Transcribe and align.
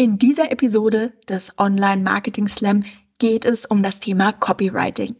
In 0.00 0.16
dieser 0.16 0.50
Episode 0.50 1.12
des 1.28 1.52
Online 1.58 2.00
Marketing 2.02 2.48
Slam 2.48 2.84
geht 3.18 3.44
es 3.44 3.66
um 3.66 3.82
das 3.82 4.00
Thema 4.00 4.32
Copywriting. 4.32 5.16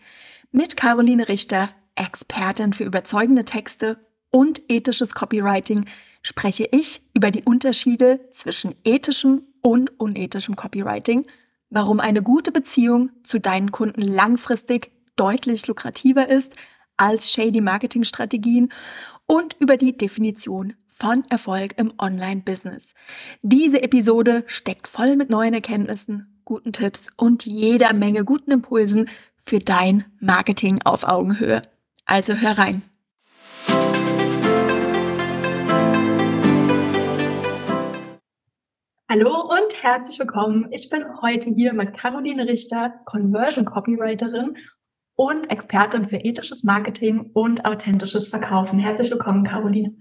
Mit 0.53 0.79
Caroline 0.79 1.29
Richter, 1.29 1.69
Expertin 1.97 2.73
für 2.73 2.85
überzeugende 2.85 3.45
Texte 3.45 3.99
und 4.31 4.59
ethisches 4.71 5.13
Copywriting, 5.13 5.85
spreche 6.23 6.67
ich 6.73 7.03
über 7.15 7.31
die 7.31 7.43
Unterschiede 7.43 8.21
zwischen 8.31 8.75
ethischem 8.83 9.45
und 9.61 10.01
unethischem 10.01 10.57
Copywriting, 10.57 11.27
warum 11.69 12.01
eine 12.01 12.23
gute 12.23 12.51
Beziehung 12.51 13.11
zu 13.23 13.39
deinen 13.39 13.73
Kunden 13.73 14.01
langfristig 14.01 14.93
deutlich 15.15 15.67
lukrativer 15.67 16.27
ist 16.27 16.55
als 16.97 17.31
shady 17.31 17.61
Marketingstrategien 17.61 18.73
und 19.27 19.57
über 19.61 19.77
die 19.77 19.95
Definition 19.95 20.73
von 21.01 21.25
Erfolg 21.31 21.79
im 21.79 21.95
Online-Business. 21.99 22.85
Diese 23.41 23.83
Episode 23.83 24.45
steckt 24.47 24.87
voll 24.87 25.17
mit 25.17 25.31
neuen 25.31 25.55
Erkenntnissen, 25.55 26.39
guten 26.45 26.75
Tipps 26.75 27.09
und 27.17 27.47
jeder 27.47 27.95
Menge 27.95 28.25
guten 28.25 28.51
Impulsen 28.51 29.09
für 29.39 29.61
dein 29.61 30.05
Marketing 30.21 30.83
auf 30.85 31.05
Augenhöhe. 31.05 31.63
Also 32.05 32.35
hör 32.35 32.59
rein. 32.59 32.83
Hallo 39.09 39.41
und 39.41 39.83
herzlich 39.83 40.19
willkommen. 40.19 40.69
Ich 40.71 40.91
bin 40.91 41.05
heute 41.23 41.51
hier 41.51 41.73
mit 41.73 41.95
Caroline 41.95 42.47
Richter, 42.47 42.93
Conversion 43.07 43.65
Copywriterin 43.65 44.59
und 45.17 45.51
Expertin 45.51 46.07
für 46.07 46.17
ethisches 46.17 46.63
Marketing 46.63 47.31
und 47.33 47.65
authentisches 47.65 48.29
Verkaufen. 48.29 48.79
Herzlich 48.79 49.11
willkommen, 49.11 49.45
Caroline. 49.45 49.97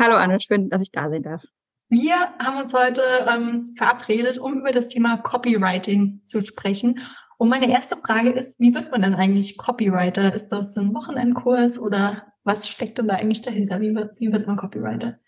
Hallo 0.00 0.16
Anne, 0.16 0.40
schön, 0.40 0.68
dass 0.70 0.82
ich 0.82 0.90
da 0.90 1.08
sein 1.10 1.22
darf. 1.22 1.44
Wir 1.90 2.16
haben 2.38 2.58
uns 2.58 2.74
heute 2.74 3.02
ähm, 3.28 3.66
verabredet, 3.74 4.38
um 4.38 4.58
über 4.58 4.72
das 4.72 4.88
Thema 4.88 5.16
Copywriting 5.18 6.20
zu 6.24 6.42
sprechen. 6.42 7.00
Und 7.38 7.48
meine 7.48 7.70
erste 7.70 7.96
Frage 7.96 8.30
ist, 8.30 8.60
wie 8.60 8.74
wird 8.74 8.90
man 8.90 9.02
denn 9.02 9.14
eigentlich 9.14 9.56
Copywriter? 9.56 10.34
Ist 10.34 10.48
das 10.48 10.76
ein 10.76 10.94
Wochenendkurs 10.94 11.78
oder 11.78 12.34
was 12.44 12.68
steckt 12.68 12.98
denn 12.98 13.08
da 13.08 13.14
eigentlich 13.14 13.42
dahinter? 13.42 13.80
Wie 13.80 13.94
wird, 13.94 14.18
wie 14.20 14.32
wird 14.32 14.46
man 14.46 14.56
Copywriter? 14.56 15.18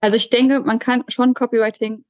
Also 0.00 0.16
ich 0.16 0.30
denke, 0.30 0.60
man 0.60 0.78
kann 0.78 1.04
schon 1.08 1.34
Copywriting 1.34 2.04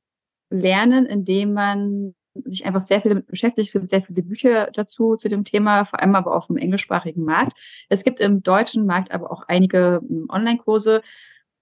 lernen, 0.50 1.06
indem 1.06 1.52
man 1.52 2.14
sich 2.46 2.64
einfach 2.66 2.80
sehr 2.80 3.00
viel 3.00 3.10
damit 3.10 3.26
beschäftigt. 3.26 3.68
Es 3.68 3.72
gibt 3.72 3.90
sehr 3.90 4.02
viele 4.02 4.22
Bücher 4.22 4.70
dazu, 4.72 5.16
zu 5.16 5.28
dem 5.28 5.44
Thema, 5.44 5.84
vor 5.84 6.00
allem 6.00 6.14
aber 6.14 6.36
auf 6.36 6.46
dem 6.46 6.56
englischsprachigen 6.56 7.24
Markt. 7.24 7.58
Es 7.88 8.04
gibt 8.04 8.20
im 8.20 8.42
deutschen 8.42 8.86
Markt 8.86 9.12
aber 9.12 9.30
auch 9.30 9.44
einige 9.48 10.00
hm, 10.06 10.26
Online-Kurse. 10.28 11.02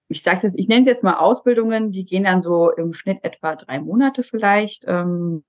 Ich 0.08 0.22
sage 0.22 0.40
jetzt, 0.42 0.58
ich 0.58 0.68
nenne 0.68 0.82
es 0.82 0.86
jetzt 0.86 1.04
mal 1.04 1.16
Ausbildungen, 1.16 1.92
die 1.92 2.04
gehen 2.04 2.24
dann 2.24 2.42
so 2.42 2.70
im 2.70 2.92
Schnitt 2.92 3.18
etwa 3.22 3.56
drei 3.56 3.80
Monate 3.80 4.22
vielleicht, 4.22 4.84
ähm, 4.86 5.44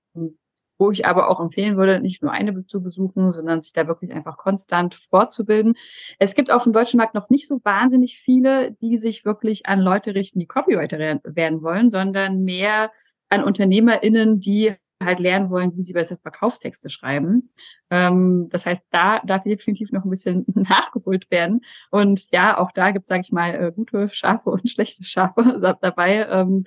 wo 0.80 0.90
ich 0.90 1.06
aber 1.06 1.28
auch 1.28 1.40
empfehlen 1.40 1.76
würde, 1.76 2.00
nicht 2.00 2.22
nur 2.22 2.32
eine 2.32 2.66
zu 2.66 2.82
besuchen, 2.82 3.32
sondern 3.32 3.62
sich 3.62 3.72
da 3.72 3.86
wirklich 3.86 4.12
einfach 4.12 4.38
konstant 4.38 4.94
fortzubilden. 4.94 5.74
Es 6.18 6.34
gibt 6.34 6.50
auf 6.50 6.64
dem 6.64 6.72
deutschen 6.72 6.98
Markt 6.98 7.14
noch 7.14 7.28
nicht 7.28 7.46
so 7.46 7.60
wahnsinnig 7.64 8.18
viele, 8.18 8.72
die 8.80 8.96
sich 8.96 9.24
wirklich 9.24 9.66
an 9.66 9.80
Leute 9.80 10.14
richten, 10.14 10.38
die 10.38 10.46
Copywriter 10.46 10.98
werden 10.98 11.62
wollen, 11.62 11.90
sondern 11.90 12.44
mehr 12.44 12.90
an 13.28 13.44
UnternehmerInnen, 13.44 14.40
die 14.40 14.74
halt 15.00 15.18
lernen 15.18 15.50
wollen, 15.50 15.76
wie 15.76 15.82
sie 15.82 15.92
besser 15.92 16.16
Verkaufstexte 16.18 16.90
schreiben. 16.90 17.52
Ähm, 17.90 18.48
das 18.50 18.66
heißt, 18.66 18.82
da 18.90 19.20
darf 19.20 19.42
definitiv 19.44 19.90
noch 19.92 20.04
ein 20.04 20.10
bisschen 20.10 20.44
nachgeholt 20.54 21.30
werden. 21.30 21.62
Und 21.90 22.30
ja, 22.32 22.58
auch 22.58 22.70
da 22.72 22.90
gibt 22.90 23.04
es, 23.04 23.08
sage 23.08 23.22
ich 23.22 23.32
mal, 23.32 23.54
äh, 23.54 23.72
gute 23.72 24.08
Schafe 24.10 24.50
und 24.50 24.68
schlechte 24.70 25.04
Schafe 25.04 25.58
dabei. 25.80 26.26
Ähm, 26.28 26.64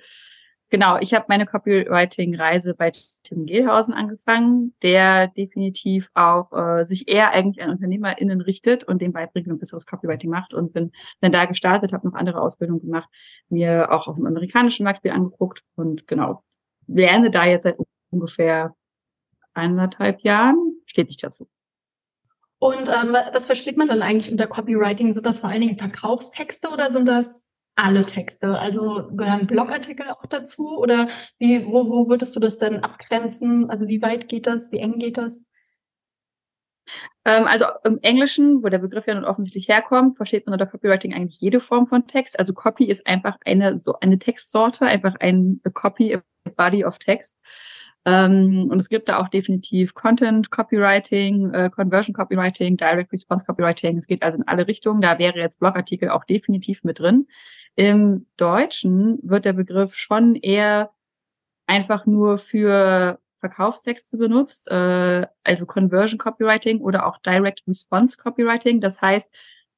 genau, 0.70 0.98
ich 0.98 1.14
habe 1.14 1.26
meine 1.28 1.46
Copywriting-Reise 1.46 2.74
bei 2.74 2.92
Tim 3.22 3.46
Gehlhausen 3.46 3.94
angefangen, 3.94 4.74
der 4.82 5.28
definitiv 5.28 6.10
auch 6.14 6.52
äh, 6.52 6.84
sich 6.86 7.08
eher 7.08 7.30
eigentlich 7.30 7.62
an 7.62 7.70
UnternehmerInnen 7.70 8.40
richtet 8.40 8.84
und 8.84 9.00
dem 9.00 9.12
beibringt 9.12 9.48
und 9.48 9.58
besseres 9.60 9.86
Copywriting 9.86 10.30
macht 10.30 10.52
und 10.52 10.72
bin 10.72 10.90
dann 11.20 11.32
da 11.32 11.44
gestartet, 11.46 11.92
habe 11.92 12.06
noch 12.06 12.14
andere 12.14 12.40
Ausbildungen 12.42 12.80
gemacht, 12.80 13.08
mir 13.48 13.92
auch 13.92 14.08
auf 14.08 14.16
dem 14.16 14.26
amerikanischen 14.26 14.84
Markt 14.84 15.02
viel 15.02 15.12
angeguckt 15.12 15.62
und 15.76 16.06
genau, 16.08 16.42
lerne 16.86 17.30
da 17.30 17.44
jetzt 17.46 17.62
seit 17.62 17.76
ungefähr 18.14 18.74
eineinhalb 19.54 20.20
Jahren 20.22 20.80
stetig 20.86 21.18
dazu. 21.18 21.48
Und 22.58 22.88
ähm, 22.88 23.12
was 23.32 23.46
versteht 23.46 23.76
man 23.76 23.88
dann 23.88 24.02
eigentlich 24.02 24.32
unter 24.32 24.46
Copywriting? 24.46 25.12
Sind 25.12 25.26
das 25.26 25.40
vor 25.40 25.50
allen 25.50 25.60
Dingen 25.60 25.76
Verkaufstexte 25.76 26.70
oder 26.70 26.90
sind 26.90 27.06
das 27.06 27.46
alle 27.76 28.06
Texte? 28.06 28.58
Also 28.58 29.10
gehören 29.14 29.46
Blogartikel 29.46 30.08
auch 30.08 30.24
dazu? 30.26 30.78
Oder 30.78 31.08
wie, 31.38 31.66
wo, 31.66 31.90
wo 31.90 32.08
würdest 32.08 32.34
du 32.34 32.40
das 32.40 32.56
denn 32.56 32.82
abgrenzen? 32.82 33.68
Also 33.68 33.86
wie 33.86 34.00
weit 34.00 34.28
geht 34.28 34.46
das? 34.46 34.72
Wie 34.72 34.78
eng 34.78 34.98
geht 34.98 35.18
das? 35.18 35.44
Ähm, 37.24 37.46
also 37.46 37.66
im 37.84 37.98
Englischen, 38.02 38.62
wo 38.62 38.68
der 38.68 38.78
Begriff 38.78 39.06
ja 39.06 39.14
nun 39.14 39.24
offensichtlich 39.24 39.68
herkommt, 39.68 40.16
versteht 40.16 40.46
man 40.46 40.54
unter 40.54 40.66
Copywriting 40.66 41.14
eigentlich 41.14 41.40
jede 41.40 41.60
Form 41.60 41.86
von 41.86 42.06
Text. 42.06 42.38
Also 42.38 42.54
Copy 42.54 42.84
ist 42.84 43.06
einfach 43.06 43.36
eine 43.44 43.78
so 43.78 43.98
eine 44.00 44.18
Textsorte, 44.18 44.86
einfach 44.86 45.16
ein 45.20 45.60
a 45.64 45.70
Copy, 45.70 46.14
a 46.14 46.22
Body 46.56 46.84
of 46.84 46.98
Text. 46.98 47.36
Ähm, 48.06 48.68
und 48.70 48.78
es 48.78 48.88
gibt 48.88 49.08
da 49.08 49.18
auch 49.18 49.28
definitiv 49.28 49.94
Content 49.94 50.50
Copywriting, 50.50 51.54
äh, 51.54 51.70
Conversion 51.70 52.14
Copywriting, 52.14 52.76
Direct 52.76 53.12
Response 53.12 53.44
Copywriting. 53.44 53.96
Es 53.96 54.06
geht 54.06 54.22
also 54.22 54.38
in 54.38 54.46
alle 54.46 54.66
Richtungen. 54.66 55.00
Da 55.00 55.18
wäre 55.18 55.38
jetzt 55.38 55.58
Blogartikel 55.58 56.10
auch 56.10 56.24
definitiv 56.24 56.84
mit 56.84 56.98
drin. 56.98 57.26
Im 57.76 58.26
Deutschen 58.36 59.18
wird 59.22 59.46
der 59.46 59.54
Begriff 59.54 59.94
schon 59.94 60.34
eher 60.34 60.90
einfach 61.66 62.04
nur 62.04 62.38
für 62.38 63.18
Verkaufstexte 63.40 64.16
benutzt, 64.16 64.70
äh, 64.70 65.26
also 65.42 65.66
Conversion 65.66 66.18
Copywriting 66.18 66.80
oder 66.80 67.06
auch 67.06 67.18
Direct 67.18 67.62
Response 67.66 68.16
Copywriting. 68.16 68.80
Das 68.80 69.00
heißt, 69.00 69.30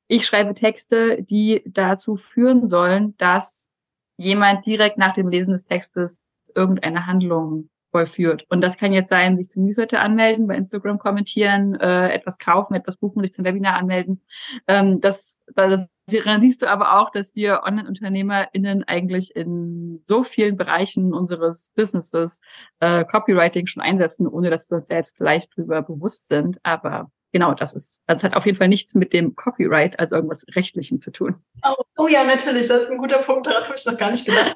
ich 0.09 0.27
schreibe 0.27 0.55
Texte, 0.55 1.23
die 1.23 1.63
dazu 1.67 2.17
führen 2.17 2.69
sollen, 2.69 3.17
dass 3.19 3.69
jemand 4.17 4.67
direkt 4.67 4.99
nach 4.99 5.15
dem 5.15 5.29
Lesen 5.29 5.53
des 5.53 5.65
Textes 5.65 6.25
irgendeine 6.55 7.07
Handlung 7.07 7.69
vollführt. 7.97 8.45
Und 8.51 8.61
das 8.61 8.77
kann 8.77 8.93
jetzt 8.93 9.09
sein, 9.09 9.39
sich 9.39 9.49
zum 9.49 9.65
Newsletter 9.65 10.01
anmelden, 10.01 10.47
bei 10.47 10.55
Instagram 10.55 10.99
kommentieren, 10.99 11.81
äh, 11.81 12.11
etwas 12.11 12.39
kaufen, 12.39 12.75
etwas 12.75 12.99
buchen, 12.99 13.23
sich 13.23 13.33
zum 13.33 13.47
Webinar 13.47 13.77
anmelden. 13.77 14.21
Ähm, 14.69 15.01
das, 15.01 15.39
das 15.55 15.89
daran 16.07 16.43
siehst 16.43 16.61
du 16.61 16.69
aber 16.69 17.01
auch, 17.01 17.11
dass 17.11 17.35
wir 17.35 17.63
Online-UnternehmerInnen 17.65 18.85
eigentlich 18.85 19.35
in 19.35 20.03
so 20.05 20.25
vielen 20.25 20.59
Bereichen 20.59 21.15
unseres 21.15 21.71
Businesses 21.75 22.43
äh, 22.81 23.07
Copywriting 23.07 23.67
schon 23.67 23.83
einsetzen, 23.83 24.27
ohne 24.27 24.51
dass 24.51 24.71
wir 24.71 24.77
uns 24.77 24.87
jetzt 24.91 25.17
vielleicht 25.17 25.57
drüber 25.57 25.81
bewusst 25.81 26.29
sind. 26.29 26.59
Aber 26.65 27.11
genau, 27.33 27.55
das 27.55 27.73
ist, 27.73 28.03
das 28.07 28.23
hat 28.25 28.37
auf 28.37 28.45
jeden 28.45 28.59
Fall 28.59 28.69
nichts 28.69 28.95
mit 28.95 29.15
dem 29.15 29.35
Copyright, 29.37 29.99
also 29.99 30.17
irgendwas 30.17 30.45
Rechtlichem 30.55 30.99
zu 30.99 31.13
tun. 31.13 31.37
Oh, 31.67 31.83
oh 31.97 32.09
ja, 32.09 32.25
natürlich, 32.25 32.69
das 32.69 32.83
ist 32.83 32.91
ein 32.91 32.99
guter 32.99 33.21
Punkt, 33.21 33.47
daran 33.47 33.65
habe 33.65 33.75
ich 33.75 33.87
noch 33.87 33.97
gar 33.97 34.11
nicht 34.11 34.27
gedacht. 34.27 34.55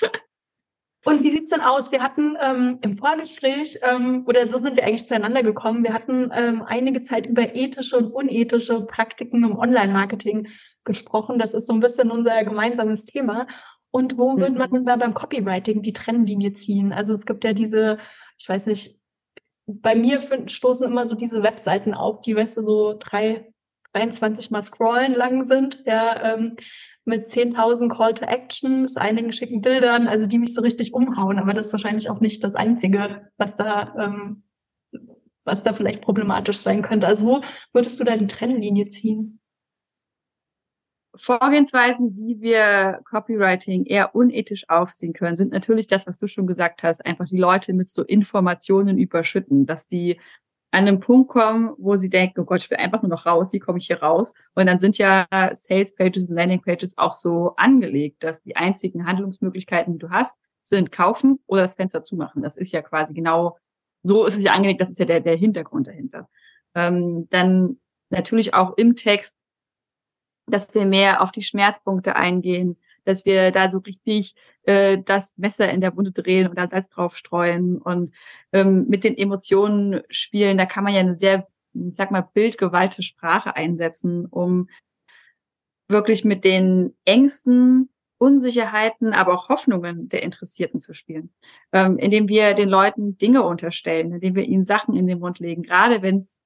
Und 1.04 1.22
wie 1.22 1.30
sieht's 1.30 1.50
denn 1.50 1.62
aus? 1.62 1.92
Wir 1.92 2.02
hatten 2.02 2.36
ähm, 2.42 2.78
im 2.82 2.98
Vorgespräch, 2.98 3.78
ähm, 3.82 4.24
oder 4.26 4.46
so 4.46 4.58
sind 4.58 4.76
wir 4.76 4.84
eigentlich 4.84 5.06
zueinander 5.06 5.42
gekommen, 5.42 5.82
wir 5.82 5.94
hatten 5.94 6.30
ähm, 6.34 6.62
einige 6.66 7.02
Zeit 7.02 7.26
über 7.26 7.54
ethische 7.54 7.96
und 7.96 8.12
unethische 8.12 8.82
Praktiken 8.82 9.42
im 9.42 9.58
Online-Marketing 9.58 10.48
gesprochen. 10.84 11.38
Das 11.38 11.54
ist 11.54 11.66
so 11.66 11.72
ein 11.72 11.80
bisschen 11.80 12.10
unser 12.10 12.44
gemeinsames 12.44 13.06
Thema. 13.06 13.46
Und 13.90 14.18
wo 14.18 14.32
mhm. 14.32 14.40
würde 14.40 14.58
man 14.58 14.70
denn 14.70 14.84
da 14.84 14.96
beim 14.96 15.14
Copywriting 15.14 15.82
die 15.82 15.94
Trennlinie 15.94 16.52
ziehen? 16.52 16.92
Also 16.92 17.14
es 17.14 17.24
gibt 17.24 17.44
ja 17.44 17.54
diese, 17.54 17.98
ich 18.38 18.48
weiß 18.48 18.66
nicht, 18.66 19.00
bei 19.66 19.94
mir 19.94 20.20
stoßen 20.46 20.86
immer 20.86 21.06
so 21.06 21.14
diese 21.14 21.42
Webseiten 21.42 21.94
auf, 21.94 22.20
die, 22.20 22.36
weißt 22.36 22.58
du, 22.58 22.62
so 22.62 22.96
drei, 22.98 23.49
23 23.92 24.50
mal 24.50 24.62
scrollen 24.62 25.14
lang 25.14 25.46
sind, 25.46 25.84
ja, 25.86 26.34
ähm, 26.34 26.56
mit 27.04 27.26
10.000 27.26 27.88
Call 27.90 28.14
to 28.14 28.24
Actions, 28.24 28.96
einigen 28.96 29.32
schicken 29.32 29.62
Bildern, 29.62 30.06
also 30.06 30.26
die 30.26 30.38
mich 30.38 30.54
so 30.54 30.60
richtig 30.60 30.92
umhauen. 30.92 31.38
Aber 31.38 31.54
das 31.54 31.66
ist 31.66 31.72
wahrscheinlich 31.72 32.10
auch 32.10 32.20
nicht 32.20 32.44
das 32.44 32.54
Einzige, 32.54 33.30
was 33.36 33.56
da, 33.56 33.94
ähm, 33.98 34.44
was 35.44 35.62
da 35.62 35.72
vielleicht 35.72 36.02
problematisch 36.02 36.58
sein 36.58 36.82
könnte. 36.82 37.06
Also 37.06 37.26
wo 37.26 37.40
würdest 37.72 37.98
du 37.98 38.04
die 38.04 38.26
Trennlinie 38.26 38.88
ziehen? 38.88 39.40
Vorgehensweisen, 41.16 42.16
wie 42.16 42.40
wir 42.40 43.00
Copywriting 43.04 43.84
eher 43.84 44.14
unethisch 44.14 44.68
aufziehen 44.68 45.12
können, 45.12 45.36
sind 45.36 45.50
natürlich 45.50 45.88
das, 45.88 46.06
was 46.06 46.18
du 46.18 46.28
schon 46.28 46.46
gesagt 46.46 46.84
hast, 46.84 47.04
einfach 47.04 47.26
die 47.26 47.38
Leute 47.38 47.72
mit 47.72 47.88
so 47.88 48.04
Informationen 48.04 48.96
überschütten, 48.96 49.66
dass 49.66 49.88
die 49.88 50.20
an 50.72 50.86
einem 50.86 51.00
Punkt 51.00 51.30
kommen, 51.30 51.72
wo 51.78 51.96
sie 51.96 52.10
denken, 52.10 52.40
oh 52.40 52.44
Gott, 52.44 52.62
ich 52.62 52.70
will 52.70 52.78
einfach 52.78 53.02
nur 53.02 53.10
noch 53.10 53.26
raus, 53.26 53.52
wie 53.52 53.58
komme 53.58 53.78
ich 53.78 53.88
hier 53.88 54.02
raus? 54.02 54.34
Und 54.54 54.66
dann 54.66 54.78
sind 54.78 54.98
ja 54.98 55.26
Sales 55.52 55.94
Pages 55.94 56.28
und 56.28 56.34
Landing 56.34 56.62
Pages 56.62 56.96
auch 56.96 57.12
so 57.12 57.54
angelegt, 57.56 58.22
dass 58.22 58.40
die 58.42 58.56
einzigen 58.56 59.06
Handlungsmöglichkeiten, 59.06 59.94
die 59.94 59.98
du 59.98 60.10
hast, 60.10 60.36
sind 60.62 60.92
kaufen 60.92 61.40
oder 61.46 61.62
das 61.62 61.74
Fenster 61.74 62.04
zumachen. 62.04 62.42
Das 62.42 62.56
ist 62.56 62.72
ja 62.72 62.82
quasi 62.82 63.14
genau, 63.14 63.58
so 64.04 64.24
ist 64.24 64.36
es 64.36 64.44
ja 64.44 64.52
angelegt, 64.52 64.80
das 64.80 64.90
ist 64.90 65.00
ja 65.00 65.06
der, 65.06 65.20
der 65.20 65.36
Hintergrund 65.36 65.88
dahinter. 65.88 66.28
Ähm, 66.74 67.28
dann 67.30 67.78
natürlich 68.10 68.54
auch 68.54 68.76
im 68.76 68.94
Text, 68.94 69.36
dass 70.46 70.72
wir 70.74 70.86
mehr 70.86 71.22
auf 71.22 71.32
die 71.32 71.42
Schmerzpunkte 71.42 72.14
eingehen, 72.14 72.76
dass 73.10 73.24
wir 73.24 73.50
da 73.50 73.70
so 73.70 73.78
richtig 73.78 74.34
äh, 74.62 74.98
das 75.04 75.36
Messer 75.36 75.70
in 75.70 75.80
der 75.80 75.96
Wunde 75.96 76.12
drehen 76.12 76.48
und 76.48 76.56
da 76.56 76.68
Salz 76.68 76.88
drauf 76.88 77.16
streuen 77.16 77.78
und 77.78 78.14
ähm, 78.52 78.86
mit 78.88 79.04
den 79.04 79.16
Emotionen 79.16 80.02
spielen. 80.08 80.58
Da 80.58 80.66
kann 80.66 80.84
man 80.84 80.94
ja 80.94 81.00
eine 81.00 81.14
sehr, 81.14 81.46
ich 81.74 81.94
sag 81.94 82.10
mal, 82.10 82.22
bildgewalte 82.22 83.02
Sprache 83.02 83.56
einsetzen, 83.56 84.26
um 84.26 84.68
wirklich 85.88 86.24
mit 86.24 86.44
den 86.44 86.94
Ängsten, 87.04 87.90
Unsicherheiten, 88.18 89.14
aber 89.14 89.32
auch 89.32 89.48
Hoffnungen 89.48 90.10
der 90.10 90.22
Interessierten 90.22 90.78
zu 90.78 90.92
spielen, 90.92 91.32
ähm, 91.72 91.96
indem 91.96 92.28
wir 92.28 92.52
den 92.52 92.68
Leuten 92.68 93.16
Dinge 93.16 93.42
unterstellen, 93.42 94.12
indem 94.12 94.34
wir 94.34 94.44
ihnen 94.44 94.66
Sachen 94.66 94.94
in 94.94 95.06
den 95.06 95.20
Mund 95.20 95.38
legen, 95.38 95.62
gerade 95.62 96.02
wenn 96.02 96.18
es 96.18 96.42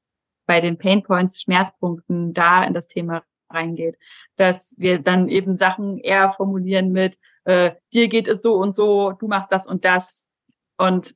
bei 0.47 0.61
den 0.61 0.79
Painpoints, 0.79 1.43
Schmerzpunkten 1.43 2.33
da 2.33 2.63
in 2.63 2.75
das 2.75 2.87
Thema 2.87 3.25
reingeht, 3.55 3.97
dass 4.37 4.75
wir 4.79 4.99
dann 4.99 5.29
eben 5.29 5.57
Sachen 5.57 5.99
eher 5.99 6.33
formulieren 6.33 6.93
mit 6.93 7.19
äh, 7.45 7.73
dir 7.93 8.09
geht 8.09 8.29
es 8.29 8.43
so 8.43 8.55
und 8.55 8.73
so, 8.73 9.13
du 9.13 9.29
machst 9.29 9.53
das 9.53 9.67
und 9.67 9.85
das 9.85 10.29
und 10.79 11.15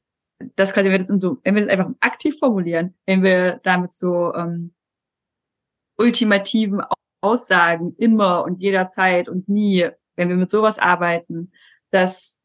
das 0.56 0.72
quasi 0.72 0.88
wir 0.88 0.98
jetzt 0.98 1.10
in 1.10 1.20
so, 1.20 1.38
wenn 1.42 1.54
wir 1.54 1.62
das 1.66 1.70
einfach 1.70 1.90
aktiv 2.00 2.38
formulieren, 2.38 2.94
wenn 3.06 3.22
wir 3.22 3.60
damit 3.64 3.92
so 3.92 4.32
ähm, 4.34 4.74
ultimativen 5.96 6.82
Aussagen 7.20 7.94
immer 7.96 8.44
und 8.44 8.60
jederzeit 8.60 9.28
und 9.28 9.48
nie, 9.48 9.88
wenn 10.16 10.28
wir 10.28 10.36
mit 10.36 10.50
sowas 10.50 10.78
arbeiten, 10.78 11.50
das 11.90 12.40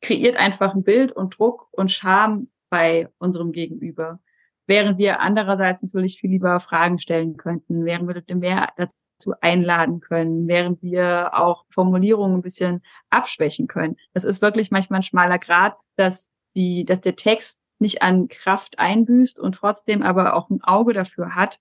kreiert 0.00 0.36
einfach 0.36 0.74
ein 0.74 0.82
Bild 0.82 1.12
und 1.12 1.38
Druck 1.38 1.68
und 1.72 1.92
Scham 1.92 2.48
bei 2.68 3.08
unserem 3.18 3.52
Gegenüber. 3.52 4.18
Während 4.66 4.98
wir 4.98 5.20
andererseits 5.20 5.82
natürlich 5.82 6.18
viel 6.18 6.30
lieber 6.30 6.58
Fragen 6.58 6.98
stellen 6.98 7.36
könnten, 7.36 7.84
während 7.84 8.08
wir 8.08 8.36
mehr 8.36 8.72
dazu 8.76 8.96
einladen 9.40 10.00
können, 10.00 10.46
während 10.48 10.82
wir 10.82 11.30
auch 11.34 11.64
Formulierungen 11.70 12.38
ein 12.38 12.42
bisschen 12.42 12.82
abschwächen 13.10 13.66
können. 13.66 13.96
Das 14.12 14.24
ist 14.24 14.42
wirklich 14.42 14.70
manchmal 14.70 15.00
ein 15.00 15.04
schmaler 15.04 15.38
Grad, 15.38 15.76
dass 15.96 16.30
die, 16.54 16.84
dass 16.84 17.00
der 17.00 17.16
Text 17.16 17.60
nicht 17.78 18.02
an 18.02 18.28
Kraft 18.28 18.78
einbüßt 18.78 19.38
und 19.38 19.54
trotzdem 19.54 20.02
aber 20.02 20.34
auch 20.34 20.50
ein 20.50 20.62
Auge 20.62 20.92
dafür 20.92 21.34
hat, 21.34 21.58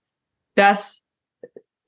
dass 0.56 1.04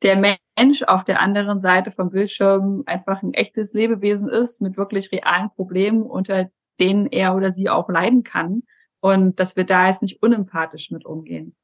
der 0.03 0.15
Mensch 0.15 0.83
auf 0.83 1.03
der 1.03 1.21
anderen 1.21 1.61
Seite 1.61 1.91
vom 1.91 2.09
Bildschirm 2.09 2.83
einfach 2.85 3.23
ein 3.23 3.33
echtes 3.33 3.73
Lebewesen 3.73 4.29
ist 4.29 4.61
mit 4.61 4.77
wirklich 4.77 5.11
realen 5.11 5.49
Problemen, 5.49 6.03
unter 6.03 6.49
denen 6.79 7.07
er 7.07 7.35
oder 7.35 7.51
sie 7.51 7.69
auch 7.69 7.89
leiden 7.89 8.23
kann 8.23 8.63
und 8.99 9.39
dass 9.39 9.55
wir 9.55 9.63
da 9.63 9.87
jetzt 9.87 10.01
nicht 10.01 10.21
unempathisch 10.21 10.91
mit 10.91 11.05
umgehen. 11.05 11.55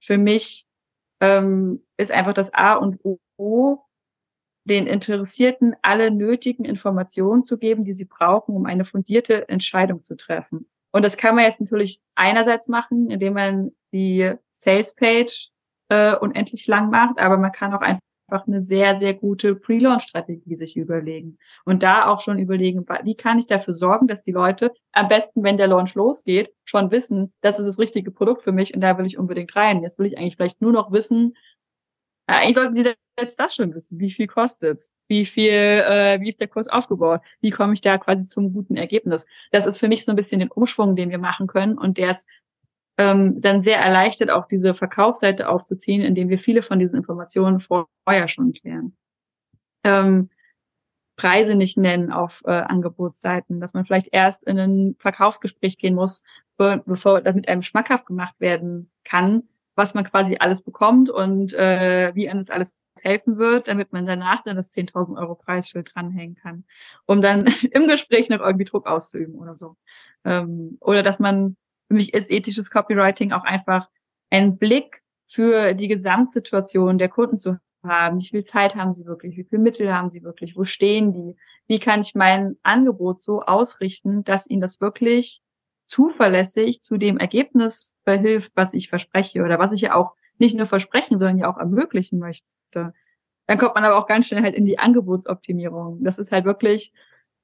Für 0.00 0.18
mich 0.18 0.66
ähm, 1.20 1.82
ist 2.00 2.12
einfach 2.12 2.34
das 2.34 2.52
A 2.54 2.74
und 2.74 2.98
O, 3.36 3.78
den 4.64 4.86
Interessierten 4.86 5.74
alle 5.82 6.10
nötigen 6.10 6.64
Informationen 6.64 7.42
zu 7.42 7.58
geben, 7.58 7.84
die 7.84 7.92
sie 7.92 8.04
brauchen, 8.04 8.54
um 8.54 8.66
eine 8.66 8.84
fundierte 8.84 9.48
Entscheidung 9.48 10.02
zu 10.02 10.16
treffen. 10.16 10.68
Und 10.92 11.04
das 11.04 11.16
kann 11.16 11.34
man 11.34 11.44
jetzt 11.44 11.60
natürlich 11.60 12.00
einerseits 12.14 12.68
machen, 12.68 13.10
indem 13.10 13.34
man 13.34 13.70
die 13.92 14.32
Sales 14.52 14.94
Page 14.94 15.50
äh, 15.88 16.14
unendlich 16.16 16.66
lang 16.66 16.90
macht, 16.90 17.18
aber 17.18 17.36
man 17.36 17.52
kann 17.52 17.74
auch 17.74 17.80
einfach 17.80 18.00
eine 18.46 18.60
sehr, 18.60 18.94
sehr 18.94 19.14
gute 19.14 19.56
Pre-Launch-Strategie 19.56 20.54
sich 20.54 20.76
überlegen. 20.76 21.38
Und 21.64 21.82
da 21.82 22.06
auch 22.06 22.20
schon 22.20 22.38
überlegen, 22.38 22.86
wie 23.02 23.16
kann 23.16 23.38
ich 23.38 23.46
dafür 23.46 23.74
sorgen, 23.74 24.06
dass 24.06 24.22
die 24.22 24.30
Leute 24.30 24.72
am 24.92 25.08
besten, 25.08 25.42
wenn 25.42 25.56
der 25.56 25.66
Launch 25.66 25.94
losgeht, 25.94 26.52
schon 26.64 26.90
wissen, 26.92 27.32
das 27.40 27.58
ist 27.58 27.66
das 27.66 27.78
richtige 27.78 28.12
Produkt 28.12 28.42
für 28.42 28.52
mich 28.52 28.74
und 28.74 28.80
da 28.82 28.96
will 28.98 29.06
ich 29.06 29.18
unbedingt 29.18 29.54
rein. 29.56 29.82
Jetzt 29.82 29.98
will 29.98 30.06
ich 30.06 30.16
eigentlich 30.16 30.36
vielleicht 30.36 30.60
nur 30.60 30.72
noch 30.72 30.92
wissen, 30.92 31.34
eigentlich 32.38 32.56
sollten 32.56 32.74
sie 32.74 32.94
selbst 33.18 33.38
das 33.38 33.54
schon 33.54 33.74
wissen. 33.74 33.98
Wie 33.98 34.10
viel 34.10 34.26
kostet's? 34.26 34.92
Wie 35.08 35.26
viel, 35.26 35.52
äh, 35.52 36.20
wie 36.20 36.28
ist 36.28 36.40
der 36.40 36.48
Kurs 36.48 36.68
aufgebaut? 36.68 37.20
Wie 37.40 37.50
komme 37.50 37.72
ich 37.72 37.80
da 37.80 37.98
quasi 37.98 38.26
zum 38.26 38.52
guten 38.52 38.76
Ergebnis? 38.76 39.26
Das 39.52 39.66
ist 39.66 39.78
für 39.78 39.88
mich 39.88 40.04
so 40.04 40.12
ein 40.12 40.16
bisschen 40.16 40.40
den 40.40 40.50
Umschwung, 40.50 40.96
den 40.96 41.10
wir 41.10 41.18
machen 41.18 41.46
können 41.46 41.78
und 41.78 41.98
der 41.98 42.10
ist 42.10 42.26
ähm, 42.98 43.40
dann 43.40 43.60
sehr 43.60 43.78
erleichtert, 43.78 44.30
auch 44.30 44.46
diese 44.46 44.74
Verkaufsseite 44.74 45.48
aufzuziehen, 45.48 46.02
indem 46.02 46.28
wir 46.28 46.38
viele 46.38 46.62
von 46.62 46.78
diesen 46.78 46.96
Informationen 46.96 47.60
vorher 47.60 48.28
schon 48.28 48.52
klären. 48.52 48.96
Ähm, 49.84 50.28
Preise 51.16 51.54
nicht 51.54 51.76
nennen 51.76 52.12
auf 52.12 52.42
äh, 52.46 52.50
Angebotsseiten, 52.50 53.60
dass 53.60 53.74
man 53.74 53.84
vielleicht 53.84 54.08
erst 54.12 54.44
in 54.44 54.58
ein 54.58 54.96
Verkaufsgespräch 54.98 55.78
gehen 55.78 55.94
muss, 55.94 56.24
be 56.56 56.82
bevor 56.86 57.20
damit 57.20 57.48
einem 57.48 57.62
schmackhaft 57.62 58.06
gemacht 58.06 58.34
werden 58.38 58.90
kann, 59.04 59.44
was 59.74 59.94
man 59.94 60.04
quasi 60.04 60.36
alles 60.38 60.62
bekommt 60.62 61.10
und 61.10 61.54
äh, 61.54 62.12
wie 62.14 62.28
einem 62.28 62.40
das 62.40 62.50
alles 62.50 62.74
helfen 63.02 63.38
wird, 63.38 63.68
damit 63.68 63.92
man 63.92 64.06
danach 64.06 64.42
dann 64.42 64.56
das 64.56 64.72
10.000 64.72 65.18
Euro 65.18 65.34
Preisschild 65.34 65.90
dranhängen 65.94 66.36
kann, 66.36 66.64
um 67.06 67.22
dann 67.22 67.46
im 67.72 67.86
Gespräch 67.88 68.28
noch 68.28 68.40
irgendwie 68.40 68.64
Druck 68.64 68.86
auszuüben 68.86 69.36
oder 69.36 69.56
so. 69.56 69.76
Ähm, 70.24 70.76
oder 70.80 71.02
dass 71.02 71.18
man 71.18 71.56
für 71.88 71.94
mich 71.94 72.14
ist 72.14 72.30
ethisches 72.30 72.70
Copywriting 72.70 73.32
auch 73.32 73.44
einfach 73.44 73.88
ein 74.30 74.58
Blick 74.58 75.02
für 75.26 75.74
die 75.74 75.88
Gesamtsituation 75.88 76.98
der 76.98 77.08
Kunden 77.08 77.36
zu 77.36 77.56
haben. 77.82 78.20
Wie 78.20 78.26
viel 78.26 78.44
Zeit 78.44 78.74
haben 78.74 78.92
sie 78.92 79.06
wirklich? 79.06 79.36
Wie 79.36 79.44
viel 79.44 79.58
Mittel 79.58 79.92
haben 79.92 80.10
sie 80.10 80.22
wirklich? 80.22 80.56
Wo 80.56 80.64
stehen 80.64 81.12
die? 81.12 81.36
Wie 81.66 81.78
kann 81.78 82.00
ich 82.00 82.14
mein 82.14 82.56
Angebot 82.62 83.22
so 83.22 83.42
ausrichten, 83.42 84.24
dass 84.24 84.48
ihnen 84.48 84.60
das 84.60 84.80
wirklich 84.80 85.40
zuverlässig 85.90 86.82
zu 86.82 86.96
dem 86.96 87.18
Ergebnis 87.18 87.96
verhilft, 88.04 88.52
was 88.54 88.74
ich 88.74 88.88
verspreche 88.88 89.42
oder 89.42 89.58
was 89.58 89.72
ich 89.72 89.80
ja 89.80 89.94
auch 89.94 90.14
nicht 90.38 90.56
nur 90.56 90.66
versprechen, 90.66 91.18
sondern 91.18 91.38
ja 91.38 91.52
auch 91.52 91.58
ermöglichen 91.58 92.18
möchte. 92.18 92.44
Dann 92.72 93.58
kommt 93.58 93.74
man 93.74 93.84
aber 93.84 93.96
auch 93.96 94.06
ganz 94.06 94.28
schnell 94.28 94.42
halt 94.42 94.54
in 94.54 94.64
die 94.64 94.78
Angebotsoptimierung. 94.78 96.02
Das 96.04 96.18
ist 96.18 96.30
halt 96.30 96.44
wirklich 96.44 96.92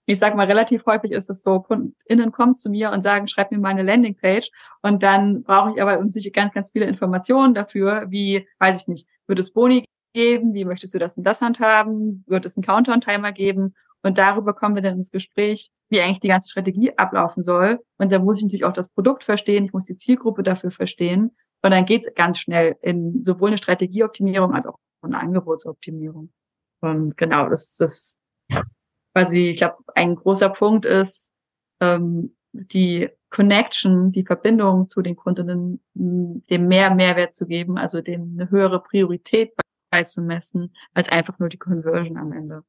ich 0.07 0.21
sag 0.21 0.37
mal, 0.37 0.47
relativ 0.47 0.87
häufig 0.87 1.11
ist 1.11 1.29
es 1.29 1.43
so, 1.43 1.61
KundInnen 1.61 2.31
kommen 2.31 2.55
zu 2.55 2.71
mir 2.71 2.93
und 2.93 3.03
sagen, 3.03 3.27
schreib 3.27 3.51
mir 3.51 3.59
mal 3.59 3.71
eine 3.71 3.83
Landingpage 3.83 4.51
und 4.81 5.03
dann 5.03 5.43
brauche 5.43 5.73
ich 5.73 5.83
aber 5.83 5.97
natürlich 5.97 6.33
ganz, 6.33 6.55
ganz 6.55 6.71
viele 6.71 6.87
Informationen 6.87 7.55
dafür, 7.55 8.07
wie, 8.09 8.47
weiß 8.61 8.81
ich 8.81 8.89
nicht, 8.89 9.09
wird 9.27 9.41
es 9.41 9.53
Boni 9.53 9.85
geben, 10.15 10.55
wie 10.55 10.65
möchtest 10.65 10.95
du 10.95 10.99
das 10.99 11.17
und 11.17 11.25
das 11.25 11.43
handhaben, 11.43 12.25
wird 12.29 12.47
es 12.47 12.57
einen 12.57 12.65
Countdown-Timer 12.65 13.33
geben 13.33 13.75
und 14.07 14.19
darüber 14.19 14.55
kommen 14.55 14.75
wir 14.75 14.83
dann 14.83 14.97
ins 14.97 15.11
Gespräch, 15.11 15.71
wie 15.89 16.01
eigentlich 16.01 16.21
die 16.21 16.29
ganze 16.29 16.49
Strategie 16.49 16.97
ablaufen 16.97 17.43
soll 17.43 17.81
und 17.99 18.13
da 18.13 18.19
muss 18.19 18.39
ich 18.39 18.45
natürlich 18.45 18.65
auch 18.65 18.73
das 18.73 18.89
Produkt 18.89 19.25
verstehen, 19.25 19.65
ich 19.65 19.73
muss 19.73 19.85
die 19.85 19.97
Zielgruppe 19.97 20.43
dafür 20.43 20.71
verstehen 20.71 21.37
und 21.63 21.71
dann 21.71 21.85
geht's 21.85 22.09
ganz 22.15 22.39
schnell 22.39 22.77
in 22.81 23.25
sowohl 23.25 23.49
eine 23.49 23.59
Strategieoptimierung 23.59 24.55
als 24.55 24.67
auch 24.67 24.79
eine 25.03 25.19
Angebotsoptimierung. 25.19 26.33
Und 26.81 27.17
genau, 27.17 27.49
das 27.49 27.81
ist 27.81 28.19
quasi, 29.13 29.49
ich 29.49 29.59
glaube, 29.59 29.77
ein 29.95 30.15
großer 30.15 30.51
Punkt 30.51 30.85
ist, 30.85 31.33
ähm, 31.81 32.37
die 32.53 33.09
Connection, 33.31 34.13
die 34.13 34.25
Verbindung 34.25 34.89
zu 34.89 35.03
den 35.03 35.17
Kundinnen, 35.17 35.83
dem 35.95 36.69
mehr 36.69 36.95
Mehrwert 36.95 37.35
zu 37.35 37.47
geben, 37.47 37.77
also 37.77 38.01
dem 38.01 38.37
eine 38.39 38.51
höhere 38.51 38.81
Priorität 38.83 39.53
beizumessen, 39.91 40.75
als 40.95 41.09
einfach 41.09 41.39
nur 41.39 41.49
die 41.49 41.59
Conversion 41.59 42.17
am 42.17 42.33
Ende. 42.33 42.63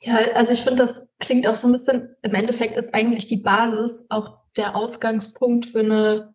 Ja, 0.00 0.16
also 0.34 0.52
ich 0.52 0.62
finde, 0.62 0.82
das 0.82 1.10
klingt 1.18 1.46
auch 1.46 1.56
so 1.56 1.66
ein 1.68 1.72
bisschen, 1.72 2.14
im 2.22 2.34
Endeffekt 2.34 2.76
ist 2.76 2.94
eigentlich 2.94 3.26
die 3.26 3.38
Basis 3.38 4.06
auch 4.10 4.38
der 4.56 4.76
Ausgangspunkt 4.76 5.66
für 5.66 5.80
eine 5.80 6.34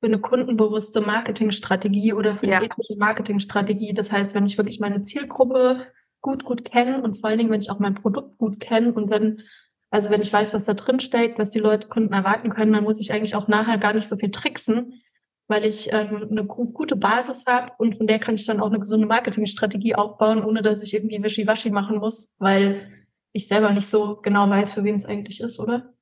für 0.00 0.06
eine 0.06 0.20
kundenbewusste 0.20 1.02
Marketingstrategie 1.02 2.14
oder 2.14 2.34
für 2.34 2.44
eine 2.44 2.52
ja. 2.52 2.62
ethische 2.62 2.98
Marketingstrategie. 2.98 3.92
Das 3.92 4.10
heißt, 4.10 4.34
wenn 4.34 4.46
ich 4.46 4.56
wirklich 4.56 4.80
meine 4.80 5.02
Zielgruppe 5.02 5.86
gut, 6.22 6.44
gut 6.44 6.64
kennen 6.64 7.02
und 7.02 7.18
vor 7.18 7.28
allen 7.28 7.38
Dingen, 7.38 7.50
wenn 7.50 7.60
ich 7.60 7.70
auch 7.70 7.78
mein 7.78 7.94
Produkt 7.94 8.38
gut 8.38 8.60
kenne 8.60 8.92
und 8.92 9.10
wenn, 9.10 9.42
also 9.90 10.10
wenn 10.10 10.22
ich 10.22 10.32
weiß, 10.32 10.54
was 10.54 10.64
da 10.64 10.74
drin 10.74 11.00
steckt, 11.00 11.38
was 11.38 11.50
die 11.50 11.58
Leute, 11.58 11.88
Kunden 11.88 12.14
erwarten 12.14 12.48
können, 12.48 12.72
dann 12.72 12.84
muss 12.84 13.00
ich 13.00 13.12
eigentlich 13.12 13.34
auch 13.34 13.46
nachher 13.46 13.78
gar 13.78 13.92
nicht 13.92 14.08
so 14.08 14.16
viel 14.16 14.30
tricksen, 14.30 15.02
weil 15.50 15.64
ich 15.64 15.92
ähm, 15.92 16.28
eine 16.30 16.44
gute 16.44 16.94
Basis 16.94 17.44
habe 17.46 17.72
und 17.78 17.96
von 17.96 18.06
der 18.06 18.20
kann 18.20 18.36
ich 18.36 18.46
dann 18.46 18.60
auch 18.60 18.68
eine 18.68 18.78
gesunde 18.78 19.08
Marketingstrategie 19.08 19.96
aufbauen, 19.96 20.44
ohne 20.44 20.62
dass 20.62 20.80
ich 20.80 20.94
irgendwie 20.94 21.20
Wischiwaschi 21.20 21.70
machen 21.70 21.98
muss, 21.98 22.34
weil 22.38 22.88
ich 23.32 23.48
selber 23.48 23.72
nicht 23.72 23.88
so 23.88 24.16
genau 24.22 24.48
weiß, 24.48 24.72
für 24.72 24.84
wen 24.84 24.94
es 24.94 25.06
eigentlich 25.06 25.40
ist, 25.40 25.58
oder? 25.58 25.92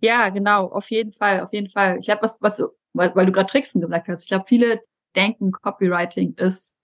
Ja, 0.00 0.30
genau, 0.30 0.68
auf 0.68 0.90
jeden 0.90 1.12
Fall, 1.12 1.40
auf 1.40 1.52
jeden 1.52 1.68
Fall. 1.68 1.98
Ich 1.98 2.06
glaube, 2.06 2.22
was, 2.22 2.40
was, 2.40 2.62
weil, 2.94 3.14
weil 3.14 3.26
du 3.26 3.32
gerade 3.32 3.50
Tricksen 3.50 3.82
gesagt 3.82 4.08
hast, 4.08 4.22
ich 4.22 4.28
glaube, 4.28 4.46
viele 4.46 4.80
denken, 5.14 5.52
Copywriting 5.52 6.34
ist 6.36 6.74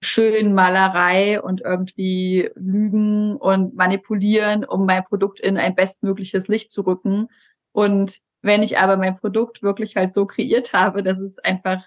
schön 0.00 0.54
Malerei 0.54 1.42
und 1.42 1.62
irgendwie 1.62 2.48
Lügen 2.54 3.36
und 3.36 3.74
manipulieren, 3.74 4.64
um 4.64 4.86
mein 4.86 5.04
Produkt 5.04 5.40
in 5.40 5.56
ein 5.56 5.74
bestmögliches 5.74 6.46
Licht 6.46 6.70
zu 6.70 6.82
rücken. 6.82 7.26
Und 7.72 8.18
wenn 8.42 8.62
ich 8.62 8.78
aber 8.78 8.96
mein 8.96 9.16
Produkt 9.16 9.62
wirklich 9.62 9.96
halt 9.96 10.14
so 10.14 10.26
kreiert 10.26 10.72
habe, 10.72 11.02
dass 11.02 11.18
es 11.18 11.38
einfach 11.38 11.84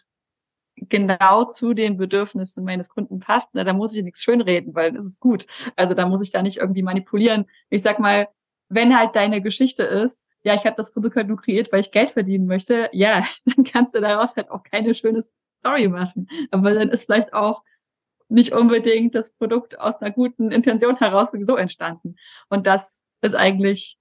genau 0.76 1.46
zu 1.46 1.74
den 1.74 1.98
Bedürfnissen 1.98 2.64
meines 2.64 2.90
Kunden 2.90 3.20
passt, 3.20 3.50
na, 3.54 3.64
da 3.64 3.74
muss 3.74 3.96
ich 3.96 4.04
nichts 4.04 4.24
schönreden, 4.24 4.74
weil 4.76 4.96
es 4.96 5.06
ist 5.06 5.20
gut. 5.20 5.46
Also 5.76 5.94
da 5.94 6.08
muss 6.08 6.22
ich 6.22 6.32
da 6.32 6.42
nicht 6.42 6.58
irgendwie 6.58 6.84
manipulieren. 6.84 7.46
Ich 7.70 7.82
sag 7.82 8.00
mal, 8.00 8.28
wenn 8.70 8.98
halt 8.98 9.16
deine 9.16 9.42
Geschichte 9.42 9.84
ist, 9.84 10.26
ja, 10.44 10.56
ich 10.56 10.66
habe 10.66 10.76
das 10.76 10.92
Produkt 10.92 11.16
halt 11.16 11.28
nur 11.28 11.38
kreiert, 11.38 11.72
weil 11.72 11.82
ich 11.82 11.92
Geld 11.92 12.10
verdienen 12.10 12.48
möchte, 12.48 12.90
ja, 12.94 13.24
dann 13.46 13.64
kannst 13.64 13.96
du 13.96 14.02
daraus 14.02 14.36
halt 14.36 14.50
auch 14.50 14.64
keine 14.64 14.94
schöne 14.94 15.22
Story 15.60 15.88
machen. 15.88 16.28
Aber 16.52 16.74
dann 16.74 16.90
ist 16.90 17.06
vielleicht 17.06 17.34
auch 17.34 17.64
nicht 18.30 18.54
unbedingt 18.54 19.14
das 19.14 19.32
Produkt 19.32 19.80
aus 19.80 19.98
einer 19.98 20.12
guten 20.12 20.52
Intention 20.52 20.96
heraus 20.98 21.32
so 21.44 21.58
entstanden. 21.58 22.16
Und 22.50 22.66
das 22.66 23.04
ist 23.22 23.36
eigentlich 23.36 23.98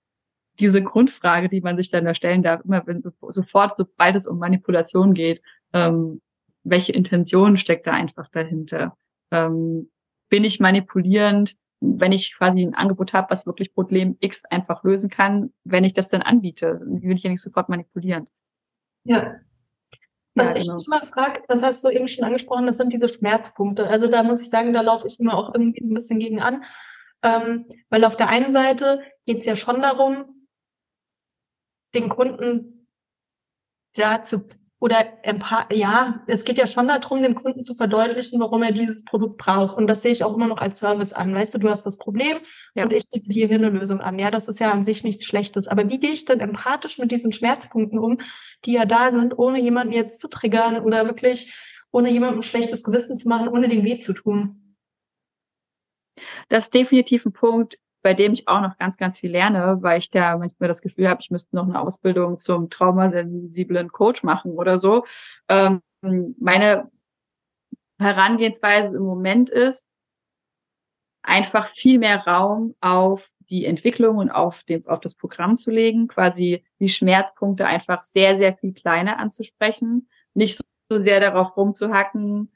diese 0.61 0.83
Grundfrage, 0.83 1.49
die 1.49 1.61
man 1.61 1.77
sich 1.77 1.91
dann 1.91 2.05
da 2.05 2.15
stellen 2.15 2.43
darf, 2.43 2.65
immer 2.65 2.87
wenn 2.87 3.03
sofort, 3.03 3.75
sobald 3.77 4.17
es 4.17 4.27
um 4.27 4.39
Manipulation 4.39 5.15
geht, 5.15 5.43
ähm, 5.73 6.21
welche 6.63 6.93
Intention 6.93 7.57
steckt 7.57 7.87
da 7.87 7.93
einfach 7.93 8.29
dahinter? 8.29 8.97
Ähm, 9.31 9.91
bin 10.29 10.45
ich 10.45 10.61
manipulierend, 10.61 11.57
wenn 11.81 12.13
ich 12.13 12.37
quasi 12.37 12.63
ein 12.63 12.75
Angebot 12.75 13.13
habe, 13.13 13.31
was 13.31 13.47
wirklich 13.47 13.75
Problem 13.75 14.17
X 14.21 14.45
einfach 14.45 14.85
lösen 14.85 15.11
kann, 15.11 15.53
wenn 15.65 15.85
ich 15.85 15.95
das 15.95 16.09
dann 16.09 16.23
anbiete? 16.23 16.81
Will 16.85 17.17
ich 17.17 17.23
ja 17.23 17.31
nicht 17.31 17.43
sofort 17.43 17.69
manipulieren. 17.69 18.29
Ja. 19.05 19.37
Was 20.35 20.51
ja, 20.51 20.57
ich 20.57 20.63
genau. 20.63 20.75
mich 20.75 20.87
immer 20.87 21.03
frage, 21.03 21.43
das 21.49 21.63
hast 21.63 21.83
du 21.83 21.89
eben 21.89 22.07
schon 22.07 22.25
angesprochen, 22.25 22.67
das 22.67 22.77
sind 22.77 22.93
diese 22.93 23.09
Schmerzpunkte. 23.09 23.89
Also 23.89 24.09
da 24.09 24.23
muss 24.23 24.43
ich 24.43 24.51
sagen, 24.51 24.73
da 24.73 24.83
laufe 24.83 25.07
ich 25.07 25.19
immer 25.19 25.35
auch 25.35 25.55
irgendwie 25.55 25.83
so 25.83 25.91
ein 25.91 25.95
bisschen 25.95 26.21
gegen 26.21 26.41
an. 26.41 26.63
Ähm, 27.23 27.67
weil 27.89 28.05
auf 28.05 28.17
der 28.17 28.29
einen 28.29 28.53
Seite 28.53 29.01
geht 29.27 29.39
es 29.39 29.47
ja 29.47 29.57
schon 29.57 29.83
darum, 29.83 30.40
den 31.95 32.09
Kunden 32.09 32.89
dazu 33.95 34.49
oder 34.83 35.13
ja, 35.71 36.25
es 36.27 36.45
geht 36.45 36.57
ja 36.57 36.67
schon 36.67 36.89
darum, 36.89 37.23
dem 37.23 37.35
Kunden 37.35 37.63
zu 37.63 37.75
verdeutlichen, 37.75 38.41
warum 38.41 38.63
er 38.63 38.73
dieses 38.73 39.05
Produkt 39.05 39.37
braucht. 39.37 39.77
Und 39.77 39.87
das 39.87 40.01
sehe 40.01 40.13
ich 40.13 40.25
auch 40.25 40.35
immer 40.35 40.47
noch 40.47 40.63
als 40.63 40.79
Service 40.79 41.13
an. 41.13 41.35
Weißt 41.35 41.53
du, 41.53 41.59
du 41.59 41.69
hast 41.69 41.85
das 41.85 41.99
Problem 41.99 42.39
ja. 42.75 42.85
und 42.85 42.93
ich 42.95 43.07
biete 43.11 43.29
dir 43.29 43.47
hier 43.47 43.57
eine 43.57 43.69
Lösung 43.69 44.01
an. 44.01 44.19
Ja, 44.19 44.31
das 44.31 44.49
ist 44.49 44.59
ja 44.59 44.73
an 44.73 44.85
sich 44.85 45.05
nichts 45.05 45.27
Schlechtes. 45.27 45.69
Aber 45.69 45.87
wie 45.91 45.99
gehe 45.99 46.13
ich 46.13 46.25
denn 46.25 46.41
empathisch 46.41 46.97
mit 46.97 47.13
diesen 47.13 47.31
Schmerzpunkten 47.31 47.99
um, 47.99 48.21
die 48.65 48.73
ja 48.73 48.87
da 48.87 49.13
sind, 49.13 49.39
ohne 49.39 49.61
jemanden 49.61 49.93
jetzt 49.93 50.19
zu 50.19 50.29
triggern 50.29 50.79
oder 50.79 51.05
wirklich 51.05 51.55
ohne 51.93 52.11
jemandem 52.11 52.39
ein 52.39 52.43
schlechtes 52.43 52.83
Gewissen 52.83 53.19
zu 53.19 53.29
machen, 53.29 53.49
ohne 53.49 53.69
dem 53.69 53.85
weh 53.85 53.99
zu 53.99 54.15
tun? 54.15 54.77
Das 56.49 56.65
ist 56.65 56.75
definitiv 56.75 57.27
ein 57.27 57.33
Punkt, 57.33 57.77
bei 58.03 58.15
dem 58.15 58.33
ich 58.33 58.49
auch 58.49 58.61
noch 58.61 58.77
ganz, 58.79 58.97
ganz 58.97 59.19
viel 59.19 59.31
lerne, 59.31 59.79
weil 59.83 59.99
ich 59.99 60.11
da 60.11 60.37
manchmal 60.37 60.69
das 60.69 60.83
Gefühl 60.83 61.09
habe, 61.09 61.21
ich 61.21 61.31
müsste 61.31 61.55
noch 61.55 61.65
eine 61.65 61.81
Ausbildung 61.81 62.39
zum 62.39 62.71
traumasensiblen 62.71 63.91
Coach 63.93 64.23
machen 64.23 64.53
oder 64.53 64.79
so. 64.79 65.05
Ähm, 65.49 65.83
meine 66.01 66.91
Herangehensweise 67.99 68.97
im 68.97 69.03
Moment 69.03 69.51
ist, 69.51 69.87
einfach 71.23 71.67
viel 71.67 71.99
mehr 71.99 72.27
Raum 72.27 72.75
auf 72.81 73.29
die 73.51 73.67
Entwicklung 73.67 74.17
und 74.17 74.31
auf, 74.31 74.65
den, 74.65 74.87
auf 74.87 75.01
das 75.01 75.15
Programm 75.15 75.57
zu 75.57 75.71
legen, 75.71 76.09
quasi 76.09 76.65
die 76.79 76.89
Schmerzpunkte 76.89 77.67
einfach 77.67 78.03
sehr, 78.03 78.39
sehr 78.39 78.57
viel 78.57 78.73
kleiner 78.73 79.19
anzusprechen, 79.19 80.09
nicht 80.35 80.61
so 80.89 81.01
sehr 81.01 81.21
darauf 81.21 81.57
rumzuhacken, 81.57 82.51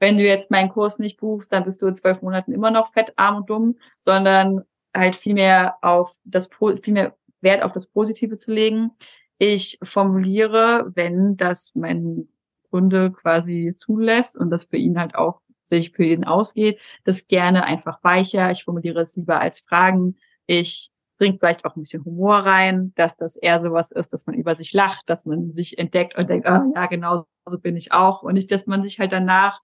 wenn 0.00 0.16
du 0.16 0.24
jetzt 0.24 0.50
meinen 0.50 0.70
Kurs 0.70 0.98
nicht 0.98 1.18
buchst, 1.18 1.52
dann 1.52 1.64
bist 1.64 1.82
du 1.82 1.86
in 1.86 1.94
zwölf 1.94 2.22
Monaten 2.22 2.52
immer 2.52 2.70
noch 2.70 2.92
fett, 2.92 3.12
arm 3.16 3.36
und 3.36 3.50
dumm, 3.50 3.78
sondern 4.00 4.62
halt 4.94 5.16
viel 5.16 5.34
mehr 5.34 5.76
auf 5.82 6.16
das, 6.24 6.48
viel 6.82 6.94
mehr 6.94 7.16
Wert 7.40 7.62
auf 7.62 7.72
das 7.72 7.86
Positive 7.86 8.36
zu 8.36 8.52
legen. 8.52 8.90
Ich 9.38 9.78
formuliere, 9.82 10.90
wenn 10.94 11.36
das 11.36 11.74
mein 11.74 12.28
Kunde 12.70 13.10
quasi 13.10 13.74
zulässt 13.76 14.36
und 14.36 14.50
das 14.50 14.64
für 14.64 14.76
ihn 14.76 14.98
halt 14.98 15.14
auch 15.14 15.40
sich 15.64 15.92
für 15.92 16.04
ihn 16.04 16.24
ausgeht, 16.24 16.78
das 17.04 17.26
gerne 17.28 17.64
einfach 17.64 18.02
weicher. 18.02 18.50
Ich 18.50 18.64
formuliere 18.64 19.00
es 19.00 19.16
lieber 19.16 19.40
als 19.40 19.60
Fragen. 19.60 20.16
Ich 20.46 20.90
bringe 21.18 21.38
vielleicht 21.38 21.64
auch 21.64 21.76
ein 21.76 21.82
bisschen 21.82 22.04
Humor 22.04 22.38
rein, 22.38 22.92
dass 22.96 23.16
das 23.16 23.36
eher 23.36 23.60
sowas 23.60 23.90
ist, 23.90 24.12
dass 24.12 24.26
man 24.26 24.34
über 24.34 24.54
sich 24.54 24.72
lacht, 24.72 25.08
dass 25.08 25.26
man 25.26 25.52
sich 25.52 25.78
entdeckt 25.78 26.16
und 26.16 26.28
denkt, 26.28 26.46
ah, 26.46 26.64
ja, 26.74 26.86
genau 26.86 27.26
so 27.46 27.58
bin 27.58 27.76
ich 27.76 27.92
auch. 27.92 28.22
Und 28.22 28.34
nicht, 28.34 28.50
dass 28.50 28.66
man 28.66 28.82
sich 28.82 28.98
halt 28.98 29.12
danach 29.12 29.60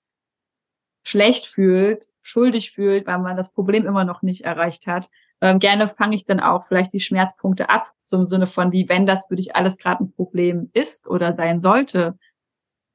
schlecht 1.04 1.46
fühlt, 1.46 2.08
schuldig 2.26 2.72
fühlt, 2.72 3.06
weil 3.06 3.18
man 3.18 3.36
das 3.36 3.52
Problem 3.52 3.86
immer 3.86 4.04
noch 4.04 4.22
nicht 4.22 4.42
erreicht 4.42 4.86
hat. 4.88 5.08
Ähm, 5.40 5.60
gerne 5.60 5.86
fange 5.86 6.16
ich 6.16 6.24
dann 6.24 6.40
auch 6.40 6.64
vielleicht 6.64 6.92
die 6.92 7.00
Schmerzpunkte 7.00 7.70
ab, 7.70 7.92
so 8.04 8.16
im 8.16 8.26
Sinne 8.26 8.48
von, 8.48 8.72
wie 8.72 8.88
wenn 8.88 9.06
das 9.06 9.26
für 9.26 9.36
dich 9.36 9.54
alles 9.54 9.78
gerade 9.78 10.04
ein 10.04 10.12
Problem 10.12 10.70
ist 10.72 11.06
oder 11.06 11.34
sein 11.34 11.60
sollte, 11.60 12.18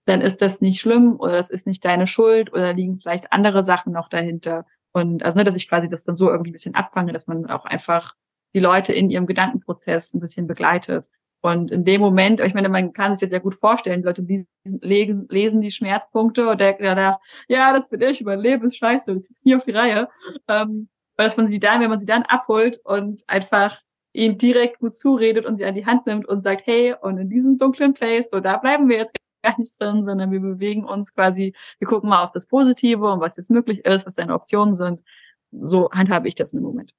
dann 0.06 0.20
ist 0.20 0.42
das 0.42 0.60
nicht 0.60 0.82
schlimm 0.82 1.18
oder 1.18 1.34
das 1.34 1.50
ist 1.50 1.66
nicht 1.66 1.86
deine 1.86 2.08
Schuld 2.08 2.52
oder 2.52 2.74
liegen 2.74 2.98
vielleicht 2.98 3.32
andere 3.32 3.64
Sachen 3.64 3.94
noch 3.94 4.10
dahinter. 4.10 4.66
Und 4.92 5.24
also, 5.24 5.38
ne, 5.38 5.46
dass 5.46 5.56
ich 5.56 5.70
quasi 5.70 5.88
das 5.88 6.04
dann 6.04 6.18
so 6.18 6.30
irgendwie 6.30 6.50
ein 6.52 6.54
bisschen 6.54 6.76
abfange, 6.76 7.14
dass 7.14 7.28
man 7.28 7.50
auch 7.50 7.64
einfach 7.64 8.16
die 8.54 8.60
Leute 8.60 8.92
in 8.92 9.10
ihrem 9.10 9.28
Gedankenprozess 9.28 10.14
ein 10.14 10.20
bisschen 10.20 10.48
begleitet. 10.48 11.06
Und 11.41 11.71
in 11.71 11.83
dem 11.83 12.01
Moment, 12.01 12.39
ich 12.39 12.53
meine, 12.53 12.69
man 12.69 12.93
kann 12.93 13.13
sich 13.13 13.21
das 13.21 13.31
ja 13.31 13.39
gut 13.39 13.55
vorstellen, 13.55 14.01
die 14.01 14.07
Leute 14.07 14.25
lesen, 14.63 15.27
lesen 15.29 15.62
die 15.62 15.71
Schmerzpunkte 15.71 16.48
und 16.48 16.62
denken 16.62 16.83
ja, 16.83 17.19
ja, 17.48 17.74
das 17.74 17.89
bin 17.89 18.01
ich, 18.01 18.24
mein 18.24 18.39
Leben 18.39 18.67
ist 18.67 18.77
scheiße, 18.77 19.15
du 19.15 19.21
kriegst 19.21 19.45
nie 19.45 19.55
auf 19.55 19.63
die 19.63 19.71
Reihe. 19.71 20.07
Ähm, 20.48 20.88
dass 21.17 21.38
man 21.38 21.48
sie 21.48 21.60
dann, 21.60 21.81
wenn 21.81 21.89
man 21.89 22.00
sie 22.00 22.05
dann 22.05 22.24
abholt 22.24 22.79
und 22.83 23.24
einfach 23.27 23.81
ihnen 24.13 24.38
direkt 24.38 24.79
gut 24.79 24.95
zuredet 24.95 25.45
und 25.45 25.57
sie 25.57 25.65
an 25.65 25.75
die 25.75 25.86
Hand 25.86 26.05
nimmt 26.05 26.27
und 26.27 26.41
sagt, 26.41 26.65
hey, 26.65 26.95
und 27.00 27.17
in 27.17 27.29
diesem 27.29 27.57
dunklen 27.57 27.93
Place, 27.93 28.29
so 28.29 28.39
da 28.39 28.57
bleiben 28.57 28.89
wir 28.89 28.98
jetzt 28.98 29.13
gar 29.43 29.57
nicht 29.57 29.79
drin, 29.79 30.05
sondern 30.05 30.31
wir 30.31 30.39
bewegen 30.39 30.86
uns 30.86 31.13
quasi, 31.13 31.55
wir 31.79 31.88
gucken 31.88 32.10
mal 32.10 32.24
auf 32.24 32.31
das 32.31 32.45
Positive 32.45 33.12
und 33.12 33.21
was 33.21 33.38
jetzt 33.38 33.50
möglich 33.50 33.86
ist, 33.86 34.05
was 34.05 34.15
deine 34.15 34.33
Optionen 34.33 34.75
sind. 34.75 35.03
So 35.51 35.89
handhabe 35.91 36.27
ich 36.27 36.36
das 36.36 36.53
im 36.53 36.62
Moment. 36.62 36.93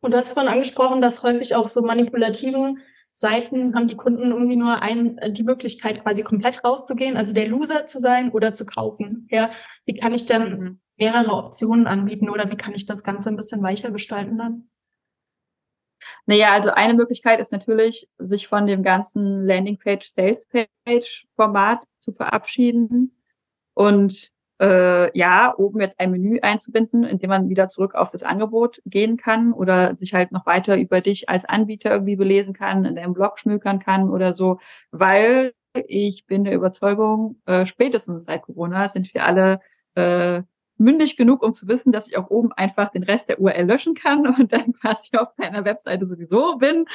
Und 0.00 0.12
du 0.12 0.18
hast 0.18 0.32
vorhin 0.32 0.52
angesprochen, 0.52 1.00
dass 1.00 1.22
häufig 1.22 1.54
auch 1.54 1.68
so 1.68 1.82
manipulativen 1.82 2.80
Seiten 3.18 3.74
haben 3.74 3.88
die 3.88 3.96
Kunden 3.96 4.30
irgendwie 4.30 4.54
nur 4.54 4.80
ein, 4.80 5.18
äh, 5.18 5.32
die 5.32 5.42
Möglichkeit, 5.42 6.04
quasi 6.04 6.22
komplett 6.22 6.62
rauszugehen, 6.62 7.16
also 7.16 7.32
der 7.32 7.48
Loser 7.48 7.86
zu 7.86 7.98
sein 7.98 8.30
oder 8.30 8.54
zu 8.54 8.64
kaufen. 8.64 9.26
Ja, 9.28 9.50
wie 9.86 9.94
kann 9.94 10.14
ich 10.14 10.26
denn 10.26 10.60
mhm. 10.60 10.80
mehrere 10.96 11.32
Optionen 11.32 11.88
anbieten 11.88 12.30
oder 12.30 12.48
wie 12.48 12.56
kann 12.56 12.74
ich 12.74 12.86
das 12.86 13.02
Ganze 13.02 13.28
ein 13.30 13.36
bisschen 13.36 13.60
weicher 13.60 13.90
gestalten 13.90 14.38
dann? 14.38 14.70
Naja, 16.26 16.52
also 16.52 16.70
eine 16.70 16.94
Möglichkeit 16.94 17.40
ist 17.40 17.50
natürlich, 17.50 18.08
sich 18.18 18.46
von 18.46 18.66
dem 18.66 18.84
ganzen 18.84 19.44
Landingpage, 19.44 20.08
Salespage 20.08 21.24
Format 21.34 21.82
zu 21.98 22.12
verabschieden 22.12 23.20
und 23.74 24.30
äh, 24.60 25.16
ja, 25.16 25.54
oben 25.56 25.80
jetzt 25.80 26.00
ein 26.00 26.10
Menü 26.10 26.40
einzubinden, 26.40 27.04
in 27.04 27.18
dem 27.18 27.30
man 27.30 27.48
wieder 27.48 27.68
zurück 27.68 27.94
auf 27.94 28.10
das 28.10 28.22
Angebot 28.22 28.82
gehen 28.86 29.16
kann 29.16 29.52
oder 29.52 29.96
sich 29.96 30.14
halt 30.14 30.32
noch 30.32 30.46
weiter 30.46 30.76
über 30.76 31.00
dich 31.00 31.28
als 31.28 31.44
Anbieter 31.44 31.90
irgendwie 31.90 32.16
belesen 32.16 32.54
kann, 32.54 32.84
in 32.84 32.96
deinem 32.96 33.14
Blog 33.14 33.38
schmökern 33.38 33.78
kann 33.78 34.10
oder 34.10 34.32
so, 34.32 34.58
weil 34.90 35.52
ich 35.86 36.26
bin 36.26 36.44
der 36.44 36.54
Überzeugung, 36.54 37.40
äh, 37.46 37.66
spätestens 37.66 38.24
seit 38.24 38.42
Corona 38.42 38.88
sind 38.88 39.12
wir 39.14 39.24
alle 39.24 39.60
äh, 39.94 40.42
mündig 40.78 41.16
genug, 41.16 41.42
um 41.42 41.52
zu 41.52 41.68
wissen, 41.68 41.92
dass 41.92 42.08
ich 42.08 42.16
auch 42.16 42.30
oben 42.30 42.52
einfach 42.52 42.90
den 42.90 43.02
Rest 43.02 43.28
der 43.28 43.40
URL 43.40 43.66
löschen 43.66 43.94
kann 43.94 44.26
und 44.38 44.52
dann 44.52 44.72
quasi 44.72 45.16
auf 45.16 45.34
deiner 45.36 45.64
Webseite 45.64 46.04
sowieso 46.04 46.56
bin. 46.58 46.86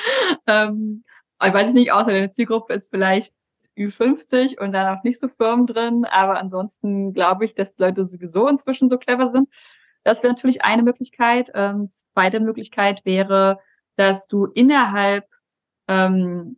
Ähm, 0.47 1.03
ich 1.45 1.53
weiß 1.53 1.73
nicht, 1.73 1.91
außer 1.91 2.11
deine 2.11 2.31
Zielgruppe 2.31 2.73
ist 2.73 2.89
vielleicht 2.89 3.33
Ü50 3.77 4.59
und 4.59 4.71
dann 4.73 4.95
auch 4.95 5.03
nicht 5.03 5.19
so 5.19 5.27
firm 5.27 5.67
drin. 5.67 6.05
Aber 6.05 6.39
ansonsten 6.39 7.13
glaube 7.13 7.45
ich, 7.45 7.55
dass 7.55 7.77
Leute 7.77 8.05
sowieso 8.05 8.47
inzwischen 8.47 8.89
so 8.89 8.97
clever 8.97 9.29
sind. 9.29 9.47
Das 10.03 10.23
wäre 10.23 10.33
natürlich 10.33 10.63
eine 10.63 10.83
Möglichkeit. 10.83 11.51
Ähm, 11.53 11.89
zweite 11.89 12.39
Möglichkeit 12.39 13.01
wäre, 13.05 13.59
dass 13.95 14.27
du 14.27 14.45
innerhalb 14.45 15.25
ähm, 15.87 16.57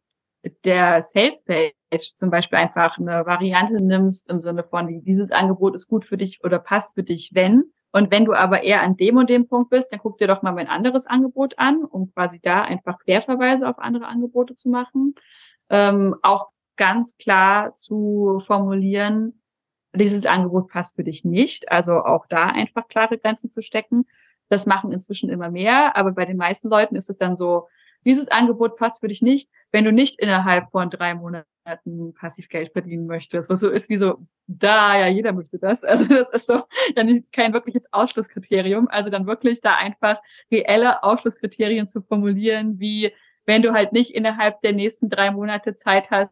der 0.64 1.02
Sales 1.02 1.44
Page 1.44 1.74
zum 2.16 2.30
Beispiel 2.30 2.60
einfach 2.60 2.98
eine 2.98 3.26
Variante 3.26 3.82
nimmst 3.82 4.30
im 4.30 4.42
Sinne 4.42 4.64
von, 4.64 5.02
dieses 5.04 5.32
Angebot 5.32 5.76
ist 5.76 5.88
gut 5.88 6.06
für 6.06 6.18
dich 6.18 6.44
oder 6.44 6.60
passt 6.60 6.96
für 6.96 7.04
dich, 7.04 7.32
wenn. 7.34 7.72
Und 7.92 8.12
wenn 8.12 8.26
du 8.26 8.34
aber 8.34 8.64
eher 8.64 8.82
an 8.82 8.98
dem 8.98 9.18
und 9.18 9.30
dem 9.30 9.48
Punkt 9.48 9.70
bist, 9.70 9.92
dann 9.92 10.00
guck 10.00 10.18
dir 10.18 10.28
doch 10.28 10.42
mal 10.42 10.52
mein 10.52 10.68
anderes 10.68 11.08
Angebot 11.08 11.58
an, 11.58 11.84
um 11.86 12.12
quasi 12.14 12.42
da 12.42 12.64
einfach 12.64 13.00
Querverweise 13.00 13.70
auf 13.70 13.80
andere 13.80 14.08
Angebote 14.08 14.56
zu 14.56 14.70
machen. 14.70 15.16
Ähm, 15.70 16.16
auch 16.22 16.50
ganz 16.76 17.18
klar 17.18 17.74
zu 17.76 18.42
formulieren, 18.46 19.42
dieses 19.94 20.26
Angebot 20.26 20.70
passt 20.70 20.96
für 20.96 21.04
dich 21.04 21.24
nicht. 21.24 21.72
Also 21.72 21.94
auch 21.94 22.26
da 22.28 22.48
einfach 22.48 22.88
klare 22.88 23.18
Grenzen 23.18 23.50
zu 23.50 23.62
stecken. 23.62 24.06
Das 24.50 24.66
machen 24.66 24.92
inzwischen 24.92 25.30
immer 25.30 25.50
mehr, 25.50 25.96
aber 25.96 26.12
bei 26.12 26.26
den 26.26 26.38
meisten 26.38 26.70
Leuten 26.70 26.96
ist 26.96 27.10
es 27.10 27.18
dann 27.18 27.36
so, 27.36 27.68
dieses 28.06 28.28
Angebot 28.28 28.76
passt 28.76 29.02
für 29.02 29.08
dich 29.08 29.24
nicht, 29.24 29.50
wenn 29.72 29.84
du 29.84 29.92
nicht 29.92 30.20
innerhalb 30.20 30.70
von 30.70 30.92
drei 30.92 31.16
Monaten 31.16 32.14
Passivgeld 32.14 32.72
verdienen 32.72 33.08
möchtest. 33.08 33.50
Was 33.50 33.60
so 33.60 33.70
ist 33.70 33.90
wie 33.90 33.98
so, 33.98 34.28
da, 34.46 35.00
ja, 35.00 35.08
jeder 35.08 35.34
möchte 35.34 35.58
das. 35.58 35.84
Also 35.84 36.06
das 36.06 36.30
ist 36.32 36.46
so 36.46 36.62
dann 36.96 37.24
kein 37.32 37.54
wirkliches 37.54 37.92
Ausschlusskriterium. 37.92 38.88
Also 38.90 39.10
dann 39.10 39.26
wirklich 39.26 39.62
da 39.62 39.76
einfach 39.76 40.22
reelle 40.52 41.04
Ausschlusskriterien 41.04 41.88
zu 41.88 42.04
formulieren, 42.04 42.80
wie 42.80 43.12
wenn 43.48 43.64
du 43.64 43.74
halt 43.74 43.92
nicht 43.92 44.12
innerhalb 44.14 44.62
der 44.62 44.74
nächsten 44.74 45.10
drei 45.10 45.32
Monate 45.32 45.76
Zeit 45.76 46.12
hast, 46.12 46.32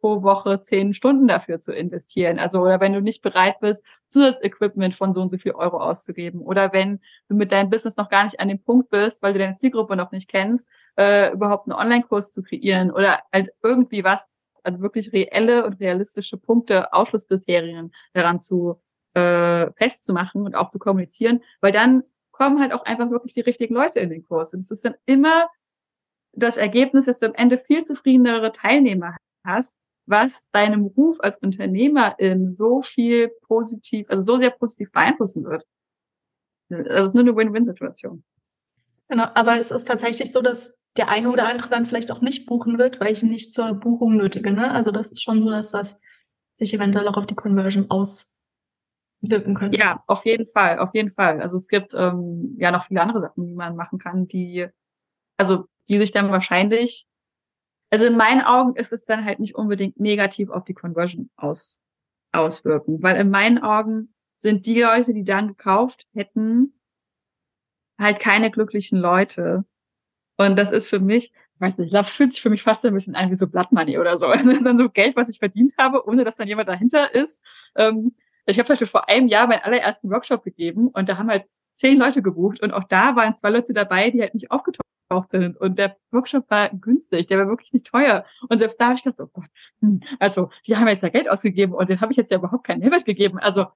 pro 0.00 0.22
Woche 0.22 0.60
zehn 0.62 0.94
Stunden 0.94 1.28
dafür 1.28 1.60
zu 1.60 1.72
investieren. 1.72 2.38
Also 2.38 2.60
oder 2.60 2.80
wenn 2.80 2.92
du 2.92 3.00
nicht 3.00 3.22
bereit 3.22 3.60
bist, 3.60 3.82
Zusatzequipment 4.08 4.94
von 4.94 5.12
so 5.14 5.20
und 5.20 5.30
so 5.30 5.38
viel 5.38 5.52
Euro 5.52 5.78
auszugeben. 5.78 6.40
Oder 6.40 6.72
wenn 6.72 7.00
du 7.28 7.36
mit 7.36 7.52
deinem 7.52 7.70
Business 7.70 7.96
noch 7.96 8.08
gar 8.08 8.24
nicht 8.24 8.40
an 8.40 8.48
dem 8.48 8.62
Punkt 8.62 8.90
bist, 8.90 9.22
weil 9.22 9.32
du 9.32 9.38
deine 9.38 9.58
Zielgruppe 9.58 9.96
noch 9.96 10.12
nicht 10.12 10.28
kennst, 10.28 10.66
äh, 10.96 11.32
überhaupt 11.32 11.68
einen 11.68 11.78
Online-Kurs 11.78 12.30
zu 12.32 12.42
kreieren 12.42 12.90
oder 12.90 13.20
halt 13.32 13.50
irgendwie 13.62 14.04
was, 14.04 14.26
also 14.62 14.80
wirklich 14.80 15.12
reelle 15.12 15.64
und 15.64 15.80
realistische 15.80 16.36
Punkte, 16.36 16.92
Ausschlusskriterien 16.92 17.92
daran 18.12 18.40
zu 18.40 18.80
äh, 19.14 19.70
festzumachen 19.72 20.42
und 20.42 20.54
auch 20.54 20.70
zu 20.70 20.78
kommunizieren, 20.78 21.42
weil 21.60 21.72
dann 21.72 22.04
kommen 22.30 22.60
halt 22.60 22.72
auch 22.72 22.84
einfach 22.84 23.10
wirklich 23.10 23.34
die 23.34 23.40
richtigen 23.40 23.74
Leute 23.74 24.00
in 24.00 24.10
den 24.10 24.24
Kurs. 24.24 24.54
Und 24.54 24.60
es 24.60 24.70
ist 24.70 24.84
dann 24.84 24.94
immer 25.04 25.48
das 26.32 26.56
Ergebnis, 26.56 27.06
dass 27.06 27.20
du 27.20 27.26
am 27.26 27.34
Ende 27.34 27.58
viel 27.58 27.82
zufriedenere 27.84 28.52
Teilnehmer 28.52 29.12
hast, 29.12 29.29
was 30.06 30.44
deinem 30.52 30.86
Ruf 30.86 31.18
als 31.20 31.36
Unternehmerin 31.38 32.56
so 32.56 32.82
viel 32.82 33.30
positiv, 33.42 34.06
also 34.10 34.22
so 34.22 34.38
sehr 34.38 34.50
positiv 34.50 34.90
beeinflussen 34.92 35.44
wird. 35.44 35.64
Also 36.70 36.90
es 36.90 37.04
ist 37.06 37.14
nur 37.14 37.24
eine 37.24 37.36
Win-Win-Situation. 37.36 38.24
Genau, 39.08 39.26
aber 39.34 39.58
es 39.58 39.70
ist 39.70 39.86
tatsächlich 39.86 40.30
so, 40.30 40.40
dass 40.40 40.74
der 40.96 41.08
eine 41.08 41.30
oder 41.30 41.48
andere 41.48 41.68
dann 41.68 41.86
vielleicht 41.86 42.10
auch 42.10 42.20
nicht 42.20 42.46
buchen 42.46 42.78
wird, 42.78 43.00
weil 43.00 43.12
ich 43.12 43.22
ihn 43.22 43.30
nicht 43.30 43.52
zur 43.52 43.72
Buchung 43.74 44.16
nötige. 44.16 44.52
Ne? 44.52 44.70
Also 44.70 44.90
das 44.90 45.12
ist 45.12 45.22
schon 45.22 45.42
so, 45.42 45.50
dass 45.50 45.70
das 45.70 45.98
sich 46.54 46.74
eventuell 46.74 47.08
auch 47.08 47.16
auf 47.16 47.26
die 47.26 47.34
Conversion 47.34 47.90
auswirken 47.90 49.54
könnte. 49.54 49.78
Ja, 49.78 50.02
auf 50.06 50.24
jeden 50.26 50.46
Fall, 50.46 50.78
auf 50.78 50.90
jeden 50.94 51.12
Fall. 51.12 51.40
Also 51.40 51.56
es 51.56 51.68
gibt 51.68 51.94
ähm, 51.94 52.56
ja 52.58 52.70
noch 52.70 52.86
viele 52.86 53.00
andere 53.02 53.20
Sachen, 53.20 53.46
die 53.46 53.54
man 53.54 53.76
machen 53.76 53.98
kann, 53.98 54.28
die, 54.28 54.68
also 55.36 55.66
die 55.88 55.98
sich 55.98 56.10
dann 56.10 56.30
wahrscheinlich, 56.30 57.06
also 57.90 58.06
in 58.06 58.16
meinen 58.16 58.42
Augen 58.42 58.76
ist 58.76 58.92
es 58.92 59.04
dann 59.04 59.24
halt 59.24 59.40
nicht 59.40 59.54
unbedingt 59.54 59.98
negativ 59.98 60.50
auf 60.50 60.64
die 60.64 60.74
Conversion 60.74 61.30
aus, 61.36 61.80
auswirken, 62.32 63.02
weil 63.02 63.16
in 63.16 63.30
meinen 63.30 63.58
Augen 63.58 64.14
sind 64.36 64.66
die 64.66 64.80
Leute, 64.80 65.12
die 65.12 65.24
dann 65.24 65.48
gekauft 65.48 66.06
hätten, 66.14 66.80
halt 67.98 68.20
keine 68.20 68.50
glücklichen 68.50 68.98
Leute. 68.98 69.64
Und 70.38 70.56
das 70.56 70.72
ist 70.72 70.88
für 70.88 71.00
mich, 71.00 71.32
weiß 71.58 71.76
nicht, 71.76 71.86
ich 71.86 71.90
glaube, 71.90 72.06
es 72.06 72.16
fühlt 72.16 72.32
sich 72.32 72.40
für 72.40 72.48
mich 72.48 72.62
fast 72.62 72.84
ein 72.86 72.94
bisschen 72.94 73.14
an 73.14 73.30
wie 73.30 73.34
so 73.34 73.46
Blood 73.46 73.72
Money 73.72 73.98
oder 73.98 74.16
so. 74.18 74.28
dann 74.32 74.78
so 74.78 74.88
Geld, 74.88 75.16
was 75.16 75.28
ich 75.28 75.38
verdient 75.38 75.74
habe, 75.78 76.06
ohne 76.06 76.24
dass 76.24 76.36
dann 76.36 76.48
jemand 76.48 76.68
dahinter 76.68 77.14
ist. 77.14 77.44
Ähm, 77.76 78.14
ich 78.46 78.58
habe 78.58 78.66
zum 78.66 78.74
Beispiel 78.74 78.86
vor 78.86 79.08
einem 79.08 79.28
Jahr 79.28 79.46
meinen 79.46 79.62
allerersten 79.62 80.10
Workshop 80.10 80.42
gegeben 80.42 80.88
und 80.88 81.08
da 81.08 81.18
haben 81.18 81.28
halt 81.28 81.44
zehn 81.72 81.98
Leute 81.98 82.22
gebucht 82.22 82.60
und 82.62 82.72
auch 82.72 82.84
da 82.84 83.16
waren 83.16 83.36
zwei 83.36 83.50
Leute 83.50 83.72
dabei, 83.72 84.10
die 84.10 84.20
halt 84.20 84.34
nicht 84.34 84.50
aufgetaucht 84.50 84.84
sind. 85.28 85.56
Und 85.56 85.78
der 85.78 85.96
Workshop 86.12 86.50
war 86.50 86.70
günstig, 86.70 87.26
der 87.26 87.38
war 87.38 87.48
wirklich 87.48 87.72
nicht 87.72 87.86
teuer. 87.86 88.24
Und 88.48 88.58
selbst 88.58 88.80
da 88.80 88.86
habe 88.86 88.94
ich 88.94 89.02
gedacht, 89.02 89.20
oh 89.20 89.30
Gott, 89.32 89.48
hm, 89.80 90.00
also 90.18 90.50
die 90.66 90.76
haben 90.76 90.88
jetzt 90.88 91.02
ja 91.02 91.08
Geld 91.08 91.30
ausgegeben 91.30 91.74
und 91.74 91.88
den 91.88 92.00
habe 92.00 92.12
ich 92.12 92.16
jetzt 92.16 92.30
ja 92.30 92.38
überhaupt 92.38 92.64
keinen 92.64 92.80
Mehrwert 92.80 93.04
gegeben. 93.04 93.38
Also 93.38 93.66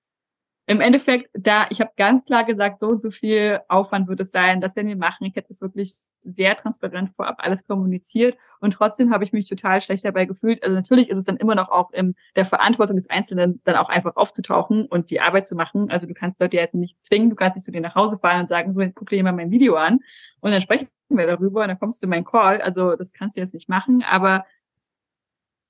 im 0.66 0.80
Endeffekt, 0.80 1.28
da, 1.34 1.66
ich 1.68 1.80
habe 1.80 1.90
ganz 1.96 2.24
klar 2.24 2.44
gesagt, 2.44 2.80
so 2.80 2.86
und 2.86 3.02
so 3.02 3.10
viel 3.10 3.60
Aufwand 3.68 4.08
wird 4.08 4.20
es 4.20 4.30
sein, 4.30 4.62
das 4.62 4.76
werden 4.76 4.88
wir 4.88 4.96
machen. 4.96 5.24
Ich 5.26 5.36
hätte 5.36 5.48
es 5.50 5.60
wirklich 5.60 5.92
sehr 6.22 6.56
transparent 6.56 7.10
vorab 7.14 7.36
alles 7.38 7.66
kommuniziert 7.66 8.38
und 8.60 8.72
trotzdem 8.72 9.12
habe 9.12 9.24
ich 9.24 9.34
mich 9.34 9.46
total 9.46 9.82
schlecht 9.82 10.06
dabei 10.06 10.24
gefühlt. 10.24 10.62
Also 10.62 10.74
natürlich 10.74 11.10
ist 11.10 11.18
es 11.18 11.26
dann 11.26 11.36
immer 11.36 11.54
noch 11.54 11.68
auch 11.68 11.90
in 11.92 12.14
der 12.34 12.46
Verantwortung 12.46 12.96
des 12.96 13.10
Einzelnen, 13.10 13.60
dann 13.64 13.76
auch 13.76 13.90
einfach 13.90 14.16
aufzutauchen 14.16 14.86
und 14.86 15.10
die 15.10 15.20
Arbeit 15.20 15.46
zu 15.46 15.54
machen. 15.54 15.90
Also 15.90 16.06
du 16.06 16.14
kannst 16.14 16.40
Leute 16.40 16.56
jetzt 16.56 16.74
nicht 16.74 17.02
zwingen, 17.04 17.28
du 17.28 17.36
kannst 17.36 17.56
nicht 17.56 17.64
zu 17.64 17.72
dir 17.72 17.82
nach 17.82 17.94
Hause 17.94 18.18
fahren 18.18 18.40
und 18.40 18.48
sagen, 18.48 18.72
so, 18.72 18.80
guck 18.94 19.10
dir 19.10 19.22
mal 19.22 19.32
mein 19.32 19.50
Video 19.50 19.74
an 19.74 20.00
und 20.40 20.50
dann 20.50 20.62
sprechen 20.62 20.88
wir 21.10 21.26
darüber 21.26 21.62
und 21.62 21.68
dann 21.68 21.78
kommst 21.78 22.02
du 22.02 22.06
in 22.06 22.10
meinen 22.10 22.24
Call. 22.24 22.62
Also 22.62 22.96
das 22.96 23.12
kannst 23.12 23.36
du 23.36 23.42
jetzt 23.42 23.52
nicht 23.52 23.68
machen, 23.68 24.02
aber 24.02 24.46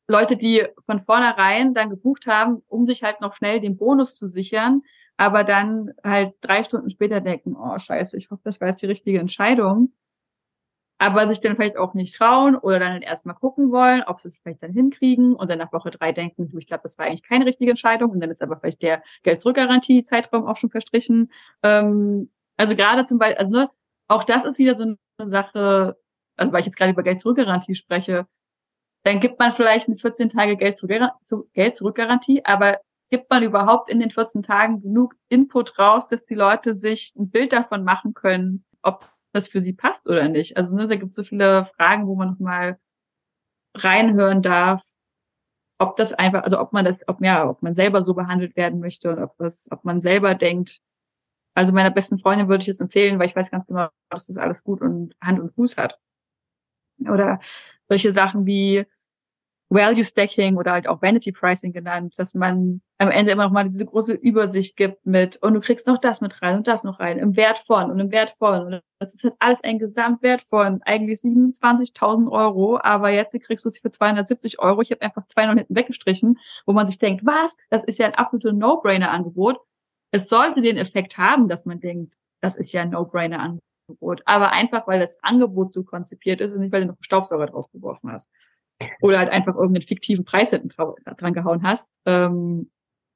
Leute, 0.07 0.37
die 0.37 0.67
von 0.81 1.01
vornherein 1.01 1.75
dann 1.75 1.91
gebucht 1.91 2.27
haben, 2.27 2.63
um 2.69 2.85
sich 2.87 3.03
halt 3.03 3.21
noch 3.21 3.35
schnell 3.35 3.61
den 3.61 3.77
Bonus 3.77 4.17
zu 4.17 4.29
sichern, 4.29 4.83
aber 5.17 5.45
dann 5.45 5.93
halt 6.03 6.35
drei 6.41 6.65
Stunden 6.65 6.91
später 6.91 7.21
denken, 7.21 7.57
oh 7.57 7.79
scheiße, 7.79 8.17
ich 8.17 8.31
hoffe, 8.31 8.43
das 8.45 8.61
war 8.61 8.69
jetzt 8.69 8.83
die 8.83 8.87
richtige 8.87 9.19
Entscheidung. 9.21 9.93
Aber 10.99 11.29
sich 11.29 11.41
dann 11.41 11.57
vielleicht 11.57 11.77
auch 11.77 11.95
nicht 11.95 12.15
trauen 12.15 12.55
oder 12.57 12.79
dann 12.79 12.93
halt 12.93 13.03
erstmal 13.03 13.35
gucken 13.35 13.73
wollen, 13.73 14.05
ob 14.07 14.21
sie 14.21 14.29
es 14.29 14.39
vielleicht 14.39 14.63
dann 14.63 14.73
hinkriegen 14.73 15.35
und 15.35 15.51
dann 15.51 15.59
nach 15.59 15.73
Woche 15.73 15.91
drei 15.91 16.13
denken, 16.13 16.49
du, 16.49 16.59
ich 16.59 16.67
glaube, 16.67 16.83
das 16.85 16.99
war 16.99 17.07
eigentlich 17.07 17.23
keine 17.23 17.47
richtige 17.47 17.71
Entscheidung 17.71 18.11
und 18.11 18.21
dann 18.21 18.31
ist 18.31 18.43
aber 18.43 18.57
vielleicht 18.57 18.81
der 18.83 19.03
Geld-Zurück-Garantie-Zeitraum 19.25 20.47
auch 20.47 20.57
schon 20.57 20.71
verstrichen. 20.71 21.33
Ähm, 21.63 22.31
also 22.57 22.77
gerade 22.77 23.05
zum 23.05 23.19
Beispiel, 23.19 23.39
also 23.39 23.53
ne, 23.53 23.71
auch 24.09 24.25
das 24.25 24.45
ist 24.45 24.59
wieder 24.59 24.75
so 24.75 24.85
eine 24.85 25.29
Sache, 25.29 25.97
also 26.37 26.53
weil 26.53 26.61
ich 26.61 26.67
jetzt 26.67 26.77
gerade 26.77 26.93
über 26.93 27.03
Geld-Zurück-Garantie 27.03 27.75
spreche, 27.75 28.27
dann 29.05 29.21
gibt 29.21 29.39
man 29.39 29.53
vielleicht 29.53 29.87
eine 29.87 29.97
14 29.97 30.31
Tage 30.31 30.57
Geld, 30.57 30.77
zu, 30.77 30.87
Geld 31.53 31.77
zurückgarantie, 31.77 32.45
aber 32.45 32.79
gibt 33.11 33.31
man 33.31 33.43
überhaupt 33.43 33.91
in 33.91 34.01
den 34.01 34.11
14 34.11 34.43
Tagen 34.43 34.81
genug 34.81 35.15
Input 35.29 35.79
raus, 35.79 36.09
dass 36.09 36.25
die 36.25 36.35
Leute 36.35 36.75
sich 36.75 37.15
ein 37.17 37.31
Bild 37.31 37.53
davon 37.53 37.85
machen 37.85 38.15
können, 38.15 38.65
ob 38.83 39.05
das 39.33 39.49
für 39.49 39.61
sie 39.61 39.75
passt 39.75 40.09
oder 40.09 40.29
nicht. 40.29 40.57
Also 40.57 40.75
ne, 40.75 40.89
da 40.89 40.97
gibt 40.97 41.11
es 41.11 41.17
so 41.17 41.25
viele 41.25 41.67
Fragen, 41.67 42.07
wo 42.07 42.15
man 42.15 42.31
nochmal 42.31 42.79
reinhören 43.77 44.43
darf, 44.43 44.83
ob 45.79 45.97
das 45.97 46.13
einfach, 46.13 46.43
also 46.45 46.59
ob 46.61 46.73
man 46.73 46.85
das, 46.85 47.07
ob 47.09 47.21
ja, 47.23 47.49
ob 47.49 47.63
man 47.63 47.75
selber 47.75 48.03
so 48.03 48.15
behandelt 48.15 48.57
werden 48.57 48.81
möchte 48.81 49.11
und 49.11 49.23
ob 49.23 49.37
das, 49.39 49.69
ob 49.71 49.85
man 49.85 50.01
selber 50.03 50.35
denkt. 50.35 50.81
Also 51.55 51.73
meiner 51.73 51.91
besten 51.91 52.19
Freundin 52.19 52.49
würde 52.49 52.63
ich 52.63 52.69
es 52.69 52.81
empfehlen, 52.81 53.19
weil 53.19 53.27
ich 53.27 53.37
weiß 53.37 53.51
ganz 53.51 53.67
genau, 53.67 53.89
dass 54.09 54.27
das 54.27 54.39
alles 54.39 54.65
gut 54.65 54.81
und 54.81 55.15
Hand 55.21 55.41
und 55.41 55.55
Fuß 55.55 55.77
hat. 55.77 55.99
Oder 57.01 57.41
solche 57.89 58.13
Sachen 58.13 58.47
wie, 58.47 58.87
Value 59.75 60.05
Stacking 60.05 60.57
oder 60.57 60.73
halt 60.73 60.87
auch 60.87 61.03
Vanity 61.03 61.33
Pricing 61.33 61.73
genannt, 61.73 62.15
dass 62.17 62.33
man 62.33 62.81
am 62.99 63.11
Ende 63.11 63.33
immer 63.33 63.45
noch 63.45 63.53
mal 63.53 63.65
diese 63.65 63.85
große 63.85 64.15
Übersicht 64.15 64.77
gibt 64.77 65.05
mit, 65.05 65.37
und 65.43 65.55
du 65.55 65.61
kriegst 65.61 65.87
noch 65.87 65.99
das 65.99 66.21
mit 66.21 66.41
rein 66.41 66.57
und 66.57 66.67
das 66.67 66.85
noch 66.85 67.01
rein, 67.01 67.19
im 67.19 67.37
Wert 67.37 67.59
von 67.59 67.91
und 67.91 67.99
im 67.99 68.11
Wert 68.13 68.35
von. 68.39 68.63
Und 68.67 68.81
das 69.01 69.15
ist 69.15 69.25
halt 69.25 69.35
alles 69.41 69.63
ein 69.63 69.79
Gesamtwert 69.79 70.43
von 70.43 70.81
eigentlich 70.85 71.19
27.000 71.19 72.31
Euro, 72.31 72.79
aber 72.81 73.11
jetzt 73.11 73.39
kriegst 73.43 73.65
du 73.65 73.69
es 73.69 73.79
für 73.79 73.91
270 73.91 74.61
Euro. 74.61 74.81
Ich 74.81 74.93
habe 74.93 75.03
einfach 75.03 75.27
200 75.27 75.59
hinten 75.59 75.75
weggestrichen, 75.75 76.39
wo 76.67 76.73
man 76.73 76.87
sich 76.87 76.99
denkt, 76.99 77.27
was? 77.27 77.57
Das 77.69 77.85
ist 77.85 77.99
ja 77.99 78.07
ein 78.07 78.15
absolutes 78.15 78.55
No-Brainer-Angebot. 78.55 79.59
Es 80.13 80.29
sollte 80.29 80.63
den 80.63 80.77
Effekt 80.77 81.19
haben, 81.19 81.49
dass 81.49 81.67
man 81.67 81.81
denkt, 81.81 82.15
das 82.41 82.57
ist 82.57 82.73
ja 82.73 82.83
ein 82.83 82.91
No-Brainer-Angebot. 82.91 84.23
Aber 84.25 84.53
einfach, 84.53 84.87
weil 84.87 85.01
das 85.01 85.19
Angebot 85.23 85.75
so 85.75 85.83
konzipiert 85.83 86.41
ist 86.41 86.53
und 86.53 86.61
nicht, 86.61 86.73
weil 86.73 86.83
du 86.83 86.89
noch 86.89 86.97
Staubsauger 87.01 87.47
draufgeworfen 87.47 88.13
hast 88.13 88.31
oder 89.01 89.19
halt 89.19 89.31
einfach 89.31 89.55
irgendeinen 89.55 89.87
fiktiven 89.87 90.25
Preis 90.25 90.51
hinten 90.51 90.69
dran 90.69 91.35
gehauen 91.35 91.63
hast, 91.63 91.89
ähm, 92.07 92.71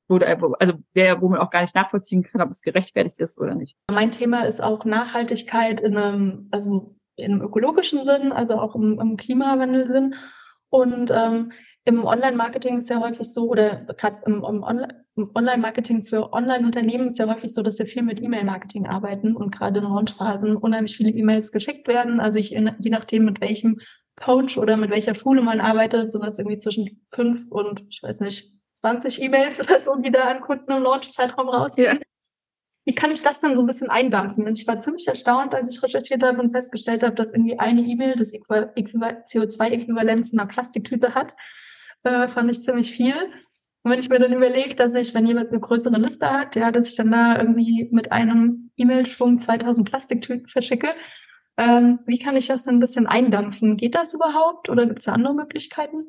wo, 0.09 0.17
also 0.17 0.75
der, 0.95 1.21
wo 1.21 1.29
man 1.29 1.41
auch 1.41 1.51
gar 1.51 1.61
nicht 1.61 1.75
nachvollziehen 1.75 2.23
kann, 2.23 2.41
ob 2.41 2.51
es 2.51 2.63
gerechtfertigt 2.63 3.19
ist 3.19 3.39
oder 3.39 3.55
nicht. 3.55 3.77
Mein 3.91 4.11
Thema 4.11 4.47
ist 4.47 4.63
auch 4.63 4.85
Nachhaltigkeit 4.85 5.81
in 5.81 5.97
einem, 5.97 6.49
also 6.51 6.97
in 7.17 7.33
einem 7.33 7.43
ökologischen 7.43 8.05
Sinn, 8.05 8.33
also 8.33 8.59
auch 8.59 8.75
im, 8.75 8.99
im 9.01 9.17
Klimawandelsinn. 9.17 10.15
Und 10.71 11.11
ähm, 11.11 11.53
im 11.85 12.05
Online-Marketing 12.05 12.79
ist 12.79 12.91
ja 12.91 13.01
häufig 13.01 13.27
so, 13.33 13.49
oder 13.49 13.87
gerade 13.97 14.19
im, 14.27 14.45
im 14.45 15.31
Online-Marketing 15.35 16.03
für 16.03 16.33
Online-Unternehmen 16.33 17.09
ist 17.09 17.19
ja 17.19 17.27
häufig 17.27 17.53
so, 17.53 17.63
dass 17.63 17.79
wir 17.79 17.87
viel 17.87 18.03
mit 18.03 18.23
E-Mail-Marketing 18.23 18.87
arbeiten 18.87 19.35
und 19.35 19.55
gerade 19.55 19.81
in 19.81 19.85
Launchphasen 19.85 20.57
unheimlich 20.57 20.97
viele 20.97 21.11
E-Mails 21.11 21.51
geschickt 21.51 21.89
werden. 21.89 22.21
Also 22.21 22.39
ich, 22.39 22.51
je 22.51 22.91
nachdem, 22.91 23.25
mit 23.25 23.41
welchem 23.41 23.81
Coach 24.19 24.59
oder 24.59 24.77
mit 24.77 24.91
welcher 24.91 25.15
Schule 25.15 25.43
man 25.43 25.61
arbeitet, 25.61 26.13
sind 26.13 26.25
das 26.25 26.39
irgendwie 26.39 26.59
zwischen 26.59 27.05
fünf 27.13 27.51
und, 27.51 27.85
ich 27.89 28.03
weiß 28.03 28.21
nicht, 28.21 28.53
20 28.75 29.23
E-Mails 29.23 29.61
oder 29.61 29.81
so, 29.81 29.97
die 29.97 30.11
da 30.11 30.23
an 30.23 30.41
Kunden 30.41 30.71
im 30.71 30.83
Launch-Zeitraum 30.83 31.49
rausgehen. 31.49 31.97
Ja. 31.97 32.03
Wie 32.85 32.95
kann 32.95 33.11
ich 33.11 33.23
das 33.23 33.41
dann 33.41 33.55
so 33.55 33.63
ein 33.63 33.67
bisschen 33.67 33.91
eindampfen? 33.91 34.47
Und 34.47 34.59
ich 34.59 34.67
war 34.67 34.81
ziemlich 34.81 35.07
erstaunt, 35.09 35.55
als 35.55 35.75
ich 35.75 35.83
recherchiert 35.83 36.23
habe 36.23 36.41
und 36.41 36.53
festgestellt 36.53 37.03
habe, 37.03 37.15
dass 37.15 37.33
irgendwie 37.33 37.59
eine 37.59 37.83
E-Mail 37.83 38.15
das 38.17 38.33
CO2-Äquivalent 38.33 40.31
von 40.31 40.39
einer 40.39 40.49
Plastiktüte 40.49 41.15
hat. 41.15 41.35
Äh, 42.05 42.29
fand 42.29 42.51
ich 42.51 42.63
ziemlich 42.63 42.91
viel. 42.91 43.15
Und 43.83 43.93
wenn 43.93 44.01
ich 44.01 44.09
mir 44.09 44.19
dann 44.19 44.33
überlege, 44.33 44.75
dass 44.75 44.95
ich, 44.95 45.15
wenn 45.15 45.27
jemand 45.27 45.51
eine 45.51 45.61
größere 45.61 45.99
Liste 45.99 46.31
hat, 46.31 46.57
ja, 46.57 46.71
dass 46.71 46.89
ich 46.89 46.97
dann 46.97 47.11
da 47.11 47.39
irgendwie 47.39 47.89
mit 47.93 48.11
einem 48.11 48.71
E-Mail-Schwung 48.79 49.39
2000 49.39 49.89
Plastiktüten 49.89 50.49
verschicke, 50.49 50.89
ähm, 51.59 51.99
wie 52.07 52.19
kann 52.19 52.37
ich 52.37 52.47
das 52.47 52.65
denn 52.65 52.77
ein 52.77 52.81
bisschen 52.81 53.07
eindampfen? 53.09 53.77
Geht 53.77 53.97
das 53.97 54.15
überhaupt 54.15 54.71
oder 54.71 54.87
gibt 54.87 55.01
es 55.01 55.09
andere 55.09 55.35
Möglichkeiten? 55.35 56.07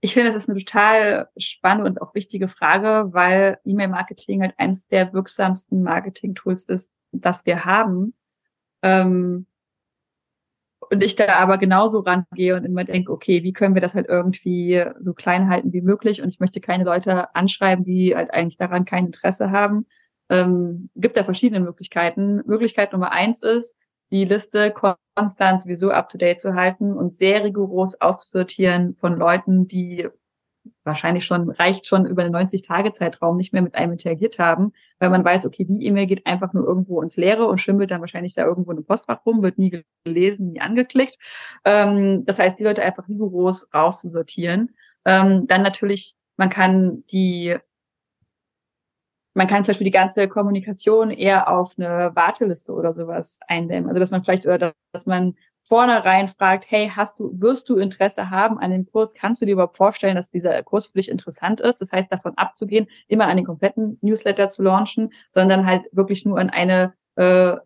Ich 0.00 0.14
finde, 0.14 0.32
das 0.32 0.42
ist 0.42 0.48
eine 0.48 0.58
total 0.58 1.28
spannende 1.36 1.90
und 1.90 2.02
auch 2.02 2.14
wichtige 2.14 2.48
Frage, 2.48 3.12
weil 3.12 3.58
E-Mail-Marketing 3.64 4.42
halt 4.42 4.54
eines 4.58 4.88
der 4.88 5.12
wirksamsten 5.12 5.82
Marketing-Tools 5.82 6.64
ist, 6.64 6.90
das 7.12 7.46
wir 7.46 7.64
haben. 7.66 8.14
Ähm, 8.82 9.46
und 10.90 11.04
ich 11.04 11.14
da 11.14 11.36
aber 11.36 11.58
genauso 11.58 12.00
rangehe 12.00 12.56
und 12.56 12.64
immer 12.64 12.84
denke, 12.84 13.12
okay, 13.12 13.42
wie 13.42 13.52
können 13.52 13.74
wir 13.74 13.82
das 13.82 13.94
halt 13.94 14.08
irgendwie 14.08 14.84
so 15.00 15.14
klein 15.14 15.48
halten 15.48 15.72
wie 15.72 15.82
möglich? 15.82 16.22
Und 16.22 16.30
ich 16.30 16.40
möchte 16.40 16.60
keine 16.60 16.84
Leute 16.84 17.34
anschreiben, 17.34 17.84
die 17.84 18.16
halt 18.16 18.32
eigentlich 18.32 18.56
daran 18.56 18.84
kein 18.84 19.06
Interesse 19.06 19.50
haben. 19.50 19.86
Ähm, 20.30 20.90
gibt 20.96 21.16
da 21.16 21.24
verschiedene 21.24 21.60
Möglichkeiten. 21.60 22.42
Möglichkeit 22.46 22.92
Nummer 22.92 23.12
eins 23.12 23.42
ist, 23.42 23.76
die 24.10 24.24
Liste 24.24 24.70
konstant 24.70 25.62
sowieso 25.62 25.90
up-to-date 25.90 26.38
zu 26.38 26.54
halten 26.54 26.92
und 26.92 27.16
sehr 27.16 27.44
rigoros 27.44 28.00
auszusortieren 28.00 28.94
von 29.00 29.16
Leuten, 29.16 29.68
die 29.68 30.08
wahrscheinlich 30.84 31.24
schon, 31.24 31.50
reicht 31.50 31.86
schon 31.86 32.06
über 32.06 32.22
einen 32.22 32.34
90-Tage-Zeitraum 32.34 33.36
nicht 33.36 33.52
mehr 33.52 33.62
mit 33.62 33.74
einem 33.74 33.92
interagiert 33.92 34.38
haben, 34.38 34.72
weil 34.98 35.10
man 35.10 35.24
weiß, 35.24 35.46
okay, 35.46 35.64
die 35.64 35.84
E-Mail 35.84 36.06
geht 36.06 36.26
einfach 36.26 36.52
nur 36.52 36.66
irgendwo 36.66 37.02
ins 37.02 37.16
Leere 37.16 37.46
und 37.46 37.58
schimmelt 37.58 37.90
dann 37.90 38.00
wahrscheinlich 38.00 38.34
da 38.34 38.44
irgendwo 38.44 38.70
in 38.70 38.78
einem 38.78 38.86
Postfach 38.86 39.24
rum, 39.26 39.42
wird 39.42 39.58
nie 39.58 39.82
gelesen, 40.04 40.52
nie 40.52 40.60
angeklickt. 40.60 41.16
Ähm, 41.64 42.24
das 42.26 42.38
heißt, 42.38 42.58
die 42.58 42.64
Leute 42.64 42.82
einfach 42.82 43.08
rigoros 43.08 43.68
rauszusortieren. 43.74 44.74
Ähm, 45.04 45.46
dann 45.46 45.62
natürlich, 45.62 46.14
man 46.36 46.50
kann 46.50 47.04
die 47.10 47.56
man 49.34 49.46
kann 49.46 49.64
zum 49.64 49.72
Beispiel 49.72 49.86
die 49.86 49.90
ganze 49.90 50.28
Kommunikation 50.28 51.10
eher 51.10 51.48
auf 51.48 51.74
eine 51.78 52.14
Warteliste 52.14 52.72
oder 52.72 52.94
sowas 52.94 53.38
eindämmen. 53.46 53.88
Also 53.88 54.00
dass 54.00 54.10
man 54.10 54.22
vielleicht 54.22 54.46
oder 54.46 54.72
dass 54.92 55.06
man 55.06 55.34
vornherein 55.64 56.28
fragt, 56.28 56.70
hey, 56.70 56.90
hast 56.94 57.18
du, 57.18 57.30
wirst 57.40 57.68
du 57.68 57.76
Interesse 57.76 58.30
haben 58.30 58.58
an 58.58 58.70
dem 58.72 58.86
Kurs? 58.86 59.14
Kannst 59.14 59.40
du 59.40 59.46
dir 59.46 59.52
überhaupt 59.52 59.76
vorstellen, 59.76 60.16
dass 60.16 60.30
dieser 60.30 60.62
Kurs 60.62 60.86
für 60.88 60.94
dich 60.94 61.08
interessant 61.08 61.60
ist? 61.60 61.80
Das 61.80 61.92
heißt, 61.92 62.10
davon 62.12 62.36
abzugehen, 62.36 62.88
immer 63.08 63.26
an 63.26 63.36
den 63.36 63.46
kompletten 63.46 63.98
Newsletter 64.02 64.48
zu 64.48 64.62
launchen, 64.62 65.12
sondern 65.30 65.64
halt 65.66 65.84
wirklich 65.92 66.24
nur 66.24 66.38
an 66.38 66.50
eine 66.50 66.94
äh, 67.16 67.56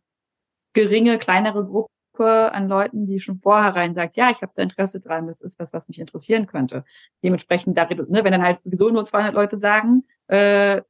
geringe, 0.74 1.18
kleinere 1.18 1.64
Gruppe 1.64 2.52
an 2.52 2.68
Leuten, 2.68 3.06
die 3.06 3.18
schon 3.18 3.40
vorherein 3.40 3.94
sagt, 3.94 4.16
ja, 4.16 4.30
ich 4.30 4.42
habe 4.42 4.52
da 4.54 4.62
Interesse 4.62 5.00
dran, 5.00 5.26
das 5.26 5.40
ist 5.40 5.58
was, 5.58 5.72
was 5.72 5.88
mich 5.88 5.98
interessieren 5.98 6.46
könnte. 6.46 6.84
Dementsprechend, 7.22 7.78
da, 7.78 7.86
ne, 7.86 8.24
wenn 8.24 8.32
dann 8.32 8.42
halt 8.42 8.60
sowieso 8.62 8.90
nur 8.90 9.06
200 9.06 9.34
Leute 9.34 9.58
sagen, 9.58 10.04
äh, 10.28 10.82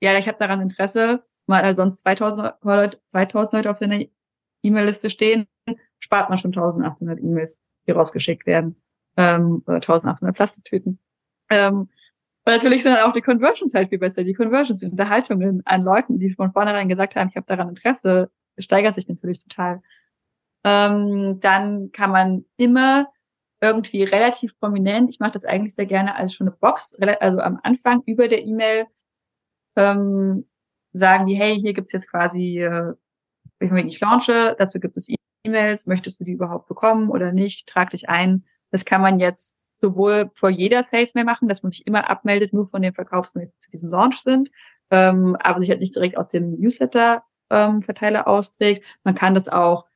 ja, 0.00 0.16
ich 0.18 0.26
habe 0.26 0.38
daran 0.38 0.60
Interesse, 0.60 1.22
mal 1.46 1.62
halt 1.62 1.76
sonst 1.76 2.00
2000 2.00 2.54
Leute, 2.62 3.00
2000 3.08 3.52
Leute 3.52 3.70
auf 3.70 3.76
seiner 3.76 4.04
E-Mail-Liste 4.62 5.10
stehen, 5.10 5.46
spart 5.98 6.28
man 6.28 6.38
schon 6.38 6.50
1800 6.50 7.18
E-Mails, 7.20 7.60
die 7.86 7.92
rausgeschickt 7.92 8.46
werden, 8.46 8.76
ähm, 9.16 9.62
oder 9.66 9.76
1800 9.76 10.34
Plastiktüten. 10.34 10.98
Ähm, 11.50 11.88
und 12.46 12.54
natürlich 12.54 12.82
sind 12.82 12.94
dann 12.94 13.08
auch 13.08 13.12
die 13.12 13.20
Conversions 13.20 13.74
halt 13.74 13.90
viel 13.90 13.98
besser. 13.98 14.24
Die 14.24 14.32
Conversions, 14.34 14.80
die 14.80 14.86
Unterhaltungen 14.86 15.62
an 15.66 15.82
Leuten, 15.82 16.18
die 16.18 16.30
von 16.30 16.52
vornherein 16.52 16.88
gesagt 16.88 17.14
haben, 17.16 17.28
ich 17.28 17.36
habe 17.36 17.46
daran 17.46 17.68
Interesse, 17.68 18.30
steigert 18.58 18.94
sich 18.94 19.08
natürlich 19.08 19.42
total. 19.42 19.82
Ähm, 20.64 21.40
dann 21.40 21.92
kann 21.92 22.10
man 22.10 22.44
immer 22.56 23.08
irgendwie 23.60 24.04
relativ 24.04 24.58
prominent, 24.58 25.10
ich 25.10 25.20
mache 25.20 25.32
das 25.32 25.44
eigentlich 25.44 25.74
sehr 25.74 25.86
gerne 25.86 26.14
als 26.14 26.34
schon 26.34 26.48
eine 26.48 26.56
Box, 26.56 26.94
also 27.20 27.40
am 27.40 27.60
Anfang 27.62 28.02
über 28.06 28.26
der 28.26 28.42
E-Mail 28.42 28.86
ähm, 29.80 30.46
sagen 30.92 31.26
die, 31.26 31.34
hey, 31.34 31.58
hier 31.60 31.72
gibt's 31.72 31.92
jetzt 31.92 32.10
quasi, 32.10 32.60
äh, 32.60 32.94
ich 33.60 34.00
launche, 34.00 34.56
dazu 34.58 34.80
gibt 34.80 34.96
es 34.96 35.08
E-Mails, 35.44 35.86
möchtest 35.86 36.20
du 36.20 36.24
die 36.24 36.32
überhaupt 36.32 36.68
bekommen 36.68 37.10
oder 37.10 37.32
nicht, 37.32 37.68
trag 37.68 37.90
dich 37.90 38.08
ein. 38.08 38.44
Das 38.70 38.84
kann 38.84 39.00
man 39.00 39.18
jetzt 39.20 39.54
sowohl 39.80 40.30
vor 40.34 40.50
jeder 40.50 40.82
Sales-Mail 40.82 41.24
machen, 41.24 41.48
dass 41.48 41.62
man 41.62 41.72
sich 41.72 41.86
immer 41.86 42.10
abmeldet, 42.10 42.52
nur 42.52 42.68
von 42.68 42.82
den 42.82 42.92
Verkaufsmails, 42.92 43.50
die 43.52 43.60
zu 43.60 43.70
diesem 43.70 43.90
Launch 43.90 44.18
sind, 44.22 44.50
ähm, 44.90 45.36
aber 45.40 45.60
sich 45.60 45.70
halt 45.70 45.80
nicht 45.80 45.94
direkt 45.94 46.18
aus 46.18 46.28
dem 46.28 46.60
Newsletter-Verteiler 46.60 48.20
ähm, 48.20 48.26
austrägt. 48.26 48.84
Man 49.04 49.14
kann 49.14 49.34
das 49.34 49.48
auch 49.48 49.86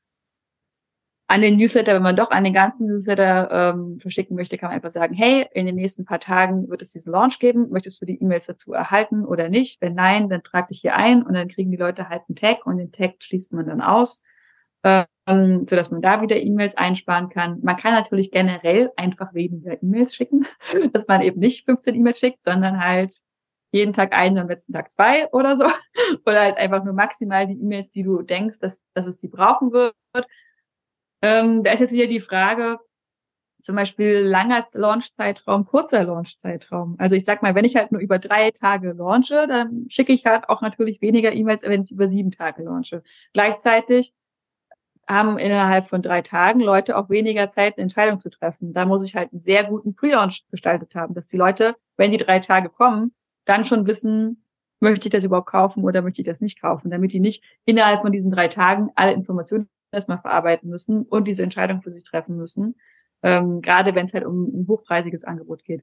an 1.26 1.40
den 1.40 1.56
Newsletter, 1.56 1.94
wenn 1.94 2.02
man 2.02 2.16
doch 2.16 2.30
an 2.30 2.44
den 2.44 2.52
ganzen 2.52 2.86
Newsletter 2.86 3.48
ähm, 3.50 3.98
verschicken 3.98 4.36
möchte, 4.36 4.58
kann 4.58 4.68
man 4.68 4.76
einfach 4.76 4.90
sagen, 4.90 5.14
hey, 5.14 5.46
in 5.52 5.64
den 5.64 5.74
nächsten 5.74 6.04
paar 6.04 6.20
Tagen 6.20 6.68
wird 6.68 6.82
es 6.82 6.90
diesen 6.90 7.12
Launch 7.12 7.38
geben. 7.38 7.70
Möchtest 7.70 8.00
du 8.00 8.06
die 8.06 8.20
E-Mails 8.20 8.46
dazu 8.46 8.72
erhalten 8.74 9.24
oder 9.24 9.48
nicht? 9.48 9.80
Wenn 9.80 9.94
nein, 9.94 10.28
dann 10.28 10.42
trag 10.42 10.68
dich 10.68 10.80
hier 10.80 10.96
ein 10.96 11.22
und 11.22 11.34
dann 11.34 11.48
kriegen 11.48 11.70
die 11.70 11.78
Leute 11.78 12.10
halt 12.10 12.22
einen 12.28 12.36
Tag 12.36 12.66
und 12.66 12.76
den 12.76 12.92
Tag 12.92 13.14
schließt 13.20 13.52
man 13.54 13.66
dann 13.66 13.80
aus, 13.80 14.22
ähm, 14.82 15.66
so 15.66 15.76
dass 15.76 15.90
man 15.90 16.02
da 16.02 16.20
wieder 16.20 16.36
E-Mails 16.36 16.76
einsparen 16.76 17.30
kann. 17.30 17.58
Man 17.62 17.78
kann 17.78 17.94
natürlich 17.94 18.30
generell 18.30 18.90
einfach 18.96 19.32
weniger 19.32 19.82
E-Mails 19.82 20.14
schicken, 20.14 20.46
dass 20.92 21.06
man 21.08 21.22
eben 21.22 21.40
nicht 21.40 21.64
15 21.64 21.94
E-Mails 21.94 22.18
schickt, 22.18 22.44
sondern 22.44 22.84
halt 22.84 23.14
jeden 23.72 23.94
Tag 23.94 24.12
einen, 24.12 24.38
am 24.38 24.48
letzten 24.48 24.74
Tag 24.74 24.90
zwei 24.92 25.26
oder 25.32 25.56
so. 25.56 25.64
Oder 26.26 26.42
halt 26.42 26.58
einfach 26.58 26.84
nur 26.84 26.92
maximal 26.94 27.46
die 27.46 27.54
E-Mails, 27.54 27.90
die 27.90 28.02
du 28.02 28.22
denkst, 28.22 28.58
dass, 28.60 28.80
dass 28.92 29.06
es 29.06 29.18
die 29.18 29.26
brauchen 29.26 29.72
wird 29.72 29.94
ähm, 31.22 31.62
da 31.62 31.72
ist 31.72 31.80
jetzt 31.80 31.92
wieder 31.92 32.06
die 32.06 32.20
Frage, 32.20 32.78
zum 33.64 33.76
Beispiel 33.76 34.18
langer 34.18 34.66
Launchzeitraum, 34.74 35.64
kurzer 35.64 36.04
Launchzeitraum. 36.04 36.96
Also 36.98 37.16
ich 37.16 37.24
sag 37.24 37.42
mal, 37.42 37.54
wenn 37.54 37.64
ich 37.64 37.76
halt 37.76 37.92
nur 37.92 38.00
über 38.02 38.18
drei 38.18 38.50
Tage 38.50 38.92
launche, 38.92 39.46
dann 39.48 39.86
schicke 39.88 40.12
ich 40.12 40.26
halt 40.26 40.50
auch 40.50 40.60
natürlich 40.60 41.00
weniger 41.00 41.32
E-Mails, 41.32 41.62
wenn 41.62 41.82
ich 41.82 41.90
über 41.90 42.06
sieben 42.08 42.30
Tage 42.30 42.62
launche. 42.62 43.02
Gleichzeitig 43.32 44.12
haben 45.08 45.38
innerhalb 45.38 45.86
von 45.86 46.02
drei 46.02 46.20
Tagen 46.20 46.60
Leute 46.60 46.96
auch 46.96 47.08
weniger 47.08 47.48
Zeit, 47.48 47.76
eine 47.76 47.84
Entscheidung 47.84 48.20
zu 48.20 48.28
treffen. 48.28 48.74
Da 48.74 48.84
muss 48.84 49.02
ich 49.02 49.14
halt 49.14 49.32
einen 49.32 49.42
sehr 49.42 49.64
guten 49.64 49.94
Pre-Launch 49.94 50.44
gestaltet 50.50 50.94
haben, 50.94 51.14
dass 51.14 51.26
die 51.26 51.38
Leute, 51.38 51.74
wenn 51.96 52.10
die 52.10 52.18
drei 52.18 52.40
Tage 52.40 52.68
kommen, 52.68 53.14
dann 53.46 53.64
schon 53.64 53.86
wissen, 53.86 54.44
möchte 54.80 55.08
ich 55.08 55.12
das 55.12 55.24
überhaupt 55.24 55.48
kaufen 55.48 55.84
oder 55.84 56.02
möchte 56.02 56.20
ich 56.20 56.26
das 56.26 56.40
nicht 56.40 56.60
kaufen, 56.60 56.90
damit 56.90 57.12
die 57.12 57.20
nicht 57.20 57.42
innerhalb 57.64 58.02
von 58.02 58.12
diesen 58.12 58.30
drei 58.30 58.48
Tagen 58.48 58.90
alle 58.94 59.12
Informationen 59.12 59.68
erstmal 59.94 60.18
verarbeiten 60.18 60.68
müssen 60.68 61.02
und 61.02 61.26
diese 61.26 61.42
Entscheidung 61.42 61.82
für 61.82 61.92
sich 61.92 62.04
treffen 62.04 62.36
müssen. 62.36 62.76
Ähm, 63.22 63.62
gerade 63.62 63.94
wenn 63.94 64.04
es 64.04 64.14
halt 64.14 64.26
um 64.26 64.44
ein 64.44 64.66
hochpreisiges 64.68 65.24
Angebot 65.24 65.64
geht. 65.64 65.82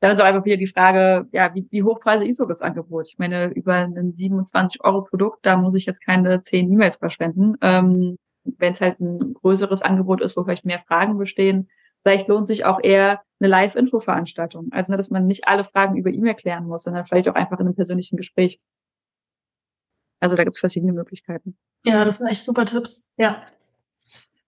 Dann 0.00 0.12
ist 0.12 0.20
auch 0.20 0.24
einfach 0.24 0.46
wieder 0.46 0.56
die 0.56 0.66
Frage, 0.66 1.28
ja, 1.30 1.54
wie, 1.54 1.66
wie 1.70 1.82
hochpreisig 1.82 2.28
ist 2.30 2.38
so 2.38 2.46
das 2.46 2.62
Angebot? 2.62 3.08
Ich 3.08 3.18
meine, 3.18 3.48
über 3.48 3.74
ein 3.74 4.14
27 4.14 4.82
Euro 4.82 5.02
Produkt, 5.02 5.44
da 5.44 5.56
muss 5.56 5.74
ich 5.74 5.84
jetzt 5.84 6.04
keine 6.04 6.42
10 6.42 6.72
E-Mails 6.72 6.96
verschwenden. 6.96 7.56
Ähm, 7.60 8.16
wenn 8.44 8.72
es 8.72 8.80
halt 8.80 8.98
ein 9.00 9.34
größeres 9.34 9.82
Angebot 9.82 10.22
ist, 10.22 10.36
wo 10.36 10.44
vielleicht 10.44 10.64
mehr 10.64 10.78
Fragen 10.78 11.18
bestehen, 11.18 11.68
vielleicht 12.02 12.28
lohnt 12.28 12.48
sich 12.48 12.64
auch 12.64 12.80
eher 12.82 13.20
eine 13.40 13.48
Live-Info-Veranstaltung. 13.50 14.68
Also, 14.70 14.92
ne, 14.92 14.96
dass 14.96 15.10
man 15.10 15.26
nicht 15.26 15.46
alle 15.46 15.64
Fragen 15.64 15.96
über 15.96 16.10
E-Mail 16.10 16.34
klären 16.34 16.66
muss, 16.66 16.84
sondern 16.84 17.04
vielleicht 17.04 17.28
auch 17.28 17.34
einfach 17.34 17.58
in 17.60 17.66
einem 17.66 17.74
persönlichen 17.74 18.16
Gespräch. 18.16 18.58
Also 20.20 20.36
da 20.36 20.44
gibt 20.44 20.56
es 20.56 20.60
verschiedene 20.60 20.92
Möglichkeiten. 20.92 21.56
Ja, 21.84 22.04
das 22.04 22.18
sind 22.18 22.28
echt 22.28 22.44
super 22.44 22.66
Tipps. 22.66 23.08
Ja. 23.16 23.42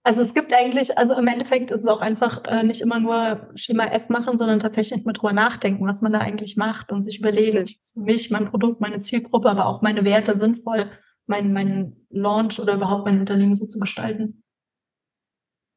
Also 0.04 0.20
es 0.20 0.34
gibt 0.34 0.52
eigentlich, 0.52 0.98
also 0.98 1.14
im 1.16 1.28
Endeffekt 1.28 1.70
ist 1.70 1.82
es 1.82 1.86
auch 1.86 2.00
einfach 2.00 2.42
äh, 2.44 2.64
nicht 2.64 2.80
immer 2.80 2.98
nur 2.98 3.50
Schema 3.54 3.84
F 3.84 4.08
machen, 4.08 4.36
sondern 4.36 4.58
tatsächlich 4.58 5.04
mit 5.04 5.18
drüber 5.18 5.32
nachdenken, 5.32 5.86
was 5.86 6.02
man 6.02 6.12
da 6.12 6.18
eigentlich 6.18 6.56
macht 6.56 6.90
und 6.90 7.02
sich 7.02 7.20
überlegen, 7.20 7.66
für 7.66 8.00
mich, 8.00 8.30
mein 8.30 8.50
Produkt, 8.50 8.80
meine 8.80 9.00
Zielgruppe, 9.00 9.48
aber 9.48 9.66
auch 9.66 9.80
meine 9.80 10.04
Werte 10.04 10.36
sinnvoll, 10.36 10.90
mein, 11.26 11.52
mein 11.52 11.96
Launch 12.10 12.58
oder 12.58 12.74
überhaupt 12.74 13.06
mein 13.06 13.20
Unternehmen 13.20 13.54
so 13.54 13.66
zu 13.66 13.78
gestalten. 13.78 14.42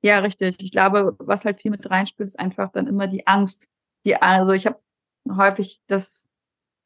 Ja, 0.01 0.19
richtig. 0.19 0.55
Ich 0.59 0.71
glaube, 0.71 1.15
was 1.19 1.45
halt 1.45 1.61
viel 1.61 1.71
mit 1.71 1.89
reinspielt, 1.89 2.29
ist 2.29 2.39
einfach 2.39 2.71
dann 2.71 2.87
immer 2.87 3.07
die 3.07 3.27
Angst. 3.27 3.67
Die, 4.05 4.15
also 4.15 4.53
ich 4.53 4.65
habe 4.65 4.79
häufig 5.29 5.81
das 5.87 6.27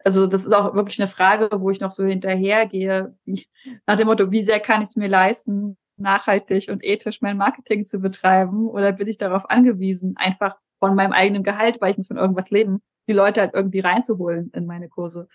also 0.09 0.25
das 0.25 0.43
ist 0.43 0.53
auch 0.53 0.73
wirklich 0.73 0.99
eine 0.99 1.07
Frage, 1.07 1.49
wo 1.61 1.69
ich 1.69 1.79
noch 1.79 1.91
so 1.91 2.03
hinterhergehe, 2.03 3.15
nach 3.85 3.95
dem 3.95 4.07
Motto, 4.07 4.31
wie 4.31 4.41
sehr 4.41 4.59
kann 4.59 4.81
ich 4.81 4.89
es 4.89 4.95
mir 4.95 5.07
leisten, 5.07 5.77
nachhaltig 5.97 6.69
und 6.71 6.83
ethisch 6.83 7.21
mein 7.21 7.37
Marketing 7.37 7.85
zu 7.85 7.99
betreiben? 7.99 8.67
Oder 8.67 8.91
bin 8.91 9.07
ich 9.07 9.19
darauf 9.19 9.47
angewiesen, 9.51 10.15
einfach 10.17 10.57
von 10.79 10.95
meinem 10.95 11.11
eigenen 11.13 11.43
Gehalt, 11.43 11.79
weil 11.79 11.91
ich 11.91 11.97
muss 11.97 12.07
von 12.07 12.17
irgendwas 12.17 12.49
leben, 12.49 12.81
die 13.07 13.13
Leute 13.13 13.41
halt 13.41 13.53
irgendwie 13.53 13.81
reinzuholen 13.81 14.49
in 14.55 14.65
meine 14.65 14.89
Kurse? 14.89 15.27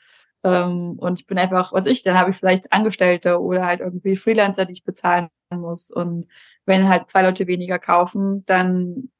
Ähm, 0.43 0.99
und 0.99 1.21
ich 1.21 1.27
bin 1.27 1.39
einfach, 1.39 1.73
was 1.73 1.87
ich, 1.87 2.03
dann 2.03 2.19
habe 2.19 2.31
ich 2.33 2.37
vielleicht 2.37 2.73
Angestellte 2.73 3.41
oder 3.41 3.65
halt 3.67 3.79
irgendwie 3.81 4.17
Freelancer, 4.17 4.65
die 4.65 4.73
ich 4.73 4.83
bezahlen 4.85 5.29
muss. 5.51 5.93
Und 5.93 6.27
wenn 6.67 6.89
halt 6.89 7.09
zwei 7.11 7.23
Leute 7.23 7.47
weniger 7.47 7.79
kaufen, 7.79 8.45
dann 8.47 9.11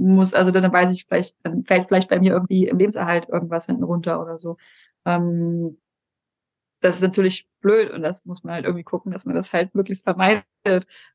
muss, 0.00 0.34
also 0.34 0.50
dann 0.50 0.72
weiß 0.72 0.92
ich 0.92 1.06
vielleicht, 1.06 1.36
dann 1.44 1.64
fällt 1.64 1.88
vielleicht 1.88 2.08
bei 2.08 2.18
mir 2.18 2.32
irgendwie 2.32 2.66
im 2.66 2.78
Lebenserhalt 2.78 3.28
irgendwas 3.28 3.66
hinten 3.66 3.84
runter 3.84 4.20
oder 4.20 4.38
so. 4.38 4.56
Ähm, 5.06 5.78
das 6.82 6.96
ist 6.96 7.02
natürlich 7.02 7.46
blöd 7.60 7.90
und 7.90 8.02
das 8.02 8.24
muss 8.24 8.42
man 8.42 8.54
halt 8.54 8.64
irgendwie 8.64 8.84
gucken, 8.84 9.12
dass 9.12 9.26
man 9.26 9.34
das 9.34 9.52
halt 9.52 9.74
möglichst 9.74 10.04
vermeidet. 10.04 10.44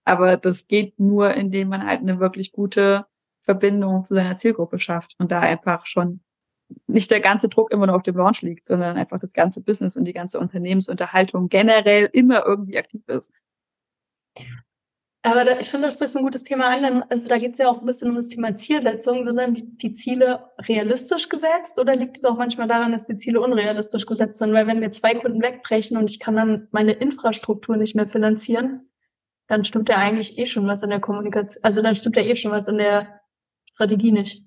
Aber 0.03 0.37
das 0.37 0.67
geht 0.67 0.99
nur, 0.99 1.33
indem 1.33 1.69
man 1.69 1.85
halt 1.85 2.01
eine 2.01 2.19
wirklich 2.19 2.51
gute 2.51 3.05
Verbindung 3.43 4.05
zu 4.05 4.15
seiner 4.15 4.37
Zielgruppe 4.37 4.79
schafft 4.79 5.15
und 5.19 5.31
da 5.31 5.39
einfach 5.39 5.85
schon 5.85 6.21
nicht 6.87 7.11
der 7.11 7.19
ganze 7.19 7.49
Druck 7.49 7.71
immer 7.71 7.87
nur 7.87 7.95
auf 7.95 8.03
dem 8.03 8.15
Launch 8.17 8.41
liegt, 8.41 8.67
sondern 8.67 8.97
einfach 8.97 9.19
das 9.19 9.33
ganze 9.33 9.61
Business 9.61 9.95
und 9.97 10.05
die 10.05 10.13
ganze 10.13 10.39
Unternehmensunterhaltung 10.39 11.49
generell 11.49 12.09
immer 12.11 12.45
irgendwie 12.45 12.77
aktiv 12.77 13.03
ist. 13.07 13.31
Aber 15.25 15.43
da, 15.43 15.59
ich 15.59 15.69
finde, 15.69 15.87
das 15.87 15.95
ist 15.95 16.15
ein 16.15 16.23
gutes 16.23 16.43
Thema 16.43 16.67
an. 16.67 17.03
Also 17.09 17.27
da 17.27 17.39
geht 17.39 17.53
es 17.53 17.57
ja 17.57 17.67
auch 17.67 17.79
ein 17.79 17.85
bisschen 17.85 18.09
um 18.09 18.15
das 18.15 18.29
Thema 18.29 18.55
Zielsetzung. 18.55 19.25
Sind 19.25 19.35
dann 19.35 19.55
die, 19.55 19.77
die, 19.77 19.93
Ziele 19.93 20.51
realistisch 20.59 21.29
gesetzt 21.29 21.79
oder 21.79 21.95
liegt 21.95 22.17
es 22.17 22.25
auch 22.25 22.37
manchmal 22.37 22.67
daran, 22.67 22.91
dass 22.91 23.07
die 23.07 23.17
Ziele 23.17 23.41
unrealistisch 23.41 24.05
gesetzt 24.05 24.37
sind? 24.37 24.53
Weil 24.53 24.67
wenn 24.67 24.81
wir 24.81 24.91
zwei 24.91 25.15
Kunden 25.15 25.41
wegbrechen 25.41 25.97
und 25.97 26.11
ich 26.11 26.19
kann 26.19 26.35
dann 26.35 26.67
meine 26.71 26.91
Infrastruktur 26.91 27.75
nicht 27.75 27.95
mehr 27.95 28.07
finanzieren, 28.07 28.91
dann 29.47 29.63
stimmt 29.63 29.89
ja 29.89 29.97
eigentlich 29.97 30.37
eh 30.37 30.45
schon 30.45 30.67
was 30.67 30.83
in 30.83 30.91
der 30.91 30.99
Kommunikation, 30.99 31.63
also 31.63 31.81
dann 31.81 31.95
stimmt 31.95 32.17
ja 32.17 32.23
eh 32.23 32.35
schon 32.35 32.51
was 32.51 32.67
in 32.67 32.77
der 32.77 33.21
Strategie 33.65 34.11
nicht. 34.11 34.45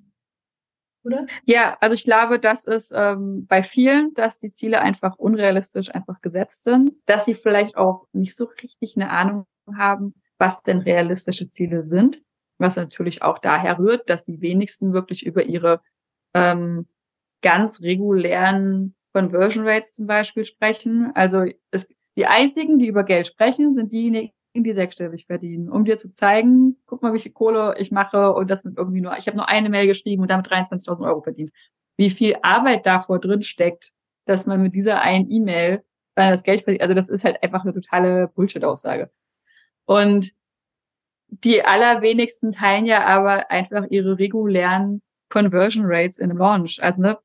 Oder? 1.05 1.27
Ja, 1.45 1.77
also 1.81 1.95
ich 1.95 2.05
glaube, 2.05 2.39
das 2.39 2.67
ist 2.67 2.93
ähm, 2.95 3.47
bei 3.49 3.65
vielen, 3.65 4.15
dass 4.15 4.39
die 4.39 4.53
Ziele 4.53 4.81
einfach 4.81 5.17
unrealistisch 5.17 5.93
einfach 5.93 6.21
gesetzt 6.21 6.63
sind, 6.63 6.93
dass 7.07 7.25
sie 7.25 7.35
vielleicht 7.35 7.77
auch 7.77 8.07
nicht 8.13 8.37
so 8.37 8.45
richtig 8.45 8.95
eine 8.97 9.11
Ahnung 9.11 9.47
haben, 9.77 10.15
was 10.39 10.63
denn 10.63 10.79
realistische 10.79 11.51
Ziele 11.51 11.83
sind, 11.83 12.23
was 12.59 12.77
natürlich 12.77 13.23
auch 13.23 13.39
daher 13.39 13.79
rührt, 13.79 14.09
dass 14.09 14.25
die 14.25 14.41
wenigsten 14.41 14.93
wirklich 14.93 15.25
über 15.25 15.45
ihre 15.45 15.81
ähm, 16.35 16.87
ganz 17.43 17.83
regulären 17.83 18.95
Conversion 19.13 19.67
Rates 19.67 19.93
zum 19.93 20.07
Beispiel 20.07 20.45
sprechen. 20.45 21.13
Also 21.15 21.45
es, 21.71 21.87
die 22.17 22.27
einzigen, 22.27 22.79
die 22.79 22.87
über 22.87 23.05
Geld 23.05 23.27
sprechen, 23.27 23.75
sind 23.75 23.93
diejenigen, 23.93 24.33
die 24.55 24.73
sechsstellig 24.73 25.27
verdienen, 25.27 25.69
um 25.69 25.85
dir 25.85 25.97
zu 25.99 26.11
zeigen, 26.11 26.77
guck 26.87 27.03
mal, 27.03 27.13
wie 27.13 27.21
viel 27.21 27.33
Kohle 27.33 27.77
ich 27.79 27.93
mache 27.93 28.33
und 28.33 28.51
das 28.51 28.65
mit 28.65 28.77
irgendwie 28.77 29.01
nur, 29.01 29.17
ich 29.17 29.29
habe 29.29 29.37
nur 29.37 29.49
eine 29.49 29.71
Mail 29.71 29.87
geschrieben 29.87 30.23
und 30.23 30.31
damit 30.31 30.49
23.000 30.49 31.07
Euro 31.07 31.23
verdient. 31.23 31.51
Wie 31.97 32.11
viel 32.11 32.37
Arbeit 32.43 32.87
davor 32.87 33.21
drin 33.21 33.43
steckt, 33.43 33.93
dass 34.27 34.47
man 34.47 34.63
mit 34.63 34.75
dieser 34.75 35.01
einen 35.01 35.31
E-Mail 35.31 35.85
sondern 36.19 36.33
das 36.33 36.43
Geld 36.43 36.63
verdient. 36.63 36.83
Also 36.83 36.95
das 36.95 37.09
ist 37.09 37.23
halt 37.23 37.41
einfach 37.45 37.63
eine 37.63 37.73
totale 37.73 38.27
Bullshit-Aussage. 38.35 39.09
Und 39.89 40.35
die 41.29 41.65
allerwenigsten 41.65 42.53
teilen 42.53 42.85
ja 42.85 43.07
aber 43.07 43.51
einfach 43.51 43.87
ihre 43.89 44.19
regulären 44.19 45.01
Conversion 45.31 45.87
Rates 45.89 46.19
in 46.19 46.31
einem 46.31 46.39
Launch. 46.39 46.83
Also 46.83 47.01
ne, 47.01 47.19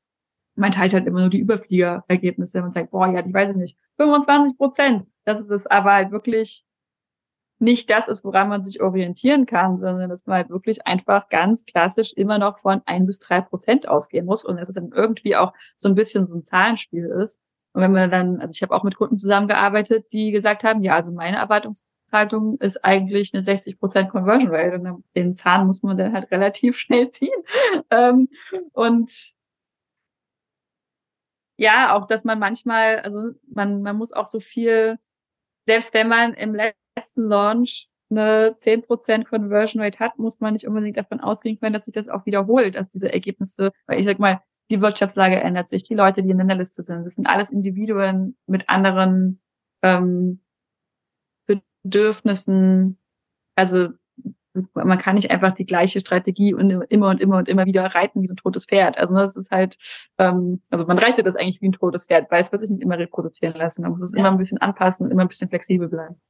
man 0.56 0.72
teilt 0.72 0.94
halt 0.94 1.06
immer 1.06 1.20
nur 1.20 1.30
die 1.30 1.40
Überfliegerergebnisse. 1.40 2.62
Man 2.62 2.72
sagt, 2.72 2.92
boah, 2.92 3.08
ja, 3.08 3.26
ich 3.26 3.34
weiß 3.34 3.54
nicht, 3.58 3.78
25 3.98 4.58
Prozent. 4.58 5.08
Das 5.26 5.42
ist 5.42 5.50
es 5.50 5.68
aber 5.68 5.92
halt 5.92 6.12
wirklich 6.12 6.64
nicht 7.60 7.90
das 7.90 8.08
ist, 8.08 8.24
woran 8.24 8.48
man 8.48 8.64
sich 8.64 8.82
orientieren 8.82 9.46
kann, 9.46 9.80
sondern 9.82 10.10
dass 10.10 10.26
man 10.26 10.38
halt 10.38 10.50
wirklich 10.50 10.88
einfach 10.88 11.28
ganz 11.28 11.66
klassisch 11.66 12.14
immer 12.14 12.38
noch 12.38 12.60
von 12.60 12.82
ein 12.86 13.06
bis 13.06 13.20
drei 13.20 13.42
Prozent 13.42 13.90
ausgehen 13.90 14.26
muss 14.26 14.46
und 14.46 14.56
dass 14.56 14.70
es 14.70 14.76
dann 14.76 14.92
irgendwie 14.94 15.36
auch 15.36 15.52
so 15.76 15.90
ein 15.90 15.96
bisschen 15.96 16.26
so 16.26 16.36
ein 16.36 16.44
Zahlenspiel 16.44 17.08
ist. 17.22 17.40
Und 17.74 17.82
wenn 17.82 17.92
man 17.92 18.10
dann, 18.10 18.40
also 18.40 18.54
ich 18.54 18.62
habe 18.62 18.74
auch 18.74 18.84
mit 18.84 18.96
Kunden 18.96 19.18
zusammengearbeitet, 19.18 20.06
die 20.14 20.32
gesagt 20.32 20.64
haben, 20.64 20.82
ja, 20.82 20.96
also 20.96 21.12
meine 21.12 21.42
Erwartungshaltung 22.14 22.58
ist 22.60 22.84
eigentlich 22.84 23.34
eine 23.34 23.44
60 23.44 23.80
Prozent 23.80 24.10
Conversion 24.10 24.54
Rate 24.54 24.76
und 24.80 25.04
den 25.16 25.34
Zahn 25.34 25.68
muss 25.68 25.84
man 25.84 25.98
dann 25.98 26.14
halt 26.14 26.32
relativ 26.32 26.78
schnell 26.78 27.10
ziehen. 27.10 27.32
Ähm, 27.90 28.30
und 28.74 29.34
ja, 31.58 31.96
auch, 31.96 32.08
dass 32.08 32.24
man 32.24 32.40
manchmal, 32.40 33.00
also 33.00 33.32
man, 33.48 33.82
man 33.82 33.96
muss 33.96 34.14
auch 34.14 34.28
so 34.28 34.40
viel, 34.40 34.98
selbst 35.68 35.94
wenn 35.94 36.08
man 36.08 36.34
im 36.34 36.56
letzten 36.56 37.28
Launch 37.28 37.90
eine 38.10 38.56
10% 38.58 39.26
Conversion 39.26 39.82
Rate 39.82 40.00
hat, 40.00 40.18
muss 40.18 40.40
man 40.40 40.54
nicht 40.54 40.68
unbedingt 40.68 40.98
davon 40.98 41.20
ausgehen 41.20 41.60
können, 41.60 41.74
dass 41.74 41.86
sich 41.86 41.94
das 41.94 42.10
auch 42.10 42.26
wiederholt, 42.26 42.76
dass 42.76 42.90
diese 42.90 43.12
Ergebnisse, 43.12 43.72
weil 43.88 44.00
ich 44.00 44.06
sag 44.06 44.20
mal, 44.20 44.42
die 44.72 44.82
Wirtschaftslage 44.82 45.40
ändert 45.40 45.70
sich, 45.70 45.84
die 45.84 45.96
Leute, 45.96 46.24
die 46.24 46.32
in 46.32 46.48
der 46.48 46.58
Liste 46.58 46.84
sind, 46.84 47.06
das 47.06 47.16
sind 47.16 47.28
alles 47.28 47.52
Individuen 47.52 48.38
mit 48.48 48.70
anderen 48.70 49.42
ähm, 49.84 50.43
Bedürfnissen. 51.84 52.98
Also 53.56 53.90
man 54.74 55.00
kann 55.00 55.16
nicht 55.16 55.32
einfach 55.32 55.56
die 55.56 55.66
gleiche 55.66 56.00
Strategie 56.00 56.54
und 56.54 56.70
immer 56.70 57.10
und 57.10 57.20
immer 57.20 57.38
und 57.38 57.50
immer 57.50 57.66
wieder 57.66 57.86
reiten 57.86 58.22
wie 58.22 58.28
so 58.28 58.34
ein 58.34 58.38
totes 58.38 58.66
Pferd. 58.66 58.98
Also 58.98 59.16
das 59.16 59.36
ist 59.36 59.52
halt, 59.52 59.78
ähm, 60.20 60.62
also 60.70 60.86
man 60.86 61.00
reitet 61.00 61.26
das 61.26 61.36
eigentlich 61.36 61.62
wie 61.62 61.70
ein 61.70 61.74
totes 61.74 62.06
Pferd, 62.06 62.30
weil 62.30 62.42
es 62.42 62.52
wird 62.52 62.62
sich 62.62 62.70
nicht 62.70 62.84
immer 62.84 62.98
reproduzieren 62.98 63.56
lassen. 63.56 63.82
Man 63.82 63.92
muss 63.92 64.02
es 64.02 64.12
ja. 64.12 64.20
immer 64.20 64.32
ein 64.32 64.38
bisschen 64.38 64.60
anpassen, 64.60 65.10
immer 65.10 65.24
ein 65.24 65.28
bisschen 65.28 65.50
flexibel 65.50 65.88
bleiben. 65.88 66.22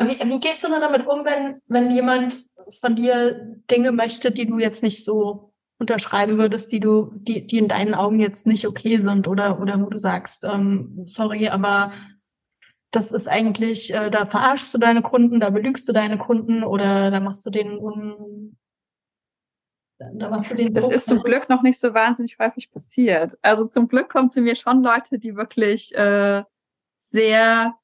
Wie, 0.00 0.18
wie 0.30 0.40
gehst 0.40 0.64
du 0.64 0.68
denn 0.70 0.80
damit 0.80 1.06
um, 1.06 1.24
wenn, 1.24 1.60
wenn 1.66 1.90
jemand 1.90 2.38
von 2.80 2.94
dir 2.94 3.58
Dinge 3.70 3.92
möchte, 3.92 4.30
die 4.30 4.46
du 4.46 4.58
jetzt 4.58 4.82
nicht 4.82 5.04
so 5.04 5.52
unterschreiben 5.78 6.38
würdest, 6.38 6.72
die 6.72 6.80
du, 6.80 7.12
die, 7.14 7.46
die 7.46 7.58
in 7.58 7.68
deinen 7.68 7.94
Augen 7.94 8.18
jetzt 8.18 8.46
nicht 8.46 8.66
okay 8.66 8.98
sind 8.98 9.28
oder, 9.28 9.60
oder 9.60 9.80
wo 9.80 9.86
du 9.86 9.98
sagst, 9.98 10.44
ähm, 10.44 11.02
sorry, 11.06 11.48
aber 11.48 11.92
das 12.90 13.12
ist 13.12 13.28
eigentlich, 13.28 13.94
äh, 13.94 14.10
da 14.10 14.26
verarschst 14.26 14.72
du 14.72 14.78
deine 14.78 15.02
Kunden, 15.02 15.40
da 15.40 15.50
belügst 15.50 15.88
du 15.88 15.92
deine 15.92 16.18
Kunden 16.18 16.64
oder 16.64 17.10
da 17.10 17.20
machst 17.20 17.44
du 17.44 17.50
den 17.50 17.78
un 17.78 18.56
da 19.98 20.28
machst 20.30 20.50
du 20.50 20.54
den 20.54 20.74
Das 20.74 20.88
ist 20.88 21.06
zum 21.06 21.22
Glück 21.22 21.48
noch 21.48 21.62
nicht 21.62 21.80
so 21.80 21.92
wahnsinnig 21.92 22.38
häufig 22.38 22.70
passiert. 22.70 23.36
Also 23.42 23.64
zum 23.64 23.88
Glück 23.88 24.08
kommen 24.08 24.30
zu 24.30 24.40
mir 24.40 24.54
schon 24.54 24.82
Leute, 24.82 25.18
die 25.18 25.34
wirklich 25.34 25.92
äh, 25.94 26.44
sehr 27.00 27.74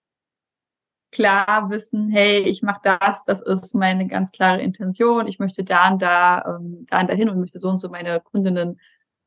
klar 1.10 1.70
wissen, 1.70 2.10
hey, 2.10 2.40
ich 2.40 2.62
mache 2.62 2.80
das, 2.82 3.24
das 3.24 3.40
ist 3.40 3.74
meine 3.74 4.06
ganz 4.08 4.32
klare 4.32 4.60
Intention, 4.60 5.28
ich 5.28 5.38
möchte 5.38 5.62
da 5.62 5.90
und 5.90 6.02
da, 6.02 6.56
ähm, 6.56 6.86
da 6.90 7.00
und 7.00 7.08
dahin 7.08 7.28
und 7.28 7.38
möchte 7.38 7.60
so 7.60 7.68
und 7.68 7.78
so 7.78 7.88
meine 7.88 8.20
Kundinnen 8.20 8.80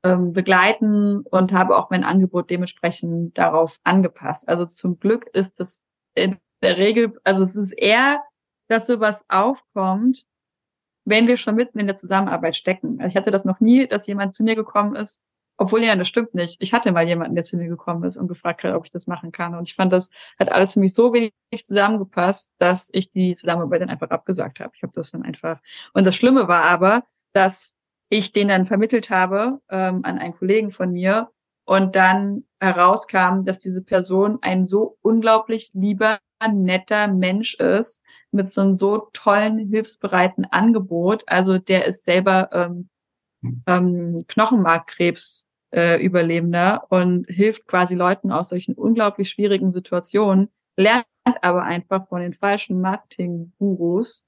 ähm, 0.04 0.34
begleiten 0.34 1.22
und 1.22 1.54
habe 1.54 1.78
auch 1.78 1.90
mein 1.90 2.04
Angebot 2.04 2.50
dementsprechend 2.50 3.38
darauf 3.38 3.80
angepasst. 3.84 4.48
Also 4.48 4.66
zum 4.66 5.00
Glück 5.00 5.28
ist 5.34 5.60
das 5.60 5.84
in 6.16 6.38
der 6.62 6.78
Regel, 6.78 7.12
also 7.24 7.44
es 7.44 7.56
ist 7.56 7.72
eher, 7.72 8.22
dass 8.68 8.88
sowas 8.88 9.26
aufkommt, 9.30 10.24
wenn 11.06 11.28
wir 11.28 11.38
schon 11.38 11.56
mitten 11.56 11.80
in 11.80 11.88
der 11.88 11.96
Zusammenarbeit 11.96 12.56
stecken. 12.56 13.00
Ich 13.08 13.16
hatte 13.16 13.32
das 13.32 13.46
noch 13.46 13.60
nie, 13.60 13.88
dass 13.88 14.08
jemand 14.08 14.36
zu 14.36 14.44
mir 14.44 14.56
gekommen 14.56 14.96
ist 14.96 15.22
obwohl, 15.58 15.84
ja, 15.84 15.96
das 15.96 16.08
stimmt 16.08 16.36
nicht. 16.36 16.58
Ich 16.60 16.72
hatte 16.72 16.92
mal 16.92 17.08
jemanden, 17.08 17.34
der 17.36 17.44
zu 17.44 17.58
mir 17.58 17.68
gekommen 17.68 18.04
ist 18.04 18.16
und 18.16 18.28
gefragt 18.28 18.64
hat, 18.64 18.76
ob 18.76 18.86
ich 18.86 18.92
das 18.92 19.08
machen 19.08 19.32
kann. 19.32 19.56
Und 19.56 19.68
ich 19.68 19.76
fand, 19.76 19.92
das 19.92 20.12
hat 20.40 20.52
alles 20.52 20.74
für 20.74 20.80
mich 20.80 20.94
so 20.94 21.14
wenig 21.14 21.34
zusammengepasst, 21.64 22.52
dass 22.60 22.90
ich 22.94 23.12
die 23.12 23.34
Zusammenarbeit 23.34 23.82
dann 23.82 23.90
einfach 23.90 24.12
abgesagt 24.12 24.60
habe. 24.60 24.72
Ich 24.76 24.84
habe 24.84 24.94
das 24.94 25.12
dann 25.12 25.24
einfach. 25.24 25.60
Und 25.94 26.06
das 26.06 26.16
Schlimme 26.16 26.48
war 26.48 26.64
aber, 26.64 27.04
dass 27.34 27.76
ich 28.10 28.32
den 28.32 28.48
dann 28.48 28.66
vermittelt 28.66 29.10
habe 29.10 29.60
ähm, 29.70 30.02
an 30.04 30.20
einen 30.20 30.36
Kollegen 30.36 30.72
von 30.72 30.92
mir 30.92 31.30
und 31.66 31.96
dann 31.96 32.46
herauskam, 32.60 33.44
dass 33.44 33.60
diese 33.60 33.84
Person 33.84 34.40
ein 34.42 34.66
so 34.66 34.98
unglaublich 35.02 35.72
lieber, 35.74 36.20
netter 36.50 37.08
Mensch 37.08 37.56
ist 37.56 38.02
mit 38.32 38.48
so 38.48 38.62
einem 38.62 38.78
so 38.78 39.10
tollen, 39.12 39.58
hilfsbereiten 39.58 40.46
Angebot. 40.46 41.24
Also 41.26 41.58
der 41.58 41.86
ist 41.86 42.06
selber 42.06 42.50
ähm, 42.54 42.90
hm. 43.42 43.64
ähm, 43.66 44.26
Knochenmarkkrebs 44.28 45.48
äh, 45.74 46.02
Überlebender 46.04 46.86
und 46.90 47.28
hilft 47.28 47.68
quasi 47.68 47.96
Leuten 47.96 48.32
aus 48.32 48.50
solchen 48.50 48.76
unglaublich 48.76 49.30
schwierigen 49.30 49.72
Situationen, 49.72 50.50
lernt 50.78 51.06
aber 51.42 51.64
einfach 51.64 52.08
von 52.08 52.22
den 52.22 52.34
falschen 52.34 52.80
Marketing-Gurus 52.82 54.27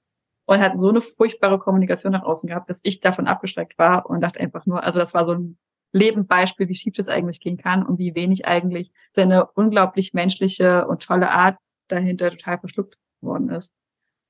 und 0.50 0.60
hat 0.60 0.80
so 0.80 0.88
eine 0.88 1.00
furchtbare 1.00 1.60
Kommunikation 1.60 2.12
nach 2.12 2.24
außen 2.24 2.48
gehabt, 2.48 2.68
dass 2.68 2.80
ich 2.82 2.98
davon 2.98 3.28
abgeschreckt 3.28 3.78
war 3.78 4.10
und 4.10 4.20
dachte 4.20 4.40
einfach 4.40 4.66
nur, 4.66 4.82
also 4.82 4.98
das 4.98 5.14
war 5.14 5.24
so 5.24 5.32
ein 5.34 5.56
Lebendbeispiel, 5.92 6.68
wie 6.68 6.74
schief 6.74 6.96
das 6.96 7.06
eigentlich 7.06 7.38
gehen 7.38 7.56
kann 7.56 7.86
und 7.86 8.00
wie 8.00 8.16
wenig 8.16 8.46
eigentlich 8.48 8.90
seine 9.12 9.46
unglaublich 9.46 10.12
menschliche 10.12 10.88
und 10.88 11.04
tolle 11.04 11.30
Art 11.30 11.56
dahinter 11.86 12.30
total 12.30 12.58
verschluckt 12.58 12.98
worden 13.20 13.48
ist. 13.50 13.72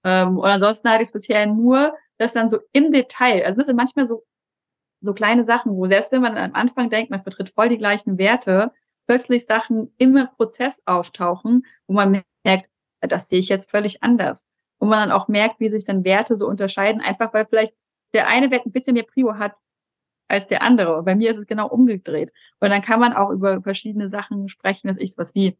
Ähm, 0.04 0.36
und 0.36 0.44
ansonsten 0.44 0.90
hatte 0.90 1.00
ich 1.00 1.08
es 1.08 1.12
bisher 1.12 1.46
nur, 1.46 1.94
dass 2.18 2.34
dann 2.34 2.50
so 2.50 2.58
im 2.72 2.92
Detail, 2.92 3.42
also 3.46 3.56
das 3.56 3.66
sind 3.66 3.76
manchmal 3.76 4.04
so 4.04 4.22
so 5.02 5.14
kleine 5.14 5.44
Sachen, 5.44 5.72
wo 5.72 5.86
selbst 5.86 6.12
wenn 6.12 6.20
man 6.20 6.36
am 6.36 6.52
Anfang 6.52 6.90
denkt, 6.90 7.10
man 7.10 7.22
vertritt 7.22 7.48
voll 7.48 7.70
die 7.70 7.78
gleichen 7.78 8.18
Werte, 8.18 8.72
plötzlich 9.06 9.46
Sachen 9.46 9.94
im 9.96 10.28
Prozess 10.36 10.82
auftauchen, 10.84 11.64
wo 11.86 11.94
man 11.94 12.22
merkt, 12.44 12.68
das 13.00 13.30
sehe 13.30 13.38
ich 13.38 13.48
jetzt 13.48 13.70
völlig 13.70 14.02
anders. 14.02 14.46
Wo 14.80 14.86
man 14.86 15.08
dann 15.08 15.12
auch 15.12 15.28
merkt, 15.28 15.60
wie 15.60 15.68
sich 15.68 15.84
dann 15.84 16.04
Werte 16.04 16.34
so 16.36 16.48
unterscheiden, 16.48 17.00
einfach 17.00 17.32
weil 17.34 17.46
vielleicht 17.46 17.74
der 18.14 18.26
eine 18.26 18.50
Wert 18.50 18.66
ein 18.66 18.72
bisschen 18.72 18.94
mehr 18.94 19.04
Prio 19.04 19.34
hat 19.38 19.54
als 20.28 20.46
der 20.46 20.62
andere. 20.62 21.02
bei 21.02 21.14
mir 21.16 21.30
ist 21.30 21.38
es 21.38 21.46
genau 21.46 21.68
umgedreht. 21.68 22.32
Und 22.60 22.70
dann 22.70 22.82
kann 22.82 23.00
man 23.00 23.12
auch 23.14 23.30
über 23.30 23.62
verschiedene 23.62 24.08
Sachen 24.08 24.48
sprechen, 24.48 24.88
dass 24.88 24.98
ich 24.98 25.12
sowas 25.12 25.34
wie 25.34 25.56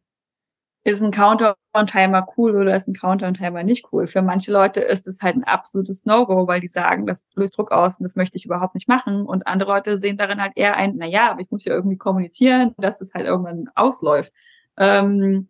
ist 0.83 1.03
ein 1.03 1.11
Counter-on-Timer 1.11 2.27
cool 2.37 2.55
oder 2.55 2.75
ist 2.75 2.87
ein 2.87 2.95
Counter-on-Timer 2.95 3.63
nicht 3.63 3.85
cool? 3.91 4.07
Für 4.07 4.23
manche 4.23 4.51
Leute 4.51 4.81
ist 4.81 5.07
es 5.07 5.21
halt 5.21 5.35
ein 5.35 5.43
absolutes 5.43 6.05
No-Go, 6.05 6.47
weil 6.47 6.59
die 6.59 6.67
sagen, 6.67 7.05
das 7.05 7.23
löst 7.35 7.55
Druck 7.55 7.71
aus 7.71 7.99
und 7.99 8.03
das 8.03 8.15
möchte 8.15 8.37
ich 8.37 8.45
überhaupt 8.45 8.73
nicht 8.73 8.87
machen. 8.87 9.27
Und 9.27 9.45
andere 9.45 9.71
Leute 9.71 9.97
sehen 9.97 10.17
darin 10.17 10.41
halt 10.41 10.53
eher 10.55 10.75
ein, 10.75 10.95
na 10.97 11.05
ja, 11.05 11.31
aber 11.31 11.41
ich 11.41 11.51
muss 11.51 11.65
ja 11.65 11.73
irgendwie 11.73 11.97
kommunizieren, 11.97 12.73
dass 12.77 12.99
es 12.99 13.13
halt 13.13 13.27
irgendwann 13.27 13.69
ausläuft. 13.75 14.33
Ähm, 14.77 15.49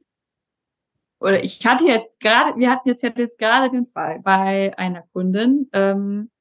oder 1.21 1.43
ich 1.43 1.65
hatte 1.65 1.85
jetzt 1.85 2.19
gerade, 2.19 2.57
wir 2.57 2.71
hatten 2.71 2.89
jetzt, 2.89 3.03
jetzt 3.03 3.37
gerade 3.37 3.69
den 3.69 3.87
Fall 3.87 4.19
bei 4.19 4.77
einer 4.77 5.03
Kundin, 5.13 5.69
ähm, 5.71 6.31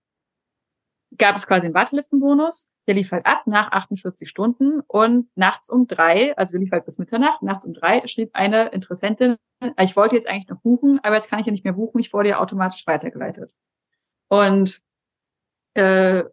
gab 1.18 1.36
es 1.36 1.46
quasi 1.46 1.66
einen 1.66 1.74
Wartelistenbonus. 1.74 2.68
Der 2.86 2.94
lief 2.94 3.12
halt 3.12 3.26
ab 3.26 3.42
nach 3.46 3.70
48 3.72 4.28
Stunden 4.28 4.80
und 4.86 5.28
nachts 5.36 5.68
um 5.68 5.86
drei, 5.86 6.36
also 6.36 6.58
lief 6.58 6.72
halt 6.72 6.86
bis 6.86 6.98
Mitternacht, 6.98 7.42
nachts 7.42 7.64
um 7.64 7.74
drei 7.74 8.06
schrieb 8.06 8.30
eine 8.32 8.68
Interessentin, 8.68 9.36
ich 9.78 9.96
wollte 9.96 10.16
jetzt 10.16 10.26
eigentlich 10.26 10.48
noch 10.48 10.60
buchen, 10.60 10.98
aber 11.02 11.16
jetzt 11.16 11.28
kann 11.28 11.38
ich 11.38 11.46
ja 11.46 11.52
nicht 11.52 11.64
mehr 11.64 11.74
buchen, 11.74 12.00
ich 12.00 12.12
wurde 12.12 12.30
ja 12.30 12.40
automatisch 12.40 12.86
weitergeleitet. 12.86 13.52
Und 14.28 14.80
äh, 15.74 16.24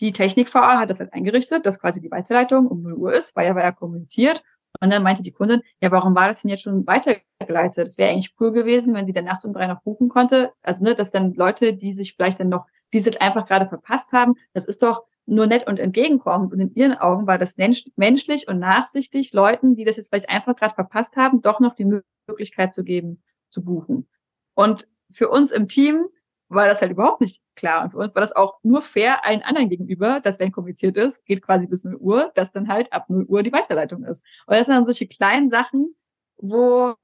die 0.00 0.12
Technik 0.12 0.48
VR 0.48 0.78
hat 0.78 0.90
das 0.90 1.00
halt 1.00 1.12
eingerichtet, 1.12 1.66
dass 1.66 1.80
quasi 1.80 2.00
die 2.00 2.10
Weiterleitung 2.10 2.66
um 2.66 2.82
0 2.82 2.94
Uhr 2.94 3.12
ist, 3.12 3.34
weil 3.36 3.46
ja 3.46 3.54
war 3.54 3.62
ja 3.62 3.72
kommuniziert. 3.72 4.42
Und 4.84 4.92
dann 4.92 5.02
meinte 5.02 5.22
die 5.22 5.32
Kundin, 5.32 5.62
ja, 5.80 5.90
warum 5.90 6.14
war 6.14 6.28
das 6.28 6.42
denn 6.42 6.50
jetzt 6.50 6.62
schon 6.62 6.86
weitergeleitet? 6.86 7.88
Es 7.88 7.98
wäre 7.98 8.10
eigentlich 8.10 8.34
cool 8.38 8.52
gewesen, 8.52 8.94
wenn 8.94 9.06
sie 9.06 9.12
dann 9.12 9.24
nachts 9.24 9.44
um 9.44 9.52
drei 9.52 9.66
noch 9.66 9.82
buchen 9.82 10.08
konnte. 10.08 10.52
Also, 10.62 10.84
ne, 10.84 10.94
dass 10.94 11.10
dann 11.10 11.34
Leute, 11.34 11.72
die 11.72 11.92
sich 11.92 12.14
vielleicht 12.14 12.38
dann 12.38 12.50
noch 12.50 12.66
die 12.94 12.98
es 12.98 13.16
einfach 13.16 13.44
gerade 13.44 13.66
verpasst 13.66 14.12
haben. 14.12 14.34
Das 14.52 14.66
ist 14.66 14.82
doch 14.82 15.02
nur 15.26 15.46
nett 15.46 15.66
und 15.66 15.80
entgegenkommend. 15.80 16.52
Und 16.52 16.60
in 16.60 16.74
ihren 16.74 16.94
Augen 16.94 17.26
war 17.26 17.38
das 17.38 17.56
menschlich 17.56 18.46
und 18.46 18.60
nachsichtig, 18.60 19.32
Leuten, 19.32 19.74
die 19.74 19.84
das 19.84 19.96
jetzt 19.96 20.10
vielleicht 20.10 20.28
einfach 20.28 20.54
gerade 20.54 20.74
verpasst 20.74 21.16
haben, 21.16 21.42
doch 21.42 21.58
noch 21.58 21.74
die 21.74 22.02
Möglichkeit 22.28 22.72
zu 22.72 22.84
geben, 22.84 23.22
zu 23.50 23.64
buchen. 23.64 24.06
Und 24.54 24.86
für 25.10 25.28
uns 25.28 25.50
im 25.50 25.66
Team 25.66 26.06
war 26.54 26.66
das 26.66 26.80
halt 26.80 26.92
überhaupt 26.92 27.20
nicht 27.20 27.42
klar. 27.54 27.84
Und 27.84 27.90
für 27.90 27.98
uns 27.98 28.14
war 28.14 28.20
das 28.20 28.34
auch 28.34 28.58
nur 28.62 28.82
fair 28.82 29.24
allen 29.24 29.42
anderen 29.42 29.68
gegenüber, 29.68 30.20
dass 30.20 30.38
wenn 30.38 30.52
kompliziert 30.52 30.96
ist, 30.96 31.24
geht 31.24 31.42
quasi 31.42 31.66
bis 31.66 31.84
0 31.84 31.96
Uhr, 31.96 32.32
dass 32.34 32.52
dann 32.52 32.68
halt 32.68 32.92
ab 32.92 33.08
0 33.08 33.24
Uhr 33.24 33.42
die 33.42 33.52
Weiterleitung 33.52 34.04
ist. 34.04 34.24
Und 34.46 34.56
das 34.56 34.66
sind 34.66 34.76
dann 34.76 34.86
solche 34.86 35.06
kleinen 35.06 35.48
Sachen, 35.48 35.94
wo 36.36 36.94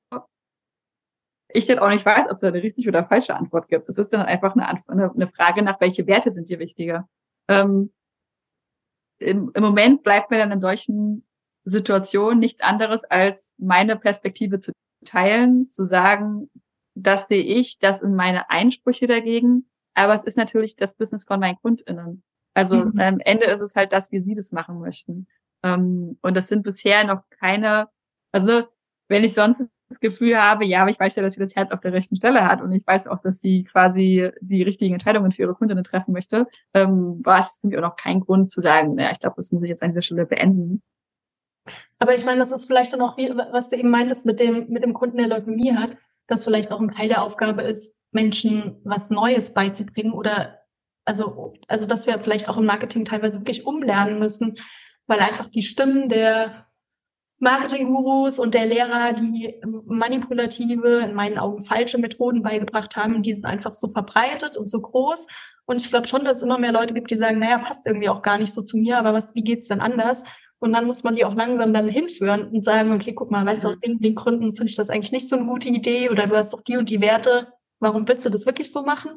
ich 1.52 1.66
dann 1.66 1.78
auch 1.78 1.88
nicht 1.88 2.06
weiß, 2.06 2.30
ob 2.30 2.36
es 2.36 2.44
eine 2.44 2.62
richtige 2.62 2.88
oder 2.88 3.04
falsche 3.04 3.34
Antwort 3.34 3.68
gibt. 3.68 3.88
Es 3.88 3.98
ist 3.98 4.12
dann 4.12 4.22
einfach 4.22 4.54
eine, 4.54 4.68
eine, 4.68 5.10
eine, 5.10 5.26
Frage 5.28 5.62
nach, 5.62 5.80
welche 5.80 6.06
Werte 6.06 6.30
sind 6.30 6.48
dir 6.48 6.58
wichtiger. 6.58 7.08
Ähm, 7.48 7.92
im, 9.18 9.50
Im 9.54 9.62
Moment 9.62 10.02
bleibt 10.02 10.30
mir 10.30 10.38
dann 10.38 10.52
in 10.52 10.60
solchen 10.60 11.26
Situation 11.64 12.38
nichts 12.38 12.60
anderes 12.60 13.04
als 13.04 13.54
meine 13.58 13.96
Perspektive 13.96 14.60
zu 14.60 14.72
teilen, 15.04 15.70
zu 15.70 15.86
sagen, 15.86 16.50
das 16.94 17.28
sehe 17.28 17.42
ich, 17.42 17.78
das 17.78 17.98
sind 17.98 18.14
meine 18.14 18.50
Einsprüche 18.50 19.06
dagegen. 19.06 19.66
Aber 19.94 20.14
es 20.14 20.24
ist 20.24 20.36
natürlich 20.36 20.76
das 20.76 20.94
Business 20.94 21.24
von 21.24 21.40
meinen 21.40 21.58
KundInnen. 21.60 22.22
Also 22.54 22.76
mhm. 22.76 22.98
am 23.00 23.20
Ende 23.20 23.46
ist 23.46 23.60
es 23.60 23.74
halt 23.74 23.92
das, 23.92 24.12
wie 24.12 24.20
sie 24.20 24.34
das 24.34 24.52
machen 24.52 24.80
möchten. 24.80 25.26
Ähm, 25.62 26.18
und 26.22 26.36
das 26.36 26.48
sind 26.48 26.62
bisher 26.62 27.04
noch 27.04 27.22
keine, 27.38 27.88
also 28.32 28.64
wenn 29.08 29.24
ich 29.24 29.34
sonst 29.34 29.64
das 29.88 30.00
Gefühl 30.00 30.36
habe, 30.36 30.64
ja, 30.64 30.82
aber 30.82 30.90
ich 30.90 31.00
weiß 31.00 31.16
ja, 31.16 31.22
dass 31.22 31.34
sie 31.34 31.40
das 31.40 31.56
Herz 31.56 31.72
auf 31.72 31.80
der 31.80 31.92
rechten 31.92 32.14
Stelle 32.14 32.46
hat 32.46 32.62
und 32.62 32.70
ich 32.70 32.86
weiß 32.86 33.08
auch, 33.08 33.20
dass 33.22 33.40
sie 33.40 33.64
quasi 33.64 34.30
die 34.40 34.62
richtigen 34.62 34.94
Entscheidungen 34.94 35.32
für 35.32 35.42
ihre 35.42 35.54
Kundinnen 35.54 35.82
treffen 35.82 36.12
möchte, 36.12 36.46
ähm, 36.74 37.20
war 37.24 37.42
es 37.42 37.58
für 37.60 37.66
mich 37.66 37.76
auch 37.76 37.82
noch 37.82 37.96
kein 37.96 38.20
Grund 38.20 38.50
zu 38.50 38.60
sagen, 38.60 38.94
naja, 38.94 39.10
ich 39.12 39.18
glaube, 39.18 39.34
das 39.36 39.50
muss 39.50 39.64
ich 39.64 39.68
jetzt 39.68 39.82
an 39.82 39.90
dieser 39.90 40.02
Stelle 40.02 40.26
beenden. 40.26 40.82
Aber 41.98 42.14
ich 42.14 42.24
meine, 42.24 42.38
das 42.38 42.52
ist 42.52 42.66
vielleicht 42.66 42.92
dann 42.92 43.00
auch, 43.00 43.16
wie, 43.16 43.30
was 43.30 43.68
du 43.68 43.76
eben 43.76 43.90
meintest 43.90 44.26
mit 44.26 44.38
dem, 44.38 44.68
mit 44.68 44.84
dem 44.84 44.94
Kunden, 44.94 45.18
der 45.18 45.28
Leukämie 45.28 45.74
hat, 45.74 45.96
dass 46.30 46.44
vielleicht 46.44 46.72
auch 46.72 46.80
ein 46.80 46.92
Teil 46.92 47.08
der 47.08 47.22
Aufgabe 47.22 47.62
ist, 47.62 47.94
Menschen 48.12 48.80
was 48.84 49.10
Neues 49.10 49.54
beizubringen 49.54 50.12
oder 50.12 50.58
also, 51.04 51.54
also 51.66 51.86
dass 51.86 52.06
wir 52.06 52.20
vielleicht 52.20 52.48
auch 52.48 52.56
im 52.56 52.66
Marketing 52.66 53.04
teilweise 53.04 53.40
wirklich 53.40 53.66
umlernen 53.66 54.18
müssen, 54.18 54.56
weil 55.06 55.20
einfach 55.20 55.48
die 55.48 55.62
Stimmen 55.62 56.08
der 56.08 56.66
Marketing-Gurus 57.40 58.38
und 58.38 58.54
der 58.54 58.66
Lehrer, 58.66 59.14
die 59.14 59.54
manipulative, 59.86 60.98
in 60.98 61.14
meinen 61.14 61.38
Augen 61.38 61.62
falsche 61.62 61.98
Methoden 61.98 62.42
beigebracht 62.42 62.96
haben, 62.96 63.22
die 63.22 63.32
sind 63.32 63.46
einfach 63.46 63.72
so 63.72 63.88
verbreitet 63.88 64.58
und 64.58 64.70
so 64.70 64.80
groß. 64.80 65.26
Und 65.64 65.82
ich 65.82 65.88
glaube 65.88 66.06
schon, 66.06 66.24
dass 66.24 66.38
es 66.38 66.42
immer 66.42 66.58
mehr 66.58 66.72
Leute 66.72 66.92
gibt, 66.92 67.10
die 67.10 67.16
sagen, 67.16 67.38
naja, 67.38 67.58
passt 67.58 67.86
irgendwie 67.86 68.10
auch 68.10 68.20
gar 68.20 68.36
nicht 68.36 68.52
so 68.52 68.60
zu 68.60 68.76
mir, 68.76 68.98
aber 68.98 69.14
was, 69.14 69.34
wie 69.34 69.42
geht's 69.42 69.68
denn 69.68 69.80
anders? 69.80 70.22
Und 70.60 70.74
dann 70.74 70.86
muss 70.86 71.02
man 71.04 71.16
die 71.16 71.24
auch 71.24 71.34
langsam 71.34 71.72
dann 71.72 71.88
hinführen 71.88 72.48
und 72.48 72.62
sagen, 72.62 72.92
okay, 72.92 73.14
guck 73.14 73.30
mal, 73.30 73.44
weißt 73.46 73.64
du, 73.64 73.68
aus 73.68 73.78
den, 73.78 73.98
den 73.98 74.14
Gründen 74.14 74.54
finde 74.54 74.70
ich 74.70 74.76
das 74.76 74.90
eigentlich 74.90 75.10
nicht 75.10 75.28
so 75.28 75.36
eine 75.36 75.46
gute 75.46 75.70
Idee 75.70 76.10
oder 76.10 76.26
du 76.26 76.36
hast 76.36 76.52
doch 76.52 76.60
die 76.60 76.76
und 76.76 76.90
die 76.90 77.00
Werte. 77.00 77.48
Warum 77.78 78.06
willst 78.06 78.26
du 78.26 78.30
das 78.30 78.44
wirklich 78.44 78.70
so 78.70 78.82
machen? 78.82 79.10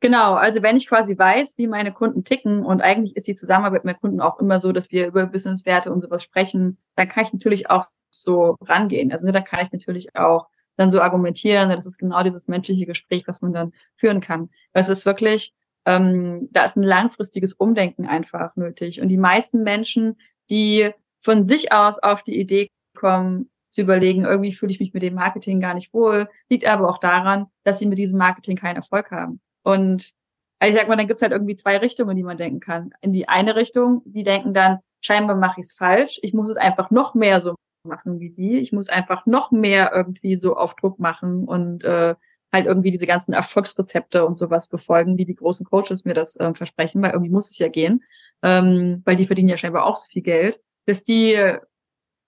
Genau, 0.00 0.34
also 0.34 0.62
wenn 0.62 0.76
ich 0.76 0.88
quasi 0.88 1.18
weiß, 1.18 1.58
wie 1.58 1.66
meine 1.66 1.92
Kunden 1.92 2.24
ticken 2.24 2.64
und 2.64 2.80
eigentlich 2.80 3.16
ist 3.16 3.26
die 3.26 3.34
Zusammenarbeit 3.34 3.84
mit 3.84 4.00
Kunden 4.00 4.20
auch 4.20 4.38
immer 4.38 4.60
so, 4.60 4.72
dass 4.72 4.90
wir 4.90 5.08
über 5.08 5.26
Businesswerte 5.26 5.92
und 5.92 6.02
sowas 6.02 6.22
sprechen, 6.22 6.78
dann 6.94 7.08
kann 7.08 7.24
ich 7.24 7.32
natürlich 7.32 7.68
auch 7.68 7.86
so 8.10 8.56
rangehen. 8.62 9.12
Also 9.12 9.26
ne, 9.26 9.32
da 9.32 9.40
kann 9.40 9.64
ich 9.64 9.72
natürlich 9.72 10.14
auch 10.16 10.46
dann 10.76 10.90
so 10.90 11.00
argumentieren, 11.00 11.70
das 11.70 11.86
ist 11.86 11.98
genau 11.98 12.22
dieses 12.22 12.48
menschliche 12.48 12.86
Gespräch, 12.86 13.26
was 13.26 13.42
man 13.42 13.52
dann 13.52 13.72
führen 13.96 14.20
kann. 14.20 14.50
Es 14.72 14.88
ist 14.88 15.06
wirklich, 15.06 15.52
ähm, 15.86 16.48
da 16.50 16.64
ist 16.64 16.76
ein 16.76 16.82
langfristiges 16.82 17.52
Umdenken 17.54 18.06
einfach 18.06 18.56
nötig. 18.56 19.00
Und 19.00 19.08
die 19.08 19.16
meisten 19.16 19.62
Menschen, 19.62 20.16
die 20.50 20.90
von 21.18 21.48
sich 21.48 21.72
aus 21.72 21.98
auf 22.00 22.22
die 22.22 22.38
Idee 22.38 22.68
kommen, 22.94 23.50
zu 23.70 23.82
überlegen, 23.82 24.24
irgendwie 24.24 24.52
fühle 24.52 24.72
ich 24.72 24.80
mich 24.80 24.94
mit 24.94 25.02
dem 25.02 25.14
Marketing 25.14 25.60
gar 25.60 25.74
nicht 25.74 25.92
wohl, 25.94 26.28
liegt 26.48 26.66
aber 26.66 26.88
auch 26.88 26.98
daran, 26.98 27.46
dass 27.62 27.78
sie 27.78 27.86
mit 27.86 27.98
diesem 27.98 28.18
Marketing 28.18 28.56
keinen 28.56 28.76
Erfolg 28.76 29.10
haben. 29.10 29.40
Und 29.62 30.10
also 30.58 30.72
ich 30.72 30.78
sag 30.78 30.88
mal, 30.88 30.96
dann 30.96 31.06
gibt's 31.06 31.22
halt 31.22 31.32
irgendwie 31.32 31.54
zwei 31.54 31.76
Richtungen, 31.76 32.16
die 32.16 32.22
man 32.22 32.38
denken 32.38 32.60
kann. 32.60 32.90
In 33.00 33.12
die 33.12 33.28
eine 33.28 33.54
Richtung, 33.54 34.02
die 34.06 34.24
denken 34.24 34.54
dann, 34.54 34.78
scheinbar 35.00 35.36
mache 35.36 35.60
ich 35.60 35.66
es 35.66 35.74
falsch, 35.74 36.18
ich 36.22 36.32
muss 36.32 36.48
es 36.48 36.56
einfach 36.56 36.90
noch 36.90 37.14
mehr 37.14 37.40
so 37.40 37.54
machen 37.84 38.18
wie 38.18 38.30
die, 38.30 38.58
ich 38.58 38.72
muss 38.72 38.88
einfach 38.88 39.26
noch 39.26 39.50
mehr 39.52 39.92
irgendwie 39.94 40.36
so 40.36 40.56
auf 40.56 40.74
Druck 40.74 40.98
machen 40.98 41.44
und 41.44 41.84
äh, 41.84 42.14
halt 42.56 42.66
irgendwie 42.66 42.90
diese 42.90 43.06
ganzen 43.06 43.32
Erfolgsrezepte 43.32 44.26
und 44.26 44.36
sowas 44.38 44.68
befolgen, 44.68 45.18
wie 45.18 45.24
die 45.24 45.34
großen 45.34 45.66
Coaches 45.66 46.04
mir 46.04 46.14
das 46.14 46.36
äh, 46.36 46.54
versprechen, 46.54 47.02
weil 47.02 47.12
irgendwie 47.12 47.32
muss 47.32 47.50
es 47.50 47.58
ja 47.58 47.68
gehen, 47.68 48.02
ähm, 48.42 49.02
weil 49.04 49.16
die 49.16 49.26
verdienen 49.26 49.48
ja 49.48 49.56
scheinbar 49.56 49.86
auch 49.86 49.96
so 49.96 50.08
viel 50.10 50.22
Geld, 50.22 50.60
dass 50.86 51.04
die 51.04 51.38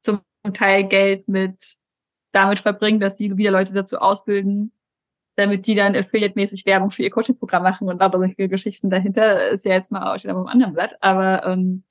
zum 0.01 0.21
Teil 0.53 0.85
Geld 0.85 1.29
mit 1.29 1.77
damit 2.33 2.61
verbringen, 2.61 3.01
dass 3.01 3.17
sie 3.17 3.37
wieder 3.37 3.51
Leute 3.51 3.73
dazu 3.73 3.99
ausbilden, 3.99 4.73
damit 5.37 5.67
die 5.67 5.75
dann 5.75 5.95
affiliate-mäßig 5.95 6.67
Werbung 6.67 6.91
für 6.91 7.03
ihr 7.03 7.11
Coaching-Programm 7.11 7.63
machen 7.63 7.89
und 7.89 8.01
lauter 8.01 8.19
solche 8.19 8.49
Geschichten 8.49 8.91
dahinter, 8.91 9.51
ist 9.51 9.65
ja 9.65 9.73
jetzt 9.73 9.93
mal 9.93 10.19
steht 10.19 10.31
auf 10.31 10.37
einem 10.37 10.47
anderen 10.47 10.75
Blatt. 10.75 10.97
Aber 11.01 11.45
ähm, 11.47 11.85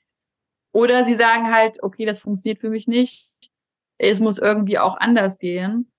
oder 0.74 1.04
sie 1.06 1.16
sagen 1.16 1.52
halt, 1.52 1.82
okay, 1.82 2.06
das 2.06 2.20
funktioniert 2.20 2.60
für 2.60 2.70
mich 2.70 2.88
nicht, 2.88 3.32
es 3.98 4.20
muss 4.20 4.38
irgendwie 4.38 4.78
auch 4.78 4.98
anders 4.98 5.40
gehen. 5.40 5.92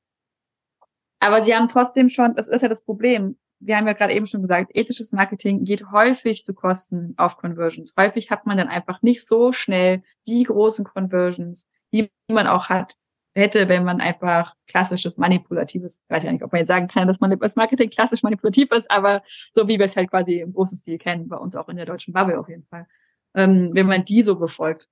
Aber 1.20 1.42
sie 1.42 1.54
haben 1.54 1.68
trotzdem 1.68 2.08
schon, 2.08 2.34
das 2.34 2.48
ist 2.48 2.62
ja 2.62 2.68
das 2.68 2.82
Problem. 2.82 3.36
Wir 3.60 3.76
haben 3.76 3.86
ja 3.86 3.92
gerade 3.92 4.12
eben 4.12 4.26
schon 4.26 4.42
gesagt, 4.42 4.70
ethisches 4.74 5.12
Marketing 5.12 5.64
geht 5.64 5.90
häufig 5.90 6.44
zu 6.44 6.54
Kosten 6.54 7.14
auf 7.16 7.36
Conversions. 7.36 7.92
Häufig 7.98 8.30
hat 8.30 8.46
man 8.46 8.56
dann 8.56 8.68
einfach 8.68 9.02
nicht 9.02 9.26
so 9.26 9.52
schnell 9.52 10.02
die 10.26 10.44
großen 10.44 10.84
Conversions, 10.84 11.66
die 11.92 12.10
man 12.28 12.46
auch 12.46 12.68
hat, 12.68 12.94
hätte, 13.34 13.68
wenn 13.68 13.84
man 13.84 14.00
einfach 14.00 14.54
klassisches 14.66 15.16
manipulatives, 15.16 16.00
weiß 16.08 16.24
ich 16.24 16.30
nicht, 16.30 16.42
ob 16.42 16.52
man 16.52 16.60
jetzt 16.60 16.68
sagen 16.68 16.88
kann, 16.88 17.08
dass 17.08 17.20
man 17.20 17.36
das 17.38 17.56
Marketing 17.56 17.90
klassisch 17.90 18.22
manipulativ 18.22 18.70
ist, 18.72 18.90
aber 18.90 19.22
so 19.54 19.68
wie 19.68 19.78
wir 19.78 19.86
es 19.86 19.96
halt 19.96 20.10
quasi 20.10 20.40
im 20.40 20.52
großen 20.52 20.76
Stil 20.76 20.98
kennen, 20.98 21.28
bei 21.28 21.36
uns 21.36 21.56
auch 21.56 21.68
in 21.68 21.76
der 21.76 21.86
deutschen 21.86 22.12
Bubble 22.12 22.38
auf 22.38 22.48
jeden 22.48 22.64
Fall, 22.64 22.86
ähm, 23.34 23.70
wenn 23.72 23.86
man 23.86 24.04
die 24.04 24.22
so 24.22 24.36
befolgt. 24.36 24.88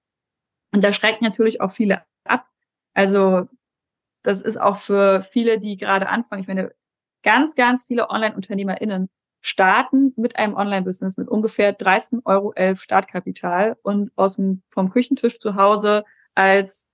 Und 0.73 0.83
da 0.85 0.93
schreckt 0.93 1.23
natürlich 1.23 1.61
auch 1.61 1.71
viele 1.71 2.03
ab. 2.25 2.47
Also 2.95 3.49
das 4.27 4.43
ist 4.43 4.61
auch 4.61 4.77
für 4.77 5.23
viele, 5.23 5.61
die 5.61 5.77
gerade 5.77 6.09
anfangen. 6.09 6.43
Ich 6.43 6.49
meine, 6.49 6.73
ganz, 7.23 7.55
ganz 7.55 7.85
viele 7.85 8.11
Online-UnternehmerInnen 8.11 9.09
starten 9.41 10.13
mit 10.17 10.37
einem 10.37 10.55
Online-Business 10.55 11.17
mit 11.17 11.29
ungefähr 11.29 11.79
13,11 11.79 12.23
Euro 12.25 12.53
Startkapital 12.77 13.77
und 13.83 14.11
aus 14.17 14.35
dem, 14.35 14.63
vom 14.71 14.91
Küchentisch 14.91 15.39
zu 15.39 15.55
Hause 15.55 16.05
als 16.35 16.91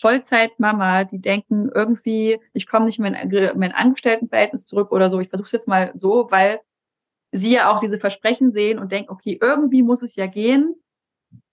Vollzeitmama, 0.00 1.04
die 1.04 1.20
denken 1.20 1.70
irgendwie, 1.72 2.40
ich 2.52 2.66
komme 2.66 2.86
nicht 2.86 2.98
mehr 2.98 3.20
in 3.20 3.58
mein 3.58 3.70
Angestelltenverhältnis 3.70 4.66
zurück 4.66 4.90
oder 4.90 5.08
so. 5.10 5.20
Ich 5.20 5.28
versuche 5.28 5.46
es 5.46 5.52
jetzt 5.52 5.68
mal 5.68 5.92
so, 5.94 6.26
weil 6.30 6.60
sie 7.30 7.52
ja 7.52 7.70
auch 7.70 7.78
diese 7.78 8.00
Versprechen 8.00 8.50
sehen 8.50 8.80
und 8.80 8.90
denken, 8.90 9.12
okay, 9.12 9.38
irgendwie 9.40 9.82
muss 9.84 10.02
es 10.02 10.16
ja 10.16 10.26
gehen. 10.26 10.74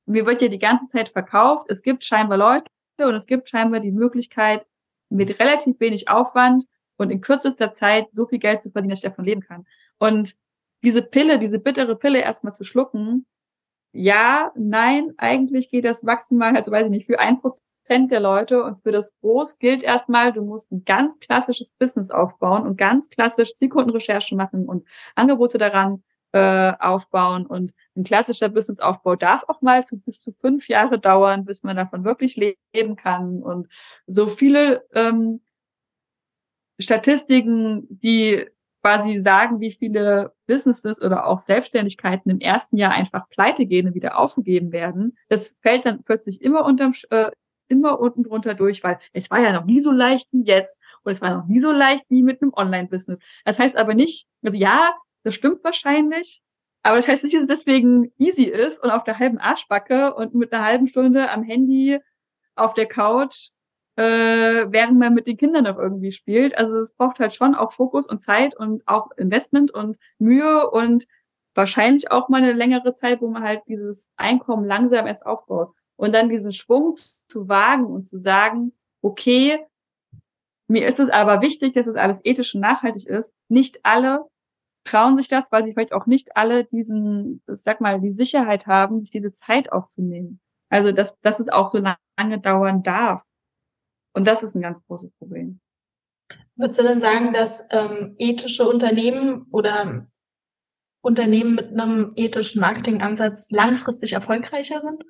Mir 0.08 0.26
wird 0.26 0.42
ja 0.42 0.48
die 0.48 0.58
ganze 0.58 0.88
Zeit 0.88 1.10
verkauft. 1.10 1.68
Es 1.70 1.84
gibt 1.84 2.04
scheinbar 2.04 2.40
Leute 2.40 2.66
und 2.98 3.14
es 3.14 3.28
gibt 3.28 3.50
scheinbar 3.50 3.80
die 3.82 3.92
Möglichkeit, 3.92 4.66
mit 5.12 5.40
relativ 5.40 5.80
wenig 5.80 6.10
Aufwand 6.10 6.66
und 6.98 7.10
in 7.10 7.22
kürzester 7.22 7.72
Zeit 7.72 8.08
so 8.14 8.26
viel 8.26 8.40
Geld 8.40 8.62
zu 8.62 8.72
verdienen, 8.72 8.92
dass 8.92 9.00
ich 9.00 9.10
davon 9.10 9.26
leben 9.26 9.42
kann. 9.42 9.66
Und 9.98 10.36
diese 10.84 11.02
Pille, 11.02 11.40
diese 11.40 11.60
bittere 11.60 11.96
Pille 11.96 12.20
erstmal 12.22 12.54
zu 12.54 12.64
schlucken, 12.64 13.26
ja, 13.94 14.52
nein, 14.56 15.12
eigentlich 15.18 15.70
geht 15.70 15.86
das 15.86 16.04
maximal, 16.04 16.56
also 16.56 16.72
weiß 16.72 16.86
ich 16.86 16.92
nicht, 16.92 17.08
für 17.08 17.20
ein 17.20 17.42
Prozent 17.42 18.12
der 18.12 18.22
Leute 18.22 18.64
und 18.64 18.82
für 18.84 18.92
das 18.92 19.12
Groß 19.20 19.60
gilt 19.60 19.84
erstmal, 19.84 20.32
du 20.32 20.44
musst 20.44 20.72
ein 20.72 20.86
ganz 20.86 21.20
klassisches 21.20 21.72
Business 21.74 22.10
aufbauen 22.10 22.66
und 22.66 22.78
ganz 22.78 23.10
klassisch 23.10 23.54
Zielkundenrecherche 23.54 24.36
machen 24.36 24.68
und 24.68 24.88
Angebote 25.16 25.58
daran 25.58 26.04
äh, 26.34 26.74
aufbauen 26.80 27.46
und 27.46 27.74
ein 27.96 28.04
klassischer 28.04 28.50
Businessaufbau 28.50 29.16
darf 29.16 29.44
auch 29.48 29.62
mal 29.62 29.84
zu, 29.86 30.00
bis 30.00 30.22
zu 30.22 30.32
fünf 30.34 30.68
Jahre 30.68 31.00
dauern, 31.00 31.46
bis 31.46 31.64
man 31.64 31.76
davon 31.76 32.04
wirklich 32.04 32.36
leben 32.36 32.96
kann 32.96 33.42
und 33.42 33.68
so 34.08 34.28
viele 34.28 34.86
ähm, 34.94 35.42
Statistiken, 36.80 37.86
die 37.90 38.48
quasi 38.82 39.20
sagen, 39.20 39.60
wie 39.60 39.72
viele 39.72 40.34
Businesses 40.48 41.02
oder 41.02 41.28
auch 41.28 41.40
Selbstständigkeiten 41.40 42.32
im 42.32 42.40
ersten 42.40 42.78
Jahr 42.78 42.92
einfach 42.92 43.30
pleite 43.30 43.66
gehen 43.66 43.88
und 43.88 43.94
wieder 43.94 44.18
aufgegeben 44.18 44.72
werden. 44.72 45.18
Das 45.30 45.56
fällt 45.62 45.86
dann 45.86 46.04
plötzlich 46.04 46.42
immer 46.42 46.66
unterm, 46.66 46.94
äh, 47.12 47.30
immer 47.68 48.00
unten 48.00 48.24
drunter 48.24 48.54
durch, 48.54 48.84
weil 48.84 49.00
es 49.14 49.30
war 49.30 49.40
ja 49.40 49.54
noch 49.54 49.66
nie 49.66 49.80
so 49.80 49.92
leicht 49.92 50.28
wie 50.32 50.44
jetzt 50.44 50.82
und 51.04 51.12
es 51.12 51.22
war 51.22 51.36
noch 51.36 51.46
nie 51.46 51.60
so 51.60 51.72
leicht 51.72 52.06
wie 52.10 52.24
mit 52.24 52.42
einem 52.42 52.54
Online-Business. 52.54 53.20
Das 53.46 53.60
heißt 53.60 53.78
aber 53.78 53.94
nicht, 53.94 54.28
also 54.44 54.58
ja, 54.58 54.92
das 55.24 55.36
stimmt 55.36 55.64
wahrscheinlich, 55.64 56.42
aber 56.84 56.96
das 56.96 57.08
heißt 57.08 57.24
nicht, 57.24 57.36
dass 57.36 57.44
es 57.44 57.48
deswegen 57.48 58.12
easy 58.18 58.46
ist 58.46 58.84
und 58.84 58.90
auf 58.90 59.04
der 59.04 59.20
halben 59.20 59.38
Arschbacke 59.38 60.14
und 60.16 60.34
mit 60.34 60.52
einer 60.52 60.66
halben 60.66 60.88
Stunde 60.88 61.30
am 61.30 61.44
Handy 61.44 62.00
auf 62.56 62.74
der 62.74 62.88
Couch, 62.88 63.50
äh, 63.98 64.04
während 64.04 64.98
man 64.98 65.14
mit 65.14 65.28
den 65.28 65.38
Kindern 65.38 65.66
noch 65.66 65.78
irgendwie 65.78 66.12
spielt. 66.12 66.58
Also 66.58 66.78
es 66.78 66.94
braucht 66.94 67.20
halt 67.20 67.34
schon 67.34 67.56
auch 67.56 67.72
Fokus 67.72 68.08
und 68.08 68.20
Zeit 68.20 68.58
und 68.58 68.88
auch 68.88 69.12
Investment 69.18 69.72
und 69.72 69.98
Mühe 70.18 70.70
und 70.70 71.06
wahrscheinlich 71.54 72.10
auch 72.12 72.30
mal 72.30 72.38
eine 72.42 72.54
längere 72.54 72.94
Zeit, 72.94 73.22
wo 73.22 73.28
man 73.28 73.44
halt 73.44 73.62
dieses 73.68 74.10
Einkommen 74.16 74.66
langsam 74.66 75.08
erst 75.08 75.26
aufbaut. 75.26 75.74
Und 75.98 76.16
dann 76.16 76.30
diesen 76.30 76.52
Schwung 76.52 76.96
zu 77.28 77.48
wagen 77.48 77.86
und 77.86 78.08
zu 78.08 78.20
sagen, 78.20 78.74
okay, 79.04 79.60
mir 80.68 80.88
ist 80.88 81.00
es 81.00 81.10
aber 81.10 81.42
wichtig, 81.42 81.74
dass 81.74 81.86
es 81.86 81.96
alles 81.96 82.22
ethisch 82.24 82.56
und 82.56 82.62
nachhaltig 82.62 83.06
ist. 83.06 83.34
Nicht 83.50 83.82
alle 83.84 84.26
trauen 84.84 85.18
sich 85.18 85.28
das, 85.28 85.52
weil 85.52 85.64
sie 85.64 85.74
vielleicht 85.74 85.94
auch 85.94 86.06
nicht 86.06 86.36
alle 86.36 86.66
diesen, 86.66 87.42
sag 87.48 87.82
mal, 87.82 88.02
die 88.02 88.12
Sicherheit 88.12 88.68
haben, 88.68 89.02
sich 89.02 89.12
diese 89.12 89.32
Zeit 89.32 89.72
aufzunehmen. 89.72 90.40
Also, 90.70 90.92
dass, 90.92 91.20
dass 91.22 91.40
es 91.40 91.50
auch 91.50 91.70
so 91.70 91.78
lange 91.78 92.40
dauern 92.40 92.84
darf. 92.84 93.24
Und 94.14 94.28
das 94.28 94.44
ist 94.44 94.56
ein 94.56 94.62
ganz 94.62 94.82
großes 94.88 95.12
Problem. 95.20 95.60
Würdest 96.56 96.80
du 96.80 96.84
denn 96.84 97.02
sagen, 97.02 97.34
dass 97.34 97.66
ähm, 97.72 98.16
ethische 98.18 98.68
Unternehmen 98.68 99.48
oder 99.52 100.08
Unternehmen 101.02 101.56
mit 101.56 101.72
einem 101.72 102.14
ethischen 102.16 102.62
Marketingansatz 102.62 103.50
langfristig 103.50 104.14
erfolgreicher 104.14 104.80
sind? 104.80 105.04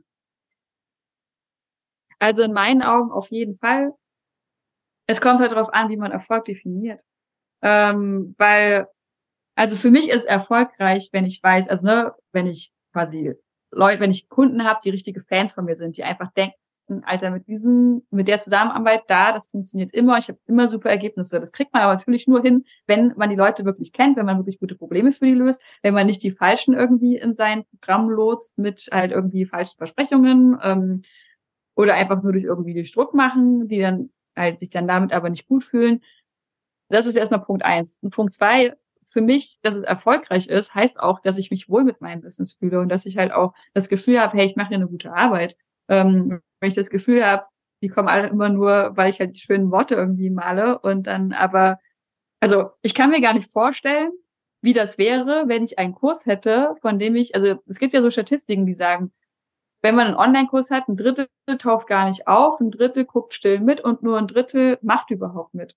Also 2.20 2.44
in 2.44 2.54
meinen 2.54 2.82
Augen 2.82 3.12
auf 3.12 3.32
jeden 3.32 3.58
Fall. 3.58 3.94
Es 5.08 5.20
kommt 5.20 5.40
halt 5.40 5.52
darauf 5.52 5.74
an, 5.74 5.90
wie 5.90 5.98
man 5.98 6.12
Erfolg 6.12 6.46
definiert. 6.46 7.02
Ähm, 7.62 8.36
weil, 8.38 8.88
also 9.56 9.76
für 9.76 9.92
mich 9.92 10.10
ist 10.10 10.26
erfolgreich, 10.26 11.10
wenn 11.12 11.26
ich 11.26 11.42
weiß, 11.42 11.68
also 11.68 11.86
ne, 11.86 12.14
wenn 12.32 12.48
ich 12.48 12.72
quasi 12.94 13.34
Leute, 13.72 14.00
wenn 14.00 14.12
ich 14.12 14.30
Kunden 14.30 14.64
habe, 14.64 14.80
die 14.84 14.90
richtige 14.90 15.22
Fans 15.22 15.54
von 15.54 15.66
mir 15.66 15.76
sind, 15.76 15.98
die 15.98 16.04
einfach 16.04 16.32
denken, 16.34 16.56
Alter, 17.04 17.30
mit 17.32 17.48
diesem, 17.48 18.06
mit 18.12 18.28
der 18.28 18.40
Zusammenarbeit 18.40 19.04
da, 19.08 19.32
das 19.32 19.48
funktioniert 19.48 19.94
immer, 19.94 20.18
ich 20.18 20.28
habe 20.28 20.40
immer 20.48 20.68
super 20.68 20.90
Ergebnisse. 20.90 21.40
Das 21.40 21.54
kriegt 21.54 21.74
man 21.74 21.84
aber 21.84 21.94
natürlich 21.94 22.28
nur 22.28 22.42
hin, 22.42 22.66
wenn 22.86 23.14
man 23.16 23.30
die 23.30 23.36
Leute 23.36 23.64
wirklich 23.64 23.94
kennt, 23.94 24.18
wenn 24.18 24.26
man 24.26 24.38
wirklich 24.38 24.60
gute 24.60 24.76
Probleme 24.76 25.14
für 25.14 25.26
die 25.26 25.34
löst, 25.34 25.62
wenn 25.84 25.94
man 25.94 26.06
nicht 26.06 26.22
die 26.24 26.32
falschen 26.32 26.74
irgendwie 26.74 27.16
in 27.18 27.34
sein 27.36 27.64
Programm 27.66 28.10
lotst 28.10 28.58
mit 28.58 28.90
halt 28.92 29.12
irgendwie 29.12 29.46
falschen 29.46 29.78
Versprechungen 29.78 30.58
ähm, 30.62 31.04
oder 31.76 31.94
einfach 31.94 32.22
nur 32.22 32.34
durch 32.34 32.44
irgendwie 32.44 32.74
durch 32.74 32.92
Druck 32.92 33.14
machen, 33.14 33.68
die 33.70 33.80
dann 33.80 34.10
halt 34.36 34.60
sich 34.60 34.70
dann 34.70 34.88
damit 34.88 35.14
aber 35.14 35.30
nicht 35.30 35.48
gut 35.48 35.64
fühlen. 35.64 36.02
Das 36.90 37.06
ist 37.06 37.16
erstmal 37.16 37.42
Punkt 37.42 37.64
eins. 37.64 37.98
Und 38.02 38.14
Punkt 38.14 38.34
zwei, 38.34 38.76
für 39.12 39.22
mich, 39.22 39.58
dass 39.62 39.76
es 39.76 39.84
erfolgreich 39.84 40.48
ist, 40.48 40.74
heißt 40.74 41.00
auch, 41.00 41.20
dass 41.20 41.38
ich 41.38 41.52
mich 41.52 41.70
wohl 41.70 41.84
mit 41.84 42.00
meinem 42.00 42.22
Business 42.22 42.54
fühle 42.54 42.80
und 42.80 42.90
dass 42.90 43.06
ich 43.06 43.18
halt 43.18 43.34
auch 43.34 43.54
das 43.74 43.90
Gefühl 43.90 44.20
habe, 44.22 44.38
hey, 44.38 44.48
ich 44.48 44.56
mache 44.56 44.70
hier 44.70 44.78
eine 44.78 44.88
gute 44.88 45.14
Arbeit. 45.14 45.58
Ähm, 45.90 46.42
wenn 46.62 46.70
ich 46.70 46.76
das 46.76 46.90
Gefühl 46.90 47.26
habe, 47.26 47.44
die 47.82 47.90
kommen 47.90 48.08
alle 48.08 48.28
immer 48.28 48.48
nur, 48.50 48.96
weil 48.96 49.12
ich 49.12 49.20
halt 49.20 49.36
die 49.36 49.40
schönen 49.40 49.70
Worte 49.70 49.96
irgendwie 49.96 50.30
male 50.30 50.80
und 50.80 51.08
dann 51.08 51.34
aber, 51.34 51.80
also 52.40 52.70
ich 52.82 52.96
kann 52.96 53.10
mir 53.10 53.20
gar 53.22 53.34
nicht 53.34 53.52
vorstellen, 53.52 54.12
wie 54.62 54.74
das 54.74 54.98
wäre, 54.98 55.44
wenn 55.48 55.64
ich 55.64 55.78
einen 55.78 55.96
Kurs 55.96 56.26
hätte, 56.26 56.76
von 56.82 56.98
dem 57.00 57.16
ich, 57.16 57.36
also 57.36 57.56
es 57.68 57.80
gibt 57.80 57.94
ja 57.94 58.02
so 58.02 58.12
Statistiken, 58.12 58.66
die 58.66 58.74
sagen, 58.74 59.12
wenn 59.82 59.96
man 59.96 60.08
einen 60.08 60.16
Online-Kurs 60.16 60.72
hat, 60.72 60.88
ein 60.88 60.96
Drittel 60.96 61.28
taucht 61.60 61.88
gar 61.88 62.08
nicht 62.08 62.28
auf, 62.28 62.62
ein 62.62 62.72
Drittel 62.72 63.06
guckt 63.06 63.34
still 63.34 63.60
mit 63.60 63.82
und 63.82 64.04
nur 64.04 64.18
ein 64.18 64.28
Drittel 64.28 64.78
macht 64.82 65.10
überhaupt 65.12 65.54
mit 65.54 65.76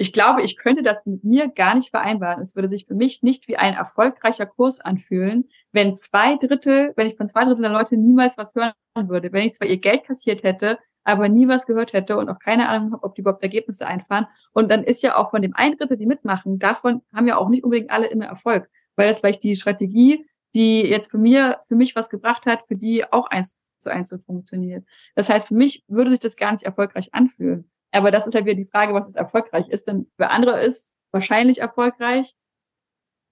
ich 0.00 0.14
glaube, 0.14 0.40
ich 0.40 0.56
könnte 0.56 0.82
das 0.82 1.04
mit 1.04 1.24
mir 1.24 1.48
gar 1.48 1.74
nicht 1.74 1.90
vereinbaren. 1.90 2.40
Es 2.40 2.56
würde 2.56 2.70
sich 2.70 2.86
für 2.86 2.94
mich 2.94 3.22
nicht 3.22 3.48
wie 3.48 3.58
ein 3.58 3.74
erfolgreicher 3.74 4.46
Kurs 4.46 4.80
anfühlen, 4.80 5.50
wenn 5.72 5.94
zwei 5.94 6.36
Drittel, 6.36 6.94
wenn 6.96 7.06
ich 7.06 7.18
von 7.18 7.28
zwei 7.28 7.44
Drittel 7.44 7.60
der 7.60 7.70
Leute 7.70 7.98
niemals 7.98 8.38
was 8.38 8.54
hören 8.54 8.72
würde, 8.94 9.30
wenn 9.30 9.46
ich 9.46 9.52
zwar 9.52 9.68
ihr 9.68 9.76
Geld 9.76 10.04
kassiert 10.04 10.42
hätte, 10.42 10.78
aber 11.04 11.28
nie 11.28 11.48
was 11.48 11.66
gehört 11.66 11.92
hätte 11.92 12.16
und 12.16 12.30
auch 12.30 12.38
keine 12.38 12.70
Ahnung 12.70 12.92
habe, 12.92 13.04
ob 13.04 13.14
die 13.14 13.20
überhaupt 13.20 13.42
Ergebnisse 13.42 13.86
einfahren. 13.86 14.26
Und 14.54 14.70
dann 14.70 14.84
ist 14.84 15.02
ja 15.02 15.16
auch 15.16 15.32
von 15.32 15.42
dem 15.42 15.54
ein 15.54 15.76
Drittel, 15.76 15.98
die 15.98 16.06
mitmachen, 16.06 16.58
davon 16.58 17.02
haben 17.14 17.28
ja 17.28 17.36
auch 17.36 17.50
nicht 17.50 17.62
unbedingt 17.62 17.90
alle 17.90 18.06
immer 18.06 18.24
Erfolg, 18.24 18.70
weil 18.96 19.06
das 19.06 19.20
vielleicht 19.20 19.42
die 19.42 19.54
Strategie, 19.54 20.24
die 20.54 20.80
jetzt 20.80 21.10
für 21.10 21.18
mir, 21.18 21.60
für 21.68 21.76
mich 21.76 21.94
was 21.94 22.08
gebracht 22.08 22.46
hat, 22.46 22.66
für 22.68 22.76
die 22.76 23.04
auch 23.12 23.26
eins 23.26 23.60
zu 23.76 23.90
eins 23.90 24.08
so 24.08 24.16
funktioniert. 24.16 24.82
Das 25.14 25.28
heißt, 25.28 25.48
für 25.48 25.54
mich 25.54 25.84
würde 25.88 26.10
sich 26.10 26.20
das 26.20 26.36
gar 26.36 26.52
nicht 26.52 26.64
erfolgreich 26.64 27.12
anfühlen. 27.12 27.70
Aber 27.92 28.10
das 28.10 28.26
ist 28.26 28.34
halt 28.34 28.44
wieder 28.44 28.54
die 28.54 28.64
Frage, 28.64 28.94
was 28.94 29.08
ist 29.08 29.16
erfolgreich 29.16 29.68
ist. 29.68 29.86
Denn 29.88 30.10
für 30.16 30.30
andere 30.30 30.60
ist 30.60 30.96
wahrscheinlich 31.10 31.58
erfolgreich, 31.58 32.34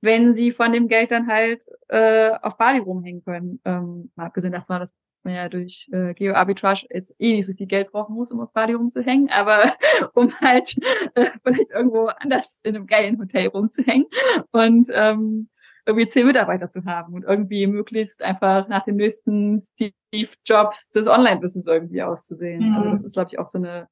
wenn 0.01 0.33
sie 0.35 0.53
von 0.53 0.73
dem 0.73 0.89
Geld 0.89 1.11
dann 1.11 1.29
halt 1.29 1.65
äh, 1.89 2.31
auf 2.43 2.57
Bali 2.57 2.79
rumhängen 2.79 3.25
können. 3.25 3.61
Ähm, 3.65 4.11
mal 4.15 4.27
abgesehen 4.27 4.53
davon, 4.53 4.81
dass 4.81 4.93
man 5.25 5.35
ja 5.35 5.49
durch 5.49 5.89
äh, 5.93 6.15
Geo-Arbitrage 6.15 6.87
jetzt 6.91 7.15
eh 7.19 7.33
nicht 7.35 7.47
so 7.47 7.55
viel 7.55 7.67
Geld 7.67 7.91
brauchen 7.91 8.15
muss, 8.15 8.31
um 8.31 8.41
auf 8.41 8.53
Bali 8.53 8.75
rumzuhängen, 8.75 9.31
aber 9.33 9.75
um 10.15 10.33
halt 10.41 10.77
äh, 11.15 11.31
vielleicht 11.43 11.73
irgendwo 11.73 12.07
anders 12.07 12.61
in 12.63 12.77
einem 12.77 12.87
geilen 12.87 13.19
Hotel 13.19 13.49
rumzuhängen 13.49 14.07
und 14.53 14.89
ähm, 14.93 15.49
irgendwie 15.87 16.07
zehn 16.07 16.27
Mitarbeiter 16.27 16.69
zu 16.69 16.85
haben 16.85 17.15
und 17.15 17.25
irgendwie 17.25 17.67
möglichst 17.67 18.23
einfach 18.23 18.69
nach 18.69 18.85
den 18.85 18.97
nächsten 18.97 19.63
Steve 19.63 20.29
Jobs 20.45 20.91
des 20.91 21.09
Online-Wissens 21.09 21.67
irgendwie 21.67 22.03
auszusehen. 22.03 22.69
Mhm. 22.69 22.75
Also 22.77 22.91
das 22.91 23.05
ist, 23.05 23.15
glaube 23.15 23.31
ich, 23.33 23.39
auch 23.39 23.47
so 23.47 23.59
eine 23.59 23.89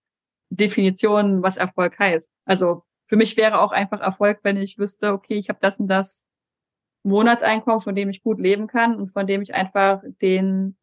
Definition, 0.51 1.43
was 1.43 1.57
Erfolg 1.57 1.99
heißt. 1.99 2.31
Also 2.45 2.85
für 3.09 3.17
mich 3.17 3.37
wäre 3.37 3.61
auch 3.61 3.73
einfach 3.73 4.01
Erfolg, 4.01 4.41
wenn 4.43 4.57
ich 4.57 4.79
wüsste, 4.79 5.13
okay, 5.13 5.35
ich 5.35 5.49
habe 5.49 5.59
das 5.61 5.81
und 5.81 5.89
das 5.89 6.27
Monatseinkommen, 7.05 7.81
von 7.81 7.95
dem 7.95 8.09
ich 8.09 8.23
gut 8.23 8.41
leben 8.41 8.67
kann 8.67 8.97
und 8.97 9.09
von 9.09 9.27
dem 9.27 9.43
ich 9.43 9.55
einfach 9.55 10.03
den 10.21 10.77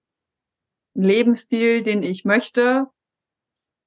Lebensstil, 0.93 1.83
den 1.83 2.03
ich 2.03 2.23
möchte, 2.23 2.87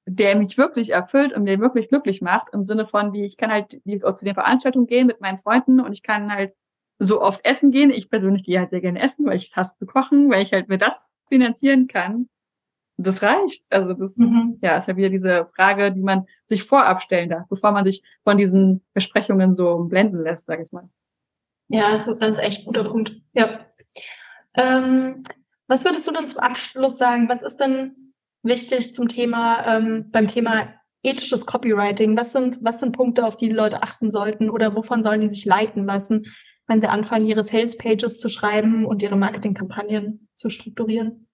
der 0.05 0.35
mich 0.35 0.57
wirklich 0.57 0.91
erfüllt 0.91 1.33
und 1.33 1.43
mir 1.43 1.59
wirklich 1.59 1.89
glücklich 1.89 2.21
macht, 2.21 2.53
im 2.53 2.63
Sinne 2.63 2.85
von, 2.85 3.11
wie 3.13 3.25
ich 3.25 3.37
kann 3.37 3.51
halt 3.51 3.71
zu 3.71 4.25
den 4.25 4.35
Veranstaltungen 4.35 4.87
gehen 4.87 5.07
mit 5.07 5.19
meinen 5.19 5.37
Freunden 5.37 5.79
und 5.79 5.91
ich 5.93 6.03
kann 6.03 6.31
halt 6.31 6.53
so 6.99 7.21
oft 7.21 7.43
essen 7.43 7.71
gehen. 7.71 7.91
Ich 7.91 8.09
persönlich 8.09 8.43
gehe 8.43 8.59
halt 8.59 8.69
sehr 8.69 8.81
gerne 8.81 9.01
essen, 9.01 9.25
weil 9.25 9.37
ich 9.37 9.55
hasse 9.55 9.77
zu 9.77 9.85
kochen, 9.85 10.29
weil 10.29 10.43
ich 10.43 10.53
halt 10.53 10.69
mir 10.69 10.77
das 10.77 11.05
finanzieren 11.27 11.87
kann 11.87 12.29
das 12.97 13.21
reicht. 13.21 13.63
Also 13.69 13.93
das 13.93 14.17
mhm. 14.17 14.57
ja, 14.61 14.77
ist 14.77 14.87
ja 14.87 14.97
wieder 14.97 15.09
diese 15.09 15.45
Frage, 15.55 15.91
die 15.91 16.01
man 16.01 16.25
sich 16.45 16.63
vorab 16.63 17.01
stellen 17.01 17.29
darf, 17.29 17.47
bevor 17.47 17.71
man 17.71 17.83
sich 17.83 18.03
von 18.23 18.37
diesen 18.37 18.83
Versprechungen 18.91 19.55
so 19.55 19.83
blenden 19.85 20.23
lässt, 20.23 20.47
sage 20.47 20.63
ich 20.65 20.71
mal. 20.71 20.89
Ja, 21.69 21.91
das 21.91 22.07
ist 22.07 22.21
ein 22.21 22.35
echt 22.37 22.65
guter 22.65 22.85
Punkt. 22.85 23.13
Ja. 23.33 23.59
Ähm, 24.55 25.23
was 25.67 25.85
würdest 25.85 26.07
du 26.07 26.11
denn 26.11 26.27
zum 26.27 26.39
Abschluss 26.39 26.97
sagen? 26.97 27.29
Was 27.29 27.43
ist 27.43 27.57
denn 27.57 28.13
wichtig 28.41 28.95
zum 28.95 29.07
Thema, 29.07 29.65
ähm, 29.67 30.09
beim 30.11 30.27
Thema 30.27 30.73
ethisches 31.03 31.45
Copywriting? 31.45 32.17
Was 32.17 32.31
sind, 32.31 32.59
was 32.61 32.79
sind 32.79 32.95
Punkte, 32.95 33.25
auf 33.25 33.37
die 33.37 33.49
die 33.49 33.53
Leute 33.53 33.83
achten 33.83 34.09
sollten 34.09 34.49
oder 34.49 34.75
wovon 34.75 35.03
sollen 35.03 35.21
die 35.21 35.29
sich 35.29 35.45
leiten 35.45 35.85
lassen, 35.85 36.25
wenn 36.67 36.81
sie 36.81 36.87
anfangen, 36.87 37.27
ihre 37.27 37.43
Sales 37.43 37.77
Pages 37.77 38.19
zu 38.19 38.29
schreiben 38.29 38.85
und 38.85 39.03
ihre 39.03 39.17
Marketingkampagnen 39.17 40.29
zu 40.35 40.49
strukturieren? 40.49 41.26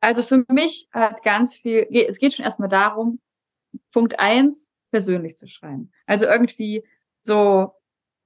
Also 0.00 0.22
für 0.22 0.44
mich 0.50 0.88
hat 0.92 1.22
ganz 1.22 1.56
viel, 1.56 1.86
es 1.90 2.18
geht 2.18 2.34
schon 2.34 2.44
erstmal 2.44 2.68
darum, 2.68 3.20
Punkt 3.92 4.18
eins, 4.18 4.68
persönlich 4.90 5.36
zu 5.36 5.48
schreiben. 5.48 5.92
Also 6.06 6.26
irgendwie 6.26 6.84
so, 7.22 7.72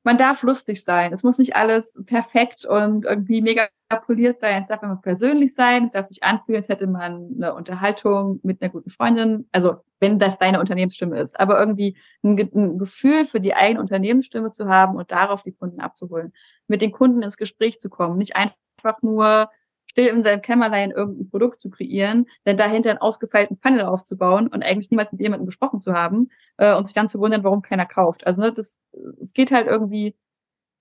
man 0.05 0.19
darf 0.19 0.43
lustig 0.43 0.85
sein. 0.85 1.13
Es 1.13 1.23
muss 1.23 1.39
nicht 1.39 1.57
alles 1.57 2.01
perfekt 2.07 2.65
und 2.67 3.05
irgendwie 3.05 3.41
mega 3.41 3.69
poliert 4.07 4.41
sein. 4.41 4.63
Es 4.63 4.69
darf 4.69 4.83
immer 4.83 4.97
persönlich 4.97 5.55
sein. 5.55 5.85
Es 5.85 5.93
darf 5.93 6.07
sich 6.07 6.23
anfühlen, 6.23 6.57
als 6.57 6.69
hätte 6.69 6.87
man 6.87 7.31
eine 7.37 7.55
Unterhaltung 7.55 8.41
mit 8.43 8.61
einer 8.61 8.71
guten 8.71 8.91
Freundin. 8.91 9.49
Also, 9.53 9.77
wenn 10.01 10.19
das 10.19 10.39
deine 10.39 10.61
Unternehmensstimme 10.61 11.21
ist. 11.21 11.39
Aber 11.39 11.59
irgendwie 11.59 11.97
ein, 12.23 12.39
ein 12.39 12.79
Gefühl 12.79 13.25
für 13.25 13.41
die 13.41 13.55
eigene 13.55 13.81
Unternehmensstimme 13.81 14.51
zu 14.51 14.67
haben 14.67 14.97
und 14.97 15.13
darauf 15.13 15.43
die 15.43 15.53
Kunden 15.53 15.81
abzuholen. 15.81 16.33
Mit 16.67 16.83
den 16.83 16.93
Kunden 16.93 17.23
ins 17.23 17.37
Gespräch 17.37 17.79
zu 17.81 17.89
kommen. 17.89 18.19
Nicht 18.19 18.35
einfach 18.35 19.03
nur 19.03 19.51
still 19.93 20.09
in 20.09 20.23
seinem 20.23 20.43
Kämmerlein 20.43 20.91
irgendein 20.91 21.29
Produkt 21.29 21.61
zu 21.61 21.71
kreieren, 21.71 22.27
denn 22.47 22.57
dahinter 22.57 22.91
einen 22.91 22.99
ausgefeilten 22.99 23.59
Funnel 23.59 23.83
aufzubauen 23.83 24.49
und 24.49 24.63
eigentlich 24.63 24.91
niemals 24.91 25.13
mit 25.13 25.21
jemandem 25.21 25.47
gesprochen 25.47 25.81
zu 25.81 25.93
haben 25.93 26.31
äh, 26.57 26.75
und 26.75 26.87
sich 26.87 26.95
dann 26.95 27.09
zu 27.09 27.21
wundern, 27.21 27.45
warum 27.45 27.63
keiner 27.63 27.87
kauft. 27.87 28.27
Also 28.27 28.41
ne, 28.41 28.53
das, 28.53 28.79
es 29.21 29.33
geht 29.33 29.53
halt 29.53 29.67
irgendwie, 29.67 30.17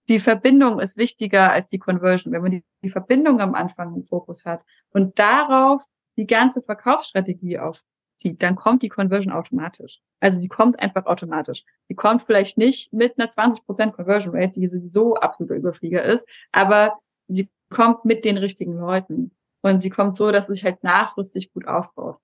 die 0.09 0.19
Verbindung 0.19 0.79
ist 0.79 0.97
wichtiger 0.97 1.51
als 1.51 1.67
die 1.67 1.77
Conversion, 1.77 2.33
wenn 2.33 2.41
man 2.41 2.51
die, 2.51 2.63
die 2.83 2.89
Verbindung 2.89 3.39
am 3.41 3.53
Anfang 3.53 3.93
im 3.95 4.05
Fokus 4.05 4.45
hat 4.45 4.63
und 4.91 5.19
darauf 5.19 5.83
die 6.17 6.25
ganze 6.25 6.61
Verkaufsstrategie 6.61 7.59
aufzieht, 7.59 8.41
dann 8.41 8.55
kommt 8.55 8.81
die 8.81 8.89
Conversion 8.89 9.33
automatisch. 9.33 9.99
Also 10.21 10.39
sie 10.39 10.47
kommt 10.47 10.79
einfach 10.79 11.05
automatisch. 11.05 11.63
Sie 11.87 11.95
kommt 11.95 12.21
vielleicht 12.21 12.57
nicht 12.57 12.93
mit 12.93 13.17
einer 13.17 13.29
20% 13.29 13.91
Conversion 13.91 14.35
Rate, 14.35 14.59
die 14.59 14.69
sowieso 14.69 15.15
absoluter 15.15 15.55
Überflieger 15.55 16.03
ist, 16.03 16.27
aber 16.51 16.99
sie 17.27 17.49
kommt 17.71 18.05
mit 18.05 18.23
den 18.25 18.37
richtigen 18.37 18.77
Leuten. 18.77 19.31
Und 19.63 19.81
sie 19.81 19.89
kommt 19.89 20.17
so, 20.17 20.31
dass 20.31 20.49
es 20.49 20.57
sich 20.57 20.65
halt 20.65 20.83
nachfristig 20.83 21.51
gut 21.53 21.67
aufbaut. 21.67 22.17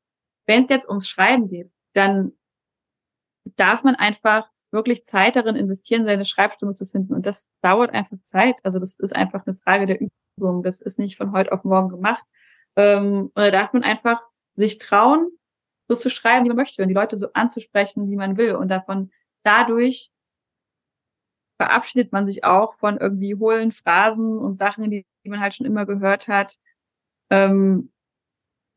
Wenn 0.45 0.63
es 0.63 0.69
jetzt 0.69 0.87
ums 0.87 1.07
Schreiben 1.07 1.49
geht, 1.49 1.71
dann 1.93 2.33
darf 3.55 3.83
man 3.83 3.95
einfach 3.95 4.47
wirklich 4.71 5.05
Zeit 5.05 5.35
darin 5.35 5.55
investieren, 5.55 6.05
seine 6.05 6.25
Schreibstimme 6.25 6.73
zu 6.73 6.85
finden. 6.85 7.13
Und 7.13 7.25
das 7.25 7.47
dauert 7.61 7.91
einfach 7.91 8.17
Zeit. 8.21 8.55
Also 8.63 8.79
das 8.79 8.95
ist 8.95 9.15
einfach 9.15 9.45
eine 9.45 9.55
Frage 9.55 9.85
der 9.85 9.99
Übung. 9.99 10.63
Das 10.63 10.81
ist 10.81 10.99
nicht 10.99 11.17
von 11.17 11.31
heute 11.31 11.51
auf 11.51 11.63
morgen 11.63 11.89
gemacht. 11.89 12.23
Ähm, 12.75 13.31
und 13.33 13.35
da 13.35 13.49
darf 13.49 13.73
man 13.73 13.83
einfach 13.83 14.21
sich 14.55 14.77
trauen, 14.77 15.29
so 15.87 15.95
zu 15.95 16.09
schreiben, 16.09 16.45
wie 16.45 16.49
man 16.49 16.57
möchte 16.57 16.81
und 16.81 16.89
die 16.89 16.93
Leute 16.93 17.15
so 17.17 17.31
anzusprechen, 17.33 18.09
wie 18.09 18.17
man 18.17 18.37
will. 18.37 18.55
Und 18.55 18.67
davon 18.69 19.11
dadurch 19.43 20.11
verabschiedet 21.59 22.11
man 22.11 22.27
sich 22.27 22.43
auch 22.43 22.75
von 22.75 22.97
irgendwie 22.97 23.35
hohlen 23.35 23.71
Phrasen 23.71 24.37
und 24.37 24.57
Sachen, 24.57 24.89
die, 24.91 25.05
die 25.27 25.31
man 25.31 25.41
halt 25.41 25.53
schon 25.53 25.65
immer 25.65 25.85
gehört 25.85 26.29
hat. 26.29 26.55
Ähm, 27.29 27.91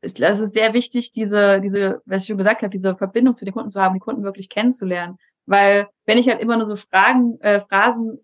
es 0.01 0.19
ist 0.19 0.53
sehr 0.53 0.73
wichtig, 0.73 1.11
diese, 1.11 1.61
diese, 1.61 2.01
was 2.05 2.23
ich 2.23 2.27
schon 2.27 2.37
gesagt 2.37 2.61
habe, 2.61 2.71
diese 2.71 2.95
Verbindung 2.97 3.37
zu 3.37 3.45
den 3.45 3.53
Kunden 3.53 3.69
zu 3.69 3.79
haben, 3.81 3.93
die 3.93 3.99
Kunden 3.99 4.23
wirklich 4.23 4.49
kennenzulernen. 4.49 5.17
Weil 5.45 5.87
wenn 6.05 6.17
ich 6.17 6.27
halt 6.27 6.41
immer 6.41 6.57
nur 6.57 6.67
so 6.67 6.75
Fragen, 6.75 7.39
äh, 7.39 7.61
Phrasen 7.61 8.19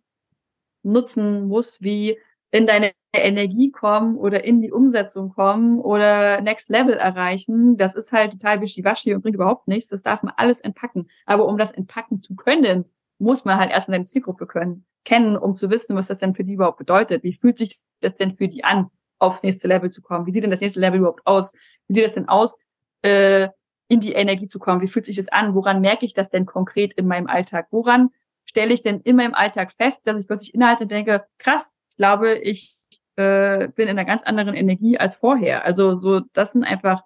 nutzen 0.83 1.47
muss, 1.47 1.81
wie 1.81 2.19
in 2.51 2.67
deine 2.67 2.91
Energie 3.13 3.71
kommen 3.71 4.17
oder 4.17 4.43
in 4.43 4.61
die 4.61 4.71
Umsetzung 4.71 5.29
kommen 5.29 5.79
oder 5.79 6.41
Next 6.41 6.69
Level 6.69 6.95
erreichen, 6.95 7.77
das 7.77 7.95
ist 7.95 8.11
halt 8.11 8.31
total 8.33 8.61
wischiwaschi 8.61 9.13
und 9.13 9.21
bringt 9.21 9.35
überhaupt 9.35 9.67
nichts. 9.67 9.89
Das 9.89 10.03
darf 10.03 10.23
man 10.23 10.33
alles 10.35 10.59
entpacken. 10.61 11.09
Aber 11.25 11.47
um 11.47 11.57
das 11.57 11.71
entpacken 11.71 12.21
zu 12.21 12.35
können, 12.35 12.85
muss 13.19 13.45
man 13.45 13.57
halt 13.57 13.71
erstmal 13.71 13.97
deine 13.97 14.05
Zielgruppe 14.05 14.47
können, 14.47 14.85
kennen, 15.03 15.37
um 15.37 15.55
zu 15.55 15.69
wissen, 15.69 15.95
was 15.95 16.07
das 16.07 16.19
denn 16.19 16.35
für 16.35 16.43
die 16.43 16.53
überhaupt 16.53 16.77
bedeutet. 16.77 17.23
Wie 17.23 17.33
fühlt 17.33 17.57
sich 17.57 17.79
das 18.01 18.15
denn 18.15 18.35
für 18.35 18.47
die 18.47 18.63
an? 18.63 18.89
aufs 19.19 19.43
nächste 19.43 19.67
Level 19.67 19.89
zu 19.89 20.01
kommen? 20.01 20.25
Wie 20.25 20.31
sieht 20.31 20.43
denn 20.43 20.51
das 20.51 20.61
nächste 20.61 20.79
Level 20.79 20.99
überhaupt 20.99 21.25
aus? 21.25 21.53
Wie 21.87 21.95
sieht 21.95 22.05
das 22.05 22.13
denn 22.13 22.27
aus, 22.27 22.57
äh, 23.01 23.47
in 23.89 23.99
die 23.99 24.13
Energie 24.13 24.47
zu 24.47 24.59
kommen? 24.59 24.81
Wie 24.81 24.87
fühlt 24.87 25.05
sich 25.05 25.15
das 25.15 25.29
an? 25.29 25.55
Woran 25.55 25.81
merke 25.81 26.05
ich 26.05 26.13
das 26.13 26.29
denn 26.29 26.45
konkret 26.45 26.93
in 26.93 27.07
meinem 27.07 27.27
Alltag? 27.27 27.67
Woran 27.71 28.09
stelle 28.45 28.73
ich 28.73 28.81
denn 28.81 29.01
in 29.01 29.15
meinem 29.15 29.33
Alltag 29.33 29.71
fest, 29.71 30.01
dass 30.05 30.17
ich 30.17 30.27
plötzlich 30.27 30.53
innehalte 30.53 30.83
und 30.83 30.91
denke, 30.91 31.25
krass, 31.37 31.71
ich 31.89 31.97
glaube, 31.97 32.35
ich 32.35 32.77
äh, 33.15 33.69
bin 33.69 33.87
in 33.87 33.97
einer 33.97 34.05
ganz 34.05 34.23
anderen 34.23 34.55
Energie 34.55 34.97
als 34.97 35.15
vorher. 35.15 35.65
Also 35.65 35.95
so, 35.95 36.21
das 36.33 36.51
sind 36.51 36.63
einfach 36.63 37.01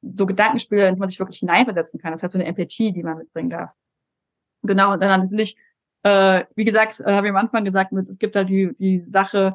so 0.00 0.26
Gedankenspiele, 0.26 0.88
in 0.88 0.94
die 0.94 1.00
man 1.00 1.08
sich 1.08 1.18
wirklich 1.18 1.40
hineinversetzen 1.40 2.00
kann. 2.00 2.12
Das 2.12 2.20
ist 2.20 2.22
halt 2.22 2.32
so 2.32 2.38
eine 2.38 2.46
Empathie, 2.46 2.92
die 2.92 3.02
man 3.02 3.18
mitbringen 3.18 3.50
darf. 3.50 3.70
Genau, 4.62 4.92
und 4.92 5.00
dann 5.00 5.22
natürlich, 5.22 5.56
äh, 6.02 6.44
wie 6.54 6.64
gesagt, 6.64 7.00
äh, 7.00 7.12
habe 7.12 7.26
ich 7.26 7.30
am 7.30 7.36
Anfang 7.36 7.64
gesagt, 7.64 7.92
es 7.92 8.18
gibt 8.18 8.36
halt 8.36 8.48
die, 8.48 8.74
die 8.78 9.04
Sache, 9.08 9.54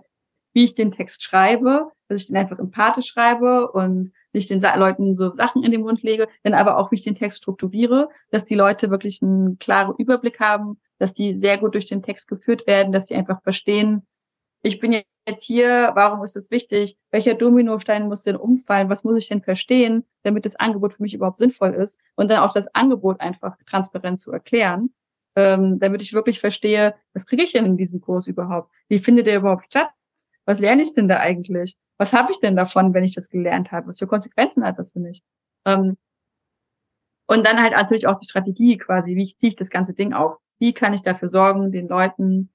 wie 0.53 0.65
ich 0.65 0.73
den 0.73 0.91
Text 0.91 1.23
schreibe, 1.23 1.91
dass 2.07 2.21
ich 2.21 2.27
den 2.27 2.37
einfach 2.37 2.59
empathisch 2.59 3.07
schreibe 3.07 3.71
und 3.71 4.13
nicht 4.33 4.49
den 4.49 4.59
Sa 4.59 4.75
Leuten 4.75 5.15
so 5.15 5.33
Sachen 5.35 5.63
in 5.63 5.71
den 5.71 5.81
Mund 5.81 6.03
lege, 6.03 6.27
dann 6.43 6.53
aber 6.53 6.77
auch, 6.77 6.91
wie 6.91 6.95
ich 6.95 7.03
den 7.03 7.15
Text 7.15 7.39
strukturiere, 7.39 8.09
dass 8.31 8.45
die 8.45 8.55
Leute 8.55 8.89
wirklich 8.89 9.21
einen 9.21 9.57
klaren 9.59 9.95
Überblick 9.97 10.39
haben, 10.39 10.79
dass 10.99 11.13
die 11.13 11.35
sehr 11.35 11.57
gut 11.57 11.73
durch 11.73 11.85
den 11.85 12.01
Text 12.03 12.27
geführt 12.27 12.67
werden, 12.67 12.91
dass 12.91 13.07
sie 13.07 13.15
einfach 13.15 13.41
verstehen, 13.43 14.05
ich 14.63 14.79
bin 14.79 14.93
jetzt 15.27 15.43
hier, 15.43 15.91
warum 15.93 16.23
ist 16.23 16.35
es 16.37 16.49
wichtig, 16.49 16.97
welcher 17.11 17.35
Dominostein 17.35 18.07
muss 18.07 18.23
denn 18.23 18.37
umfallen, 18.37 18.89
was 18.89 19.03
muss 19.03 19.17
ich 19.17 19.27
denn 19.27 19.41
verstehen, 19.41 20.05
damit 20.23 20.45
das 20.45 20.55
Angebot 20.55 20.93
für 20.93 21.03
mich 21.03 21.13
überhaupt 21.13 21.37
sinnvoll 21.37 21.71
ist? 21.71 21.99
Und 22.15 22.31
dann 22.31 22.39
auch 22.39 22.53
das 22.53 22.73
Angebot 22.73 23.19
einfach 23.19 23.57
transparent 23.65 24.19
zu 24.19 24.31
erklären, 24.31 24.93
ähm, 25.35 25.79
damit 25.79 26.01
ich 26.01 26.13
wirklich 26.13 26.39
verstehe, 26.39 26.95
was 27.13 27.25
kriege 27.25 27.43
ich 27.43 27.51
denn 27.51 27.65
in 27.65 27.77
diesem 27.77 27.99
Kurs 28.01 28.27
überhaupt, 28.27 28.71
wie 28.87 28.99
findet 28.99 29.27
der 29.27 29.37
überhaupt 29.37 29.65
statt, 29.65 29.89
was 30.45 30.59
lerne 30.59 30.83
ich 30.83 30.93
denn 30.93 31.07
da 31.09 31.17
eigentlich, 31.19 31.75
was 31.97 32.13
habe 32.13 32.31
ich 32.31 32.39
denn 32.39 32.55
davon, 32.55 32.93
wenn 32.93 33.03
ich 33.03 33.15
das 33.15 33.29
gelernt 33.29 33.71
habe, 33.71 33.87
was 33.87 33.99
für 33.99 34.07
Konsequenzen 34.07 34.65
hat 34.65 34.79
das 34.79 34.93
für 34.93 34.99
mich. 34.99 35.21
Ähm, 35.65 35.97
und 37.27 37.45
dann 37.45 37.61
halt 37.61 37.73
natürlich 37.73 38.07
auch 38.07 38.19
die 38.19 38.27
Strategie 38.27 38.77
quasi, 38.77 39.15
wie 39.15 39.35
ziehe 39.35 39.49
ich 39.49 39.55
das 39.55 39.69
ganze 39.69 39.93
Ding 39.93 40.13
auf, 40.13 40.37
wie 40.59 40.73
kann 40.73 40.93
ich 40.93 41.01
dafür 41.01 41.29
sorgen, 41.29 41.71
den 41.71 41.87
Leuten 41.87 42.49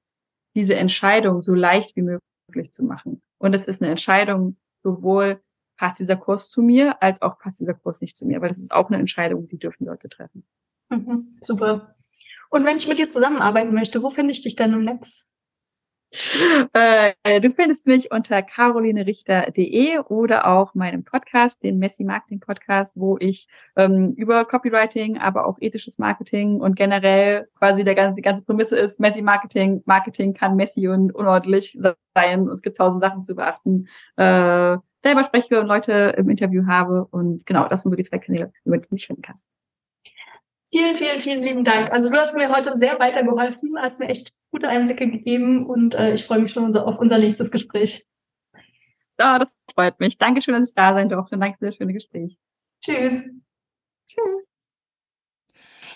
diese 0.55 0.75
Entscheidung 0.75 1.41
so 1.41 1.55
leicht 1.55 1.97
wie 1.97 2.03
möglich 2.03 2.73
zu 2.73 2.85
machen. 2.85 3.23
Und 3.39 3.55
es 3.55 3.65
ist 3.65 3.83
eine 3.83 3.91
Entscheidung, 3.91 4.57
sowohl 4.83 5.41
passt 5.77 6.01
dieser 6.01 6.17
Kurs 6.17 6.51
zu 6.51 6.63
mir, 6.63 7.01
als 7.03 7.23
auch 7.23 7.39
passt 7.39 7.61
dieser 7.61 7.75
Kurs 7.75 8.01
nicht 8.01 8.17
zu 8.17 8.27
mir. 8.27 8.41
Weil 8.41 8.49
das 8.49 8.59
ist 8.59 8.73
auch 8.73 8.89
eine 8.89 8.99
Entscheidung, 8.99 9.49
die 9.49 9.59
dürfen 9.59 9.87
Leute 9.87 10.09
treffen. 10.09 10.45
Mhm, 10.91 11.39
super. 11.41 11.95
Und 12.51 12.65
wenn 12.65 12.77
ich 12.77 12.89
mit 12.89 12.99
dir 12.99 13.11
zusammenarbeiten 13.11 13.75
möchte, 13.75 14.03
wo 14.03 14.11
finde 14.11 14.33
ich 14.33 14.43
dich 14.43 14.57
denn 14.57 14.73
im 14.73 14.85
Netz? 14.85 15.25
Äh, 16.11 17.41
du 17.41 17.51
findest 17.53 17.87
mich 17.87 18.11
unter 18.11 18.43
carolinerichter.de 18.43 19.99
oder 20.09 20.47
auch 20.47 20.75
meinem 20.75 21.05
Podcast, 21.05 21.63
den 21.63 21.79
Messi 21.79 22.05
Marketing 22.05 22.41
Podcast, 22.41 22.95
wo 22.97 23.19
ich 23.19 23.47
ähm, 23.77 24.15
über 24.17 24.45
Copywriting, 24.45 25.19
aber 25.19 25.47
auch 25.47 25.59
ethisches 25.61 25.99
Marketing 25.99 26.61
und 26.61 26.77
generell 26.77 27.49
quasi 27.59 27.85
der 27.85 27.95
ganze, 27.95 28.17
die 28.17 28.23
ganze 28.23 28.43
Prämisse 28.43 28.79
ist, 28.79 29.01
Messi 29.01 29.23
Marketing, 29.23 29.83
Marketing 29.85 30.33
kann 30.35 30.57
messy 30.57 30.89
und 30.89 31.15
unordentlich 31.15 31.79
sein 32.15 32.43
und 32.49 32.53
es 32.53 32.63
gibt 32.63 32.79
tausend 32.79 33.03
Sachen 33.03 33.25
zu 33.25 33.35
beachten. 33.35 33.89
Äh, 34.17 34.79
selber 35.03 35.25
spreche 35.25 35.61
und 35.61 35.67
Leute 35.67 36.15
im 36.17 36.31
Interview 36.31 36.67
habe 36.67 37.07
und 37.11 37.45
genau, 37.47 37.69
das 37.69 37.83
sind 37.83 37.91
so 37.93 37.97
die 37.97 38.05
zwei 38.05 38.19
Kanäle, 38.19 38.53
über 38.65 38.79
die 38.79 38.89
du 38.89 38.95
mich 38.95 39.07
finden 39.07 39.23
kannst. 39.23 39.47
Vielen, 40.71 40.97
vielen, 40.97 41.21
vielen 41.21 41.43
lieben 41.43 41.65
Dank. 41.65 41.91
Also 41.93 42.11
du 42.11 42.17
hast 42.17 42.35
mir 42.35 42.51
heute 42.51 42.77
sehr 42.77 42.99
weitergeholfen, 42.99 43.77
hast 43.79 43.99
mir 43.99 44.09
echt 44.09 44.33
gute 44.51 44.69
Einblicke 44.69 45.11
gegeben 45.11 45.67
und 45.67 45.95
äh, 45.95 46.13
ich 46.13 46.25
freue 46.25 46.41
mich 46.41 46.53
schon 46.53 46.77
auf 46.77 46.99
unser 46.99 47.19
nächstes 47.19 47.51
Gespräch. 47.51 48.05
Ja, 49.19 49.39
das 49.39 49.57
freut 49.75 49.99
mich. 49.99 50.19
Dankeschön, 50.19 50.55
dass 50.55 50.69
ich 50.69 50.75
da 50.75 50.95
sein 50.95 51.09
durfte. 51.09 51.39
Danke 51.39 51.59
für 51.59 51.67
das 51.67 51.77
schöne 51.77 51.93
Gespräch. 51.93 52.37
Tschüss. 52.85 53.23
Tschüss. 54.09 54.47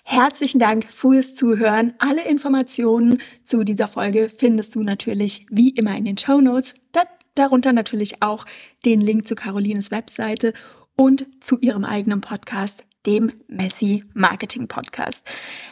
Herzlichen 0.05 0.59
Dank 0.59 0.91
fürs 0.91 1.35
Zuhören. 1.35 1.95
Alle 1.99 2.27
Informationen 2.29 3.20
zu 3.45 3.62
dieser 3.62 3.87
Folge 3.87 4.29
findest 4.29 4.75
du 4.75 4.83
natürlich 4.83 5.47
wie 5.51 5.70
immer 5.70 5.97
in 5.97 6.05
den 6.05 6.18
Show 6.18 6.41
Notes. 6.41 6.75
Darunter 7.35 7.73
natürlich 7.73 8.23
auch 8.23 8.45
den 8.85 9.01
Link 9.01 9.27
zu 9.27 9.35
Carolines 9.35 9.91
Webseite 9.91 10.53
und 10.97 11.27
zu 11.43 11.59
ihrem 11.61 11.85
eigenen 11.85 12.20
Podcast 12.20 12.85
dem 13.07 13.32
Messi 13.48 14.05
Marketing 14.14 14.68
Podcast. 14.68 15.22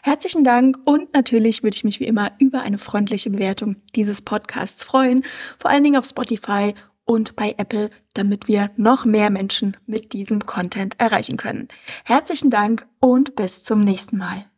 Herzlichen 0.02 0.44
Dank 0.44 0.78
und 0.84 1.12
natürlich 1.14 1.62
würde 1.62 1.76
ich 1.76 1.84
mich 1.84 2.00
wie 2.00 2.06
immer 2.06 2.32
über 2.38 2.62
eine 2.62 2.78
freundliche 2.78 3.30
Bewertung 3.30 3.76
dieses 3.94 4.22
Podcasts 4.22 4.84
freuen, 4.84 5.24
vor 5.58 5.70
allen 5.70 5.84
Dingen 5.84 5.96
auf 5.96 6.06
Spotify 6.06 6.74
und 7.04 7.36
bei 7.36 7.54
Apple, 7.56 7.90
damit 8.14 8.48
wir 8.48 8.70
noch 8.76 9.04
mehr 9.04 9.30
Menschen 9.30 9.76
mit 9.86 10.12
diesem 10.12 10.46
Content 10.46 10.98
erreichen 10.98 11.36
können. 11.36 11.68
Herzlichen 12.04 12.50
Dank 12.50 12.86
und 13.00 13.36
bis 13.36 13.64
zum 13.64 13.80
nächsten 13.80 14.16
Mal. 14.16 14.49